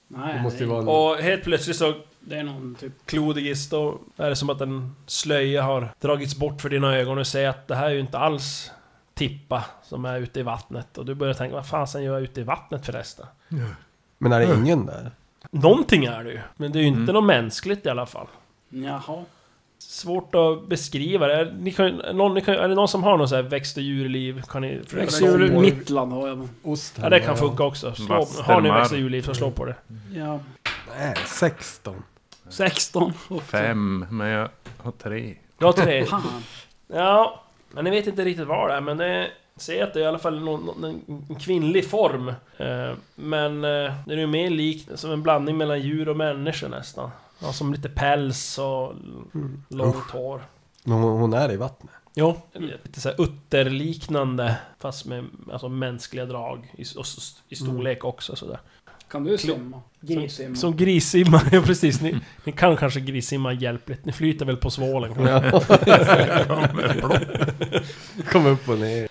Nej, 0.09 0.35
Det 0.35 0.43
måste 0.43 0.59
ju 0.65 0.71
vara 0.71 0.91
och 1.11 1.17
helt 1.17 1.43
plötsligt 1.45 1.77
så 1.77 1.95
det 2.21 2.37
är 2.37 2.43
någon 2.43 2.75
typ... 2.81 2.93
Klodigis, 3.07 3.69
då 3.69 3.99
är 4.17 4.29
det 4.31 4.37
som 4.37 4.51
att 4.51 4.61
en 4.61 4.95
slöja 5.07 5.63
har 5.63 5.89
dragits 6.01 6.37
bort 6.37 6.61
för 6.61 6.69
dina 6.69 6.97
ögon 6.97 7.19
och 7.19 7.27
säger 7.27 7.49
att 7.49 7.69
det 7.69 7.75
här 7.75 7.87
är 7.87 7.91
ju 7.91 8.01
inte 8.01 8.19
alls 8.19 8.71
Tippa 9.15 9.65
som 9.83 10.05
är 10.05 10.19
ute 10.21 10.41
i 10.41 10.43
vattnet. 10.43 10.99
Och 10.99 11.07
du 11.07 11.15
börjar 11.15 11.35
tänka, 11.35 11.57
vad 11.57 11.67
fasen 11.67 12.03
gör 12.03 12.13
jag 12.15 12.23
ute 12.23 12.41
i 12.41 12.45
vattnet 12.45 12.87
förresten? 12.87 13.27
Ja. 13.49 13.57
Men 14.19 14.33
är 14.33 14.41
det 14.41 14.55
ingen 14.55 14.87
där? 14.87 15.11
Någonting 15.51 16.05
är 16.05 16.25
det 16.25 16.31
ju, 16.31 16.41
men 16.57 16.73
det 16.73 16.79
är 16.79 16.81
ju 16.81 16.87
inte 16.89 16.99
Mm. 17.03 17.15
något 17.15 17.25
mänskligt 17.25 17.87
i 17.87 17.89
alla 17.89 18.07
fall. 18.07 18.27
Jaha. 18.69 19.25
Svårt 19.79 20.35
att 20.35 20.69
beskriva 20.69 21.27
det. 21.27 21.35
Är, 21.35 21.53
ni 21.61 21.73
kan, 21.73 22.03
någon, 22.15 22.35
ni 22.35 22.41
kan, 22.41 22.55
är 22.55 22.69
det 22.69 22.75
någon 22.75 22.89
som 22.89 23.03
har 23.03 23.17
någon 23.19 23.29
sån 23.29 23.37
här 23.37 23.43
växt 23.43 23.77
och 23.77 23.83
djurliv? 23.83 24.43
Kan 24.43 24.63
ni 24.63 24.81
försöka 24.85 25.11
slå 25.11 25.27
Växtdjur 25.27 25.49
på 25.49 25.55
det? 25.55 25.61
Mittland 25.61 26.13
har 26.13 26.29
jag. 26.29 26.49
Ost 26.63 26.99
Ja, 27.03 27.09
det 27.09 27.21
kan 27.21 27.37
funka 27.37 27.65
också. 27.65 27.95
Slå, 27.95 28.27
har 28.43 28.61
ni 28.61 28.71
växt 28.71 28.93
och 28.93 28.99
djurliv 28.99 29.23
så 29.23 29.35
slå 29.35 29.51
på 29.51 29.65
det. 29.65 29.75
Ja. 30.15 30.41
Nej, 30.99 31.15
16. 31.27 32.03
16. 32.49 33.13
också. 33.29 33.47
Fem, 33.47 34.07
men 34.11 34.29
jag 34.29 34.49
har 34.79 34.93
tre. 34.93 35.35
Jag 35.59 35.67
har 35.67 35.73
tre. 35.73 36.07
Ja, 36.87 37.43
men 37.71 37.85
ni 37.85 37.91
vet 37.91 38.07
inte 38.07 38.25
riktigt 38.25 38.47
vad 38.47 38.71
det 38.71 38.75
är, 38.75 38.81
men 38.81 38.97
det... 38.97 39.29
Säg 39.57 39.81
att 39.81 39.95
det 39.95 40.01
är 40.01 40.05
i 40.05 40.07
alla 40.07 40.19
fall 40.19 40.41
någon, 40.41 40.67
någon, 40.67 41.25
en 41.29 41.35
kvinnlig 41.35 41.91
form. 41.91 42.29
Eh, 42.57 42.93
men 43.15 43.65
eh, 43.65 43.93
det 44.07 44.15
är 44.15 44.17
ju 44.17 44.27
mer 44.27 44.51
likt 44.51 44.99
som 44.99 45.11
en 45.11 45.23
blandning 45.23 45.57
mellan 45.57 45.81
djur 45.81 46.09
och 46.09 46.17
människor 46.17 46.69
nästan. 46.69 47.11
Ja, 47.39 47.53
som 47.53 47.73
lite 47.73 47.89
päls 47.89 48.59
och 48.59 48.93
Mm. 49.35 49.63
långt 49.69 50.11
hår. 50.11 50.43
Men 50.85 50.99
hon, 50.99 51.21
hon 51.21 51.33
är 51.33 51.53
i 51.53 51.57
vattnet. 51.57 51.93
Jo, 52.15 52.37
lite 52.85 53.01
såhär 53.01 53.23
utterliknande 53.23 54.57
fast 54.79 55.07
med 55.07 55.25
alltså, 55.53 55.69
mänskliga 55.69 56.27
drag 56.27 56.73
i, 56.79 56.83
och 56.97 57.07
i 57.49 57.57
storlek 57.57 58.05
också 58.05 58.37
sådär. 58.37 58.61
Kan 59.11 59.25
du 59.25 59.39
simma? 59.39 59.81
Grissimma? 60.01 60.57
Som 60.57 60.77
grissimma, 60.77 61.41
ja 61.53 61.63
precis. 61.63 62.01
Ni, 62.01 62.17
ni 62.45 62.53
kan 62.53 62.77
kanske 62.77 63.01
grissimma 63.01 63.53
hjälpligt. 63.53 64.05
Ni 64.05 64.13
flyter 64.13 64.47
väl 64.47 64.57
på 64.57 64.71
svålen? 64.71 65.13
Ja. 65.27 65.43
Kom 68.33 68.47
upp 68.47 68.69
och 68.69 68.79
ner. 68.79 69.09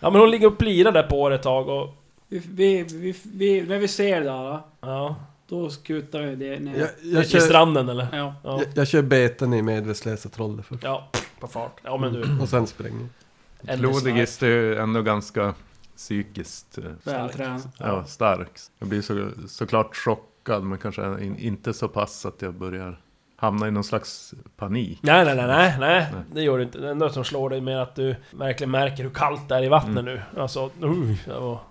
Ja 0.00 0.10
men 0.10 0.20
hon 0.20 0.30
ligger 0.30 0.46
och 0.46 0.58
plirar 0.58 0.92
där 0.92 1.02
på 1.02 1.26
er 1.26 1.30
ett 1.34 1.42
tag 1.42 1.68
och... 1.68 1.94
Vi, 2.28 2.38
vi, 2.48 2.82
vi, 2.82 3.14
vi, 3.24 3.62
när 3.62 3.78
vi 3.78 3.88
ser 3.88 4.20
det 4.20 4.26
där, 4.26 4.60
Ja. 4.80 5.16
Då 5.50 5.70
skutar 5.70 6.22
vi 6.22 6.34
det 6.36 6.58
ner. 6.60 6.78
Jag, 6.78 6.88
jag, 7.02 7.28
kör, 7.28 7.38
stranden 7.40 7.88
eller? 7.88 8.08
Ja. 8.12 8.34
Ja. 8.44 8.58
jag, 8.62 8.66
jag 8.74 8.88
kör 8.88 9.02
beten 9.02 9.54
i 9.54 9.62
medvetslösa 9.62 10.28
trollet 10.28 10.66
först. 10.66 10.82
Ja, 10.84 11.08
på 11.40 11.46
fart. 11.46 11.80
Ja 11.82 11.96
men 11.96 12.12
du... 12.12 12.38
Och 12.42 12.48
sen 12.48 12.66
springer. 12.66 13.08
Klodigist 13.76 14.42
är 14.42 14.46
ju 14.46 14.76
ändå 14.76 15.02
ganska 15.02 15.54
psykiskt 15.96 16.78
eh, 16.78 16.84
Vältränad. 17.04 17.62
ja, 17.78 18.04
stark. 18.04 18.50
Jag 18.78 18.88
blir 18.88 19.02
så, 19.02 19.30
såklart 19.48 19.96
chockad, 19.96 20.62
men 20.64 20.78
kanske 20.78 21.02
in, 21.24 21.38
inte 21.38 21.72
så 21.72 21.88
pass 21.88 22.26
att 22.26 22.42
jag 22.42 22.54
börjar 22.54 23.00
hamna 23.36 23.68
i 23.68 23.70
någon 23.70 23.84
slags 23.84 24.34
panik. 24.56 24.98
Nej, 25.02 25.24
nej, 25.24 25.36
nej, 25.36 25.46
nej, 25.46 25.74
nej, 25.80 26.06
det 26.34 26.42
gör 26.42 26.56
du 26.58 26.62
inte. 26.64 26.78
Det 26.78 26.90
enda 26.90 27.10
som 27.10 27.24
slår 27.24 27.50
dig 27.50 27.60
med 27.60 27.82
att 27.82 27.94
du 27.94 28.16
verkligen 28.30 28.70
märker 28.70 29.02
hur 29.02 29.10
kallt 29.10 29.48
det 29.48 29.54
är 29.54 29.62
i 29.62 29.68
vattnet 29.68 29.98
Mm. 29.98 30.04
nu. 30.04 30.22
Alltså, 30.40 30.70
uh, 30.84 31.14
ja, 31.28 31.62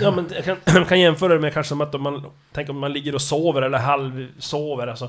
ja, 0.00 0.10
men 0.10 0.28
jag 0.34 0.44
kan, 0.44 0.56
jag 0.64 0.88
kan 0.88 1.00
jämföra 1.00 1.34
det 1.34 1.40
med 1.40 1.52
kanske 1.52 1.68
som 1.68 1.80
att 1.80 1.94
om 1.94 2.02
man... 2.02 2.26
Tänk 2.52 2.68
om 2.68 2.78
man 2.78 2.92
ligger 2.92 3.14
och 3.14 3.22
sover 3.22 3.62
eller 3.62 3.78
halvsover 3.78 4.86
alltså. 4.86 5.04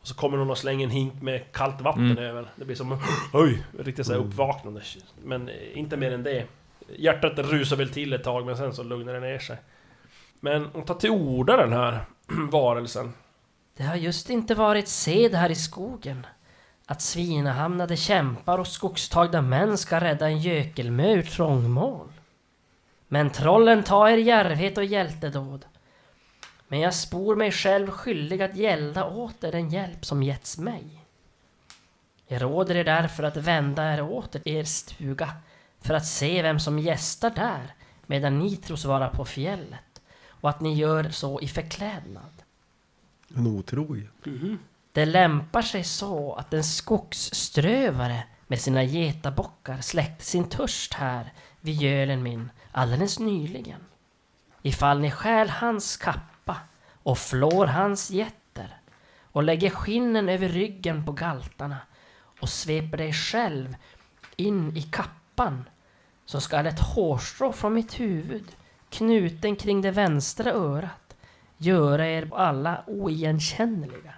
Och 0.00 0.08
så 0.08 0.14
kommer 0.14 0.38
någon 0.38 0.50
och 0.50 0.58
slänger 0.58 0.84
en 0.84 0.90
hink 0.90 1.22
med 1.22 1.52
kallt 1.52 1.80
vatten 1.80 2.10
Mm. 2.10 2.24
över. 2.24 2.46
Det 2.56 2.64
blir 2.64 2.76
som... 2.76 2.98
Oj! 3.32 3.62
Riktigt 3.78 4.06
såhär 4.06 4.20
uppvaknande. 4.20 4.80
Men 5.24 5.50
inte 5.74 5.96
mer 5.96 6.12
än 6.12 6.22
det. 6.22 6.44
Hjärtat 6.96 7.38
rusar 7.38 7.76
väl 7.76 7.88
till 7.88 8.12
ett 8.12 8.24
tag, 8.24 8.46
men 8.46 8.56
sen 8.56 8.74
så 8.74 8.82
lugnar 8.82 9.12
det 9.12 9.20
ner 9.20 9.38
sig. 9.38 9.56
Men 10.40 10.66
hon 10.72 10.84
tar 10.84 10.94
till 10.94 11.10
orda 11.10 11.56
den 11.56 11.72
här 11.72 12.00
varelsen. 12.50 13.12
Det 13.76 13.82
har 13.84 13.96
just 13.96 14.30
inte 14.30 14.54
varit 14.54 14.88
sed 14.88 15.34
här 15.34 15.50
i 15.50 15.54
skogen 15.54 16.26
att 16.86 17.02
svinahamnade 17.02 17.96
kämpar 17.96 18.58
och 18.58 18.66
skogstagda 18.66 19.42
män 19.42 19.78
ska 19.78 20.00
rädda 20.00 20.26
en 20.26 20.38
gökelmö 20.38 21.12
ur 21.12 21.22
trångmål. 21.22 22.08
Men 23.08 23.30
trollen 23.30 23.82
tar 23.82 24.08
er 24.08 24.16
djärvhet 24.16 24.78
och 24.78 24.84
hjältedåd. 24.84 25.64
Men 26.68 26.80
jag 26.80 26.94
spor 26.94 27.36
mig 27.36 27.52
själv 27.52 27.90
skyldig 27.90 28.42
att 28.42 28.56
gälda 28.56 29.04
åter 29.04 29.52
den 29.52 29.70
hjälp 29.70 30.04
som 30.04 30.22
getts 30.22 30.58
mig. 30.58 31.04
Jag 32.26 32.42
råder 32.42 32.74
er 32.74 32.84
därför 32.84 33.22
att 33.22 33.36
vända 33.36 33.94
er 33.94 34.02
åter 34.02 34.40
till 34.40 34.56
er 34.56 34.64
stuga 34.64 35.32
för 35.80 35.94
att 35.94 36.06
se 36.06 36.42
vem 36.42 36.60
som 36.60 36.78
gästar 36.78 37.30
där 37.30 37.74
medan 38.06 38.38
ni 38.38 38.56
tros 38.56 38.84
vara 38.84 39.08
på 39.08 39.24
fjället 39.24 40.02
och 40.28 40.50
att 40.50 40.60
ni 40.60 40.74
gör 40.74 41.10
så 41.10 41.40
i 41.40 41.48
förklädnad. 41.48 42.42
En 43.36 43.46
otrogen. 43.46 44.10
Mhm. 44.24 44.58
Det 44.92 45.04
lämpar 45.04 45.62
sig 45.62 45.84
så 45.84 46.34
att 46.34 46.54
en 46.54 46.64
skogsströvare 46.64 48.24
med 48.46 48.60
sina 48.60 48.84
getabockar 48.84 49.80
släckte 49.80 50.24
sin 50.24 50.48
törst 50.48 50.94
här 50.94 51.32
vid 51.60 51.74
gölen 51.74 52.22
min 52.22 52.50
alldeles 52.72 53.18
nyligen. 53.18 53.80
Ifall 54.62 55.00
ni 55.00 55.10
stjäl 55.10 55.50
hans 55.50 55.96
kappa 55.96 56.56
och 57.02 57.18
flår 57.18 57.66
hans 57.66 58.10
getter 58.10 58.80
och 59.32 59.42
lägger 59.42 59.70
skinnen 59.70 60.28
över 60.28 60.48
ryggen 60.48 61.04
på 61.04 61.12
galtarna 61.12 61.76
och 62.40 62.48
sveper 62.48 62.96
dig 62.96 63.12
själv 63.12 63.76
in 64.36 64.76
i 64.76 64.82
kappan 64.82 65.68
så 66.24 66.40
skall 66.40 66.66
ett 66.66 66.80
hårstrå 66.80 67.52
från 67.52 67.74
mitt 67.74 68.00
huvud 68.00 68.56
knuten 68.90 69.56
kring 69.56 69.82
det 69.82 69.90
vänstra 69.90 70.52
örat 70.52 71.16
göra 71.56 72.06
er 72.06 72.30
alla 72.34 72.84
oigenkännliga. 72.86 74.14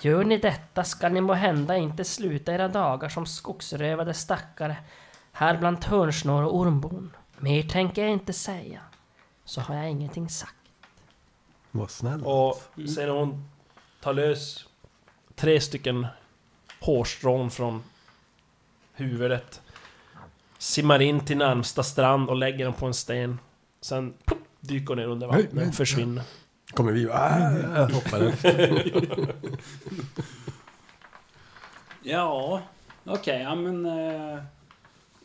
Gör 0.00 0.24
ni 0.24 0.38
detta 0.38 0.84
skall 0.84 1.12
ni 1.12 1.20
må 1.20 1.32
hända 1.32 1.76
inte 1.76 2.04
sluta 2.04 2.52
era 2.52 2.68
dagar 2.68 3.08
som 3.08 3.26
skogsrövade 3.26 4.14
stackare 4.14 4.76
här 5.32 5.56
bland 5.56 5.80
törnsnår 5.80 6.42
och 6.42 6.56
ormbon. 6.56 7.16
Mer 7.42 7.62
tänker 7.62 8.02
jag 8.02 8.10
inte 8.10 8.32
säga, 8.32 8.80
så 9.44 9.60
har 9.60 9.74
jag 9.74 9.90
ingenting 9.90 10.28
sagt. 10.28 10.54
Vad 11.70 11.90
snäll. 11.90 12.22
Och 12.24 12.62
sen 12.96 13.10
hon 13.10 13.50
tar 14.00 14.12
lös 14.12 14.66
tre 15.34 15.60
stycken 15.60 16.06
hårstrån 16.80 17.50
från 17.50 17.82
huvudet. 18.92 19.62
Simmar 20.58 21.02
in 21.02 21.24
till 21.24 21.36
närmsta 21.36 21.82
strand 21.82 22.28
och 22.28 22.36
lägger 22.36 22.64
dem 22.64 22.74
på 22.74 22.86
en 22.86 22.94
sten. 22.94 23.38
Sen 23.80 24.14
plopp, 24.24 24.38
dyker 24.60 24.86
hon 24.86 24.98
ner 24.98 25.06
under 25.08 25.26
vattnet 25.26 25.52
men- 25.52 25.68
och 25.68 25.74
försvinner. 25.74 26.24
Kommer 26.70 26.92
vi 26.92 27.08
ah, 27.10 27.88
hoppar 27.92 28.20
efter. 28.20 29.32
Ja, 32.04 32.62
okej, 33.04 33.42
ja 33.42 33.54
men... 33.54 33.86
Eh, 33.86 34.42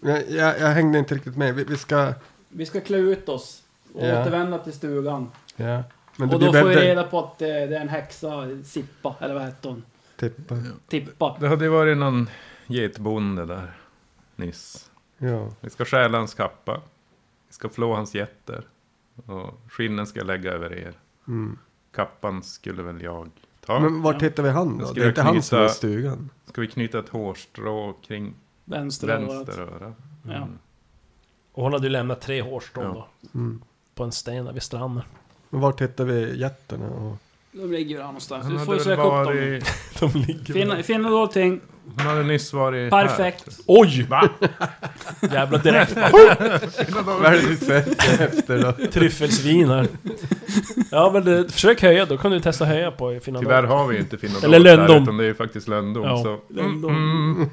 jag, 0.02 0.30
jag, 0.30 0.60
jag 0.60 0.68
hängde 0.68 1.00
inte 1.00 1.16
riktigt 1.16 1.38
med. 1.38 1.56
Vi, 1.56 1.64
vi 1.64 1.78
ska... 1.78 2.14
vi 2.50 2.66
ska 2.66 2.82
klä 2.82 2.98
ut 2.98 3.30
oss 3.30 3.64
och 3.94 4.06
Ja. 4.08 4.22
återvända 4.22 4.58
till 4.60 4.74
stugan. 4.74 5.32
Ja. 5.56 5.84
Men 6.18 6.30
och 6.30 6.40
då 6.40 6.54
får 6.54 6.68
vi 6.68 6.76
reda 6.76 7.04
på 7.04 7.20
att 7.20 7.42
eh, 7.42 7.48
det 7.48 7.54
är 7.54 7.82
en 7.82 7.90
häxa, 7.90 8.48
Sippa, 8.64 9.16
eller 9.20 9.34
vad 9.34 9.44
hette 9.44 9.68
hon? 9.68 9.84
tippa. 10.18 10.56
Tippa. 10.88 11.38
Det 11.40 11.48
hade 11.48 11.66
ju 11.66 11.72
varit 11.72 11.98
någon 11.98 12.30
getbonde 12.68 13.46
där 13.46 13.78
nyss. 14.36 14.92
Ja. 15.18 15.50
Vi 15.62 15.70
ska 15.70 15.86
stjäla 15.86 16.18
hans 16.18 16.34
kappa. 16.34 16.82
Vi 17.48 17.54
ska 17.54 17.70
flå 17.70 17.96
hans 17.96 18.16
getter. 18.16 18.64
Och 19.26 19.60
skinnen 19.70 20.08
ska 20.08 20.20
jag 20.20 20.28
lägga 20.28 20.52
över 20.52 20.74
er. 20.74 20.94
Mm. 21.28 21.58
Kappan 21.96 22.44
skulle 22.44 22.84
väl 22.84 23.02
jag 23.02 23.30
ta. 23.66 23.80
Men 23.80 24.02
vart 24.02 24.22
hittar 24.22 24.44
vi 24.44 24.50
han 24.50 24.78
då? 24.78 24.86
Ska 24.86 24.94
Det 24.94 25.00
är 25.00 25.04
jag 25.04 25.12
inte 25.12 25.22
han 25.22 25.42
som 25.42 25.58
är 25.58 25.62
i 25.62 25.66
knyta- 25.68 25.74
stugan. 25.74 26.30
Ska 26.46 26.62
vi 26.62 26.68
knyta 26.68 27.00
ett 27.00 27.10
hårstrå 27.10 27.94
kring 27.94 28.34
Vänster 28.70 29.08
öra? 29.08 29.94
Ja. 30.24 30.34
Mm. 30.34 30.58
Och 31.54 31.64
hon 31.64 31.74
hade 31.74 31.86
ju 31.86 31.90
lämnat 31.92 32.22
tre 32.22 32.42
hårstrån 32.42 32.84
Ja. 32.86 33.08
då. 33.22 33.40
Mm. 33.40 33.62
På 33.96 34.04
en 34.04 34.12
sten 34.12 34.46
där 34.46 34.54
vid 34.54 34.64
stranden. 34.64 35.04
Men 35.50 35.62
vart 35.62 35.82
hittar 35.82 36.04
vi 36.06 36.40
getterna? 36.40 36.90
Och... 36.90 37.18
De 37.52 37.72
ligger 37.72 37.90
ju 37.96 37.98
här 37.98 38.06
någonstans. 38.08 38.48
Du 38.48 38.60
får 38.60 38.74
ju 38.76 38.80
söka 38.80 39.04
upp 39.04 39.28
dem. 39.28 39.62
De 40.14 40.20
ligger 40.20 40.54
Finna, 40.54 40.84
finna 40.84 41.10
då 41.10 41.22
allting. 41.22 41.62
Hon 41.96 42.06
hade 42.08 42.24
nyss 42.24 42.54
varit 42.54 42.92
Perfekt. 42.92 43.60
Oj! 43.66 44.06
Va? 44.10 44.30
Jävla 45.32 45.58
direkt 45.58 45.96
bara, 45.96 47.04
Vad 47.04 47.26
är 47.26 47.32
det 47.32 47.48
du 47.48 47.56
söker 47.58 48.24
efter 48.24 48.62
då? 48.62 48.88
Tryffelsvin 48.92 49.70
här. 49.70 49.88
Ja 50.92 51.10
men 51.14 51.26
det, 51.26 51.52
försök 51.52 51.82
höja 51.82 52.06
då 52.06 52.18
kan 52.18 52.32
du 52.32 52.40
testa 52.40 52.66
höja 52.66 52.92
på 52.92 53.12
här. 53.12 53.20
Finland. 53.20 53.46
Tyvärr 53.46 53.64
har 53.64 53.88
vi 53.88 53.98
inte 53.98 54.18
Finnodol 54.18 54.54
Eller 54.54 54.60
där, 54.60 54.78
Löndom. 54.78 55.04
utan 55.04 55.18
det 55.18 55.24
är 55.24 55.28
ju 55.28 55.36
faktiskt 55.36 55.68
Löndom. 55.68 56.04
Ja. 56.04 56.18
Så. 56.24 56.54
Löndom. 56.54 56.92
Mm, 56.92 57.50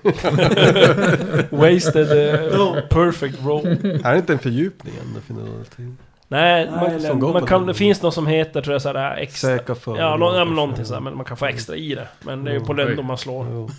Wasted 1.50 2.12
uh, 2.12 2.80
perfect 2.88 3.44
roll. 3.44 3.66
Är 4.04 4.12
det 4.12 4.18
inte 4.18 4.32
en 4.32 4.38
fördjupning 4.38 4.94
ändå? 5.02 5.42
Någonting? 5.42 5.96
Nej, 6.28 6.70
Nej, 6.70 6.90
man, 6.90 7.00
Som 7.00 7.32
man 7.32 7.46
kan, 7.46 7.66
det 7.66 7.74
finns 7.74 8.02
något 8.02 8.14
som 8.14 8.26
heter 8.26 8.62
tror 8.62 8.74
jag 8.74 8.82
såhär 8.82 9.16
extra... 9.16 9.58
Säkra 9.58 9.74
för. 9.74 9.98
Ja, 9.98 10.16
nå, 10.16 10.34
ja 10.34 10.44
men 10.44 10.54
någonting 10.54 10.84
sådär, 10.84 11.00
men 11.00 11.16
man 11.16 11.24
kan 11.24 11.36
få 11.36 11.46
extra 11.46 11.76
i 11.76 11.94
det. 11.94 12.08
Men 12.22 12.44
det 12.44 12.50
är 12.50 12.54
ju 12.54 12.60
på 12.60 12.72
Mm. 12.72 12.86
Löndom 12.86 13.06
man 13.06 13.18
slår. 13.18 13.46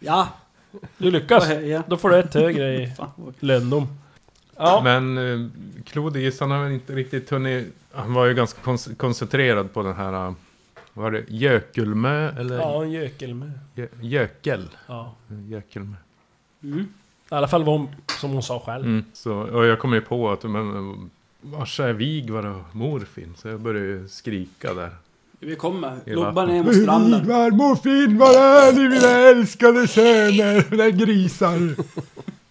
Ja, 0.00 0.28
Du 0.98 1.10
lyckas! 1.10 1.48
Då 1.86 1.96
får 1.96 2.10
du 2.10 2.18
ett 2.18 2.34
högre 2.34 2.74
i 2.74 2.92
Löndom. 3.40 3.88
Ja. 4.56 4.80
Men 4.84 5.18
uh, 5.18 5.50
Klodis, 5.86 6.40
han 6.40 6.50
har 6.50 6.62
väl 6.64 6.72
inte 6.72 6.92
riktigt 6.92 7.30
hunnit... 7.30 7.74
Han 7.92 8.14
var 8.14 8.26
ju 8.26 8.34
ganska 8.34 8.62
kons- 8.62 8.96
koncentrerad 8.96 9.72
på 9.72 9.82
den 9.82 9.94
här... 9.96 10.12
Uh, 10.28 10.34
vad 10.94 11.02
var 11.04 11.10
det? 11.10 11.24
Gökelmö? 11.28 12.30
Eller? 12.38 12.58
Ja, 12.58 12.82
en 12.82 12.90
gökelmö. 12.92 13.50
Gö- 13.74 13.88
Gökel? 14.00 14.68
Ja. 14.86 15.14
Gökelmö. 15.48 15.96
Mm. 16.62 16.78
I 17.30 17.34
alla 17.34 17.48
fall 17.48 17.64
vad 17.64 17.78
hon, 17.78 17.88
som 18.20 18.30
hon 18.30 18.42
sa 18.42 18.62
själv. 18.66 18.84
Mm. 18.84 19.04
Så, 19.12 19.34
och 19.34 19.64
jag 19.66 19.78
kom 19.78 19.92
ju 19.92 20.00
på 20.00 20.30
att, 20.30 20.42
men... 20.42 21.10
Vars 21.40 21.80
är 21.80 21.92
Vigvar 21.92 22.46
och 22.46 22.76
Morfin? 22.76 23.34
Så 23.36 23.48
jag 23.48 23.60
började 23.60 23.86
ju 23.86 24.08
skrika 24.08 24.74
där. 24.74 24.90
Vi 25.40 25.56
kommer. 25.56 25.90
Vattnet. 26.16 26.48
ner 26.48 26.62
mot 26.62 26.82
stranden. 26.82 27.20
Vigvar, 27.20 27.50
morfin, 27.50 28.18
var 28.18 28.34
är 28.34 28.72
ni 28.72 28.88
mina 28.88 29.10
älskade 29.10 29.88
söner? 29.88 30.70
Där 30.76 30.90
grisar. 30.90 31.74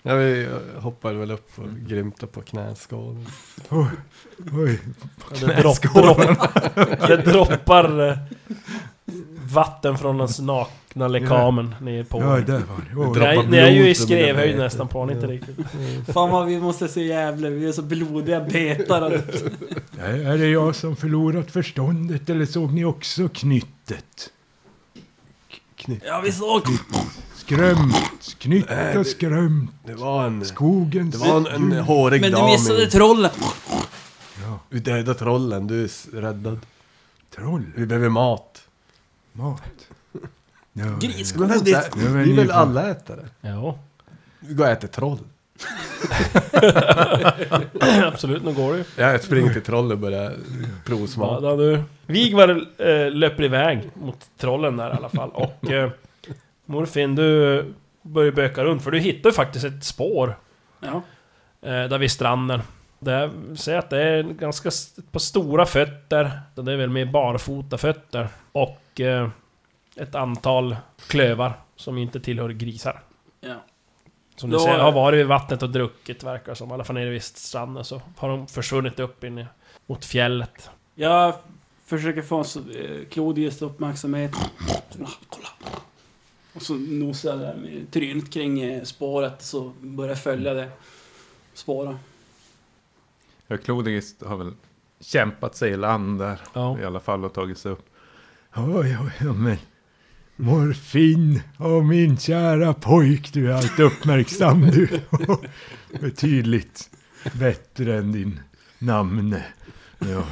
Ja, 0.02 0.16
vi 0.16 0.48
hoppar 0.76 1.14
väl 1.14 1.32
upp 1.32 1.60
och 1.60 1.70
grymtar 1.88 2.28
på 2.28 2.42
knäskålen. 2.42 3.26
Oj, 3.70 3.88
oj. 4.54 4.80
Det, 5.40 5.62
dropp, 5.62 5.82
dropp, 5.82 6.18
det 7.08 7.18
droppar 7.18 8.10
eh, 8.10 8.18
vatten 9.54 9.98
från 9.98 10.20
hans 10.20 10.39
nakna 10.39 11.08
lekamen 11.08 11.76
ner 11.82 12.04
på 12.04 12.20
Ja, 12.22 12.26
honom. 12.26 12.45
där 12.45 12.62
var 13.04 13.20
det. 13.20 13.20
Ni 13.20 13.38
är, 13.38 13.48
ni 13.48 13.58
är 13.58 13.70
ju 13.70 13.89
i 13.89 13.95
skrevhöjd 13.95 14.58
nästan 14.58 14.88
på 14.88 15.00
honom, 15.00 15.16
inte 15.16 15.28
Ja. 15.28 15.32
riktigt. 15.34 15.56
Fan 16.14 16.30
vad 16.32 16.45
vi 16.48 16.60
måste 16.60 16.88
se 16.88 17.04
jävla 17.04 17.50
Vi 17.50 17.68
är 17.68 17.72
så 17.72 17.82
blodiga 17.82 18.41
betar. 18.41 19.02
Är 20.00 20.26
är 20.34 20.38
det 20.38 20.48
jag 20.48 20.76
som 20.76 20.95
förlorat 20.95 21.52
förståndet 21.52 22.30
eller 22.30 22.45
såg 22.45 22.74
ni 22.74 22.86
också 22.86 23.30
knyttet? 23.30 24.30
Knytt. 25.76 26.04
Ja, 26.06 26.22
vi 26.26 26.32
såg... 26.32 26.62
skrömt. 27.36 27.95
Knytt 28.38 28.66
och 28.70 28.76
det- 28.76 29.04
skrömt. 29.06 29.72
Det 29.86 29.93
var 29.93 30.26
en... 30.26 30.45
Skogens 30.45 31.16
Det 31.22 31.30
var 31.30 31.38
en, 31.38 31.48
en 31.48 31.72
djur. 31.72 31.80
hårig 31.82 32.22
Men 32.22 32.32
du 32.32 32.38
dam 32.38 32.45
missade 32.52 32.84
i- 32.84 32.89
trollen! 32.89 33.32
Vi 34.70 34.80
dödade 34.80 35.14
trollen, 35.20 35.68
du 35.68 35.84
är 35.84 36.22
räddad. 36.22 36.60
Troll. 37.36 37.64
Vi 37.76 37.86
behöver 37.86 38.10
mat. 38.10 38.62
Mat. 39.38 39.62
Ja, 40.74 40.86
Grisgodis! 41.02 41.62
Det, 41.62 41.70
Ja, 41.72 41.82
men 41.96 42.14
vi 42.14 42.22
är 42.22 42.26
ni 42.26 42.34
väl 42.36 42.48
får- 42.48 42.54
alla 42.54 42.90
ätare? 42.90 43.20
Ja, 43.42 43.80
Vi 44.40 44.54
går 44.54 44.66
och 44.66 44.72
äter 44.72 44.88
troll. 44.88 45.20
absolut, 48.06 48.44
nu 48.44 48.54
går 48.54 48.72
det 48.74 48.78
ju. 48.78 48.84
Jag 48.98 49.24
springer 49.24 49.54
till 49.54 49.62
troll 49.62 49.92
och 49.92 49.98
börjar 49.98 50.24
Ja, 50.32 50.68
provsmaka. 50.86 51.56
du. 51.56 51.84
Vigvar 52.06 52.50
eh, 52.78 53.12
löper 53.12 53.44
iväg 53.44 53.90
mot 53.94 54.26
trollen 54.38 54.78
där 54.78 54.90
i 54.90 54.94
alla 54.94 55.10
fall. 55.10 55.30
Och 55.30 55.72
eh, 55.72 55.90
Morfin, 56.66 57.16
du 57.16 57.66
börjar 58.02 58.32
böka 58.32 58.64
runt 58.64 58.84
för 58.84 58.92
du 58.92 59.00
hittar 59.00 59.30
ju 59.30 59.34
faktiskt 59.34 59.66
ett 59.66 59.84
spår 59.84 60.38
Ja. 60.80 61.02
eh, 61.62 61.70
där 61.90 61.98
vid 61.98 62.12
stranden. 62.12 62.62
Där 63.00 63.32
ser 63.56 63.78
att 63.78 63.90
det 63.90 64.02
är 64.04 64.24
ganska 64.24 64.70
ett 64.70 65.12
par 65.12 65.20
stora 65.20 65.66
fötter. 65.66 66.32
Det 66.56 66.74
är 66.74 66.78
väl 66.78 66.90
mer 66.90 67.06
barfota 67.06 67.78
fötter. 67.78 68.28
Och 68.52 68.78
eh, 69.00 69.30
ett 69.95 70.16
antal 70.16 70.76
klövar 71.08 71.54
som 71.76 71.98
inte 71.98 72.20
tillhör 72.20 72.50
grisar. 72.50 73.04
ja. 73.41 73.56
Som 74.36 74.50
du 74.50 74.54
Då- 74.58 74.64
ser 74.64 74.78
har 74.80 74.91
varit 74.91 75.20
vid 75.20 75.26
vattnet 75.28 75.64
och 75.64 75.70
druckit 75.70 76.24
verkar 76.24 76.54
som. 76.56 76.70
I 76.70 76.74
alla 76.74 76.84
fall 76.84 76.93
nere 76.95 77.10
vid 77.10 77.24
stranden 77.24 77.86
så 77.86 78.02
har 78.18 78.30
de 78.30 78.48
försvunnit 78.48 79.00
upp 79.00 79.24
in 79.24 79.38
i, 79.38 79.45
mot 79.86 80.06
fjället. 80.06 80.70
Jag 80.95 81.34
försöker 81.86 82.22
få 82.22 82.43
så, 82.43 82.60
eh, 82.60 83.06
Claudius 83.12 83.62
uppmärksamhet. 83.62 84.32
Ah, 84.36 85.10
Kolla! 85.30 85.50
Och 86.56 86.62
så 86.62 86.74
nosar 86.74 87.30
jag 87.30 87.39
där 87.39 87.56
med 87.56 87.91
trynet 87.91 88.34
kring 88.34 88.62
eh, 88.62 88.84
spåret 88.84 89.41
så 89.41 89.74
börjar 89.82 90.10
jag 90.12 90.20
följa 90.24 90.54
det. 90.54 90.70
Spåra. 91.54 92.00
Ja, 93.48 93.58
Clodigis 93.58 94.16
har 94.24 94.38
väl 94.38 94.54
kämpat 95.00 95.56
sig 95.56 95.72
i 95.72 95.78
land 95.78 96.20
där 96.20 96.39
Ja. 96.54 96.80
i 96.80 96.86
alla 96.86 97.00
fall 97.00 97.26
och 97.26 97.34
tagit 97.34 97.58
sig 97.58 97.72
upp. 97.72 97.87
Ja, 98.58 98.86
ja, 98.88 99.10
ja, 99.20 99.34
men 99.34 99.58
morfin, 100.36 101.41
åh 101.60 101.84
min 101.84 102.18
kära 102.18 102.74
pojk, 102.74 103.34
du 103.34 103.51
är 103.51 103.55
allt 103.55 103.80
uppmärksam 103.80 104.62
du. 104.62 104.99
Betydligt 106.01 106.89
bättre 107.34 107.97
än 107.97 108.12
din 108.12 108.39
namne. 108.80 109.45
Ja. 109.99 110.24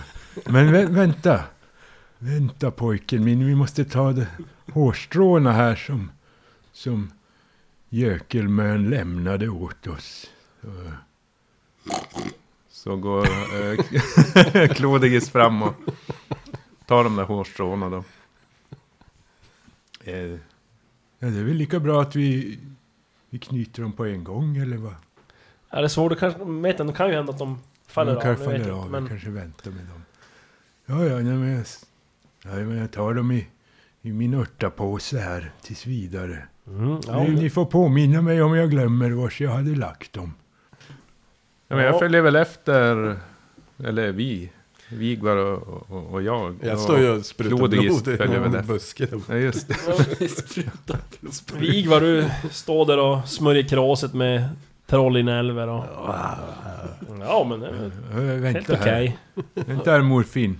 Men 0.46 0.76
vä- 0.76 0.94
vänta, 0.94 1.44
vänta 2.18 2.72
pojken 2.72 3.24
min, 3.24 3.46
vi 3.46 3.56
måste 3.56 3.86
ta 3.86 4.12
det, 4.12 4.28
hårstråna 4.74 5.52
här 5.52 5.76
som, 5.76 6.12
som 6.74 7.12
Jökelmön 7.90 8.90
lämnade 8.90 9.50
åt 9.50 9.88
oss. 9.88 10.30
Så, 10.62 10.68
Så 12.70 12.96
går 12.98 13.28
eh, 13.28 14.56
äh, 14.62 14.68
Clodigis 14.74 15.30
fram 15.30 15.62
och 15.64 15.74
tar 16.86 17.04
de 17.04 17.16
där 17.16 17.24
hårstråna 17.24 17.90
då 17.90 18.04
eh, 20.06 20.16
ja, 21.20 21.28
det 21.28 21.40
är 21.40 21.44
väl 21.44 21.54
lika 21.56 21.80
bra 21.80 22.02
att 22.02 22.16
vi, 22.16 22.60
vi 23.30 23.40
knyter 23.40 23.82
dem 23.82 23.92
på 23.94 24.06
en 24.06 24.24
gång, 24.24 24.58
eller 24.58 24.78
vad? 24.78 24.96
Ja, 25.70 25.78
det 25.80 25.84
är 25.84 25.88
svårt, 25.88 26.12
det 26.12 26.16
kanske, 26.16 26.40
vet 26.44 26.80
inte, 26.80 26.84
det 26.84 26.98
kan 26.98 27.10
ju 27.10 27.16
hända 27.16 27.32
att 27.34 27.40
de 27.40 27.60
faller 27.88 28.12
de 28.12 28.18
av. 28.18 28.26
jag 28.26 28.32
vet 28.36 28.46
faller 28.46 28.60
inte, 28.60 28.72
av, 28.74 28.92
men 28.92 29.02
jag 29.02 29.10
kanske 29.10 29.30
väntar 29.30 29.72
med 29.72 29.86
dem. 29.86 30.02
Ja, 30.86 31.06
ja, 31.06 31.16
nej, 31.16 31.24
men 31.34 31.50
jag, 31.52 31.66
ja, 32.44 32.50
men 32.66 32.78
jag 32.78 32.92
tar 32.92 33.14
dem 33.14 33.32
i, 33.32 33.48
i 34.02 34.12
min 34.14 34.34
örtapåse 34.34 35.20
här 35.20 35.52
tills 35.62 35.86
vidare. 35.86 36.48
Mm, 36.68 37.00
ja, 37.08 37.24
ni, 37.24 37.30
ni 37.30 37.50
får 37.50 37.66
påminna 37.66 38.22
mig 38.22 38.42
om 38.42 38.56
jag 38.56 38.70
glömmer 38.72 39.12
vars 39.12 39.42
jag 39.42 39.52
hade 39.52 39.76
lagt 39.76 40.14
dem. 40.14 40.34
Ja, 41.68 41.76
men 41.76 41.86
jag 41.86 41.96
Ja. 41.96 42.00
följer 42.00 42.22
väl 42.22 42.36
efter, 42.36 43.18
eller 43.84 44.12
vi, 44.12 44.52
Vigvar 44.90 45.36
och, 45.36 45.92
och, 45.92 46.14
och 46.14 46.22
jag. 46.22 46.56
Jag 46.62 46.80
står 46.80 47.00
ju 47.00 47.10
och 47.10 47.26
sprutar 47.26 47.56
blod 47.56 47.74
i 47.74 47.88
efter. 47.88 48.64
buske. 48.64 49.08
Ja, 49.28 49.36
just 49.36 49.68
det. 49.68 49.76
Vigvar, 51.60 52.02
du 52.02 52.30
står 52.52 52.86
där 52.86 52.98
och 52.98 53.28
smörjer 53.28 53.68
kråset 53.68 54.14
med 54.14 54.50
trollinälvor 54.86 55.68
och... 55.68 55.84
Ja, 57.20 57.46
men 57.50 57.60
det 57.60 57.68
är 58.14 58.40
väl 58.40 58.54
helt 58.54 58.70
okej. 58.70 59.18
här. 59.36 59.66
Vänta 59.66 59.92
här 59.92 60.02
morfin. 60.02 60.60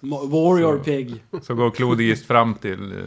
Warrior 0.00 0.78
Pig. 0.78 1.24
Så 1.42 1.54
går 1.54 1.70
Clodigis 1.70 2.26
fram 2.26 2.54
till, 2.54 2.92
eh, 2.92 3.04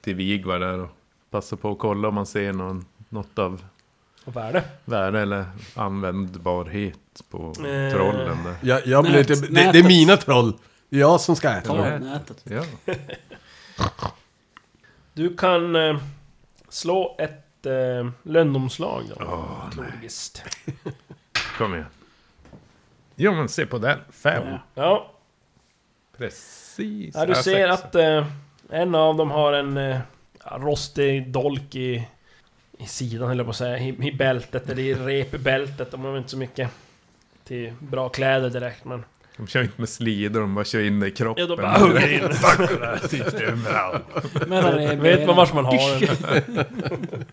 till 0.00 0.14
Vigvar 0.14 0.58
där 0.58 0.78
och 0.78 0.90
passar 1.30 1.56
på 1.56 1.72
att 1.72 1.78
kolla 1.78 2.08
om 2.08 2.14
man 2.14 2.26
ser 2.26 2.52
någon, 2.52 2.84
något 3.08 3.38
av 3.38 3.62
Och 4.26 4.36
värde. 4.36 4.64
värde 4.84 5.20
eller 5.20 5.44
användbarhet 5.74 6.98
på 7.30 7.46
Eh. 7.48 7.92
trollen 7.92 8.44
där. 8.44 8.56
Jag, 8.62 8.86
jag 8.86 9.04
blir 9.04 9.12
Nät- 9.14 9.28
lite, 9.28 9.46
det, 9.46 9.72
det 9.72 9.78
är 9.78 9.84
mina 9.88 10.16
troll. 10.16 10.52
Det 10.88 10.96
är 10.96 11.00
jag 11.00 11.20
som 11.20 11.36
ska 11.36 11.50
äta 11.50 11.66
Ta 11.68 11.90
dem. 11.90 12.00
nätet. 12.00 12.44
Ja. 12.44 12.62
Du 15.12 15.36
kan 15.36 15.76
eh, 15.76 15.96
slå 16.68 17.16
ett 17.18 17.66
eh, 17.66 18.10
lönnomslag 18.22 19.04
då. 19.18 19.24
Åh, 19.24 19.70
Klodigist. 19.70 20.42
Kom 21.58 21.74
igen. 21.74 21.86
Jo 23.16 23.32
men 23.34 23.48
se 23.48 23.66
på 23.66 23.78
den. 23.78 23.98
Fem. 24.10 24.42
Ja. 24.46 24.58
Ja, 24.74 25.12
Precis. 26.16 27.14
ja, 27.14 27.26
du 27.26 27.34
ser 27.34 27.42
sex. 27.68 27.82
att 27.84 27.94
eh, 27.94 28.26
en 28.70 28.94
av 28.94 29.16
dem 29.16 29.30
har 29.30 29.52
en 29.52 29.76
eh, 29.76 29.98
ja, 30.44 30.58
rostig 30.60 31.28
dolk 31.32 31.74
i, 31.74 32.08
i 32.78 32.86
sidan, 32.86 33.30
eller 33.30 33.44
på 33.44 33.50
att 33.50 33.56
säga, 33.56 33.78
i, 33.78 34.08
i 34.08 34.12
bältet, 34.12 34.70
eller 34.70 34.82
i 34.82 34.94
repbältet. 34.94 35.90
De 35.90 36.04
har 36.04 36.18
inte 36.18 36.30
så 36.30 36.38
mycket 36.38 36.70
till 37.44 37.72
bra 37.78 38.08
kläder 38.08 38.50
direkt, 38.50 38.84
men... 38.84 39.04
De 39.36 39.46
kör 39.46 39.62
inte 39.62 39.80
med 39.80 39.88
slidor, 39.88 40.40
de 40.40 40.54
bara 40.54 40.64
kör 40.64 40.80
in 40.80 41.00
det 41.00 41.06
i 41.06 41.10
kroppen. 41.10 41.46
Ja, 41.48 41.56
de 41.56 41.62
bara 41.62 41.78
hugger 41.78 42.12
in. 42.12 42.22
Men 44.48 45.00
Vet 45.00 45.26
man 45.26 45.36
vars 45.36 45.52
man 45.52 45.64
har 45.64 46.00
den? 46.00 47.24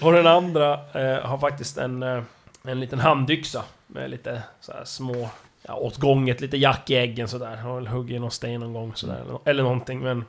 Och 0.02 0.12
den 0.12 0.26
andra 0.26 0.72
eh, 0.72 1.26
har 1.26 1.38
faktiskt 1.38 1.78
en, 1.78 2.02
eh, 2.02 2.22
en 2.64 2.80
liten 2.80 2.98
handyxa 2.98 3.64
med 3.86 4.10
lite 4.10 4.42
så 4.60 4.72
här 4.72 4.84
små... 4.84 5.28
Ja, 5.62 5.74
åt 5.74 5.96
gånget, 5.96 6.40
lite 6.40 6.56
jack 6.56 6.90
i 6.90 6.96
äggen 6.96 7.28
sådär. 7.28 7.56
Har 7.56 7.74
väl 7.74 7.86
huggit 7.86 8.16
i 8.16 8.18
någon 8.18 8.30
sten 8.30 8.60
någon 8.60 8.72
gång 8.72 8.92
sådär. 8.94 9.20
Eller, 9.20 9.38
eller 9.44 9.62
någonting, 9.62 10.00
men... 10.00 10.24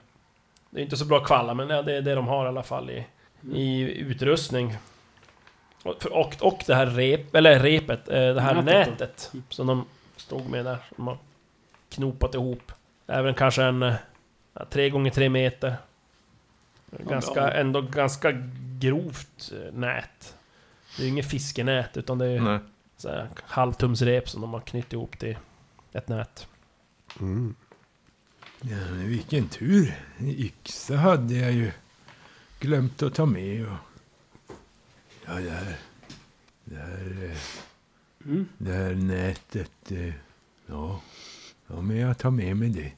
Det 0.70 0.80
är 0.80 0.84
inte 0.84 0.98
så 0.98 1.06
bra 1.06 1.20
kvalla, 1.20 1.54
men 1.54 1.70
ja, 1.70 1.82
det 1.82 1.94
är 1.94 2.02
det 2.02 2.16
de 2.16 2.28
har 2.28 2.46
i 2.46 2.48
alla 2.48 2.64
fall 2.64 2.90
i, 2.90 3.06
i 3.54 3.82
utrustning. 3.82 4.78
Och, 5.84 6.06
och, 6.06 6.36
och 6.42 6.64
det 6.68 6.76
här 6.76 6.86
rep, 6.86 7.36
eller 7.36 7.60
repet, 7.60 8.10
eh, 8.10 8.34
det 8.34 8.42
här 8.42 8.62
Nätet 8.62 9.00
nätet 9.00 9.32
som 9.50 9.68
de 9.68 9.86
stod 10.18 10.50
med 10.50 10.66
där. 10.66 10.78
Som 10.96 11.08
har 11.08 11.18
knopat 11.90 12.36
ihop. 12.36 12.72
Även 13.08 13.34
kanske 13.34 13.64
en... 13.64 13.84
eh, 13.84 13.94
Ja, 14.54 14.66
tre 14.70 14.90
gånger 14.90 15.12
tre 15.12 15.30
meter. 15.30 15.76
Ganska, 16.92 17.52
ändå 17.52 17.82
ganska 17.82 18.32
grovt 18.80 19.52
eh, 19.54 19.74
nät. 19.74 20.36
Det 20.98 21.04
är 21.04 21.06
ju 21.06 21.12
inget 21.12 21.30
fiskenät 21.30 21.98
utan 21.98 22.18
det 22.18 22.26
är 22.26 22.60
så 22.98 23.10
här 23.10 23.28
halvtumsrep 23.44 24.30
som 24.30 24.42
de 24.42 24.54
har 24.54 24.60
knutit 24.62 24.94
ihop 24.94 25.20
till 25.20 25.38
ett 25.94 26.08
nät. 26.08 26.48
Mm. 27.20 27.56
Ja, 28.62 28.78
men 28.92 29.08
vilken 29.08 29.48
tur. 29.48 29.94
Yxa 30.20 30.96
hade 30.96 31.34
jag 31.34 31.52
ju 31.52 31.72
glömt 32.62 33.04
att 33.04 33.14
ta 33.16 33.26
med. 33.26 33.66
Och... 33.68 33.78
Ja, 35.26 35.34
det 35.34 35.50
här... 35.50 35.76
Det 36.64 36.76
här, 36.76 37.18
eh, 37.32 37.38
Mm. 38.26 38.46
det 38.58 38.72
här 38.74 38.94
nätet... 38.96 39.92
eh, 39.92 40.14
Ja, 40.66 41.02
ja, 41.68 41.82
men 41.82 41.98
jag 41.98 42.18
tar 42.18 42.32
med 42.32 42.58
mig 42.58 42.70
det. 42.70 42.92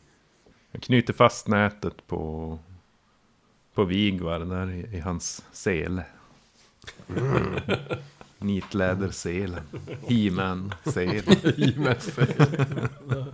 Jag 0.72 0.82
knyter 0.82 1.14
fast 1.14 1.47
nätet 1.47 2.07
på, 2.07 2.59
på 3.74 3.84
Vigvar 3.84 4.39
där 4.39 4.72
i, 4.72 4.97
i 4.97 4.99
hans 4.99 5.43
sele. 5.51 6.05
Nitläderselen. 8.38 9.64
He-Man-selen. 10.07 11.36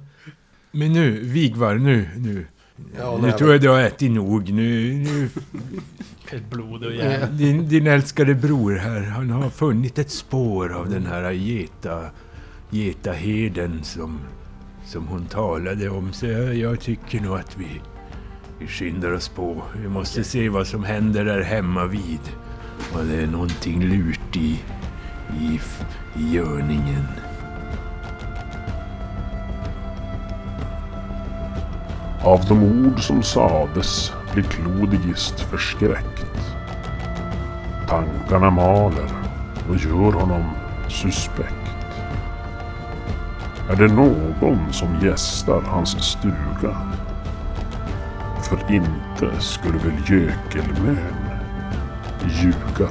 Men 0.71 0.93
nu, 0.93 1.19
Vigvar, 1.23 1.75
nu, 1.75 2.09
nu. 2.17 2.47
Ja, 2.97 3.17
nu 3.21 3.31
tror 3.31 3.51
jag 3.51 3.61
du 3.61 3.69
har 3.69 3.79
ätit 3.79 4.11
nog. 4.11 4.49
Nu, 4.49 4.93
nu 4.93 5.29
Ett 6.31 6.49
blod 6.49 6.85
och 6.85 6.93
järn. 6.93 7.37
Din, 7.37 7.69
din 7.69 7.87
älskade 7.87 8.35
bror 8.35 8.75
här, 8.75 9.01
han 9.01 9.29
har 9.29 9.49
funnit 9.49 9.99
ett 9.99 10.11
spår 10.11 10.73
av 10.73 10.89
den 10.89 11.05
här 11.05 11.31
geta, 11.31 12.05
getaherden 12.69 13.83
som, 13.83 14.19
som 14.85 15.07
hon 15.07 15.25
talade 15.25 15.89
om. 15.89 16.13
Så 16.13 16.25
jag, 16.25 16.55
jag 16.55 16.79
tycker 16.79 17.21
nog 17.21 17.35
att 17.37 17.57
vi, 17.57 17.81
vi 18.59 18.67
skyndar 18.67 19.11
oss 19.11 19.29
på. 19.29 19.61
Vi 19.81 19.87
måste 19.87 20.23
se 20.23 20.49
vad 20.49 20.67
som 20.67 20.83
händer 20.83 21.25
där 21.25 21.41
hemma 21.41 21.85
vid. 21.85 22.21
Och 22.93 23.05
det 23.05 23.15
är 23.15 23.27
någonting 23.27 23.83
lurt 23.83 24.35
i, 24.35 24.59
i, 25.39 25.59
i 26.19 26.33
görningen. 26.33 27.05
Av 32.23 32.45
de 32.47 32.63
ord 32.63 33.03
som 33.03 33.23
sades 33.23 34.11
fick 34.41 34.51
Klodigist 34.51 35.39
förskräckt. 35.39 36.55
Tankarna 37.87 38.49
maler 38.49 39.11
och 39.69 39.75
gör 39.75 40.11
honom 40.11 40.43
suspekt. 40.87 41.55
Är 43.69 43.75
det 43.75 43.93
någon 43.93 44.73
som 44.73 44.99
gästar 45.01 45.61
hans 45.61 45.89
stuga? 45.89 46.77
För 48.43 48.73
inte 48.73 49.41
skulle 49.41 49.77
väl 49.77 49.97
Jökelmön 50.05 50.97
ljuga? 52.27 52.89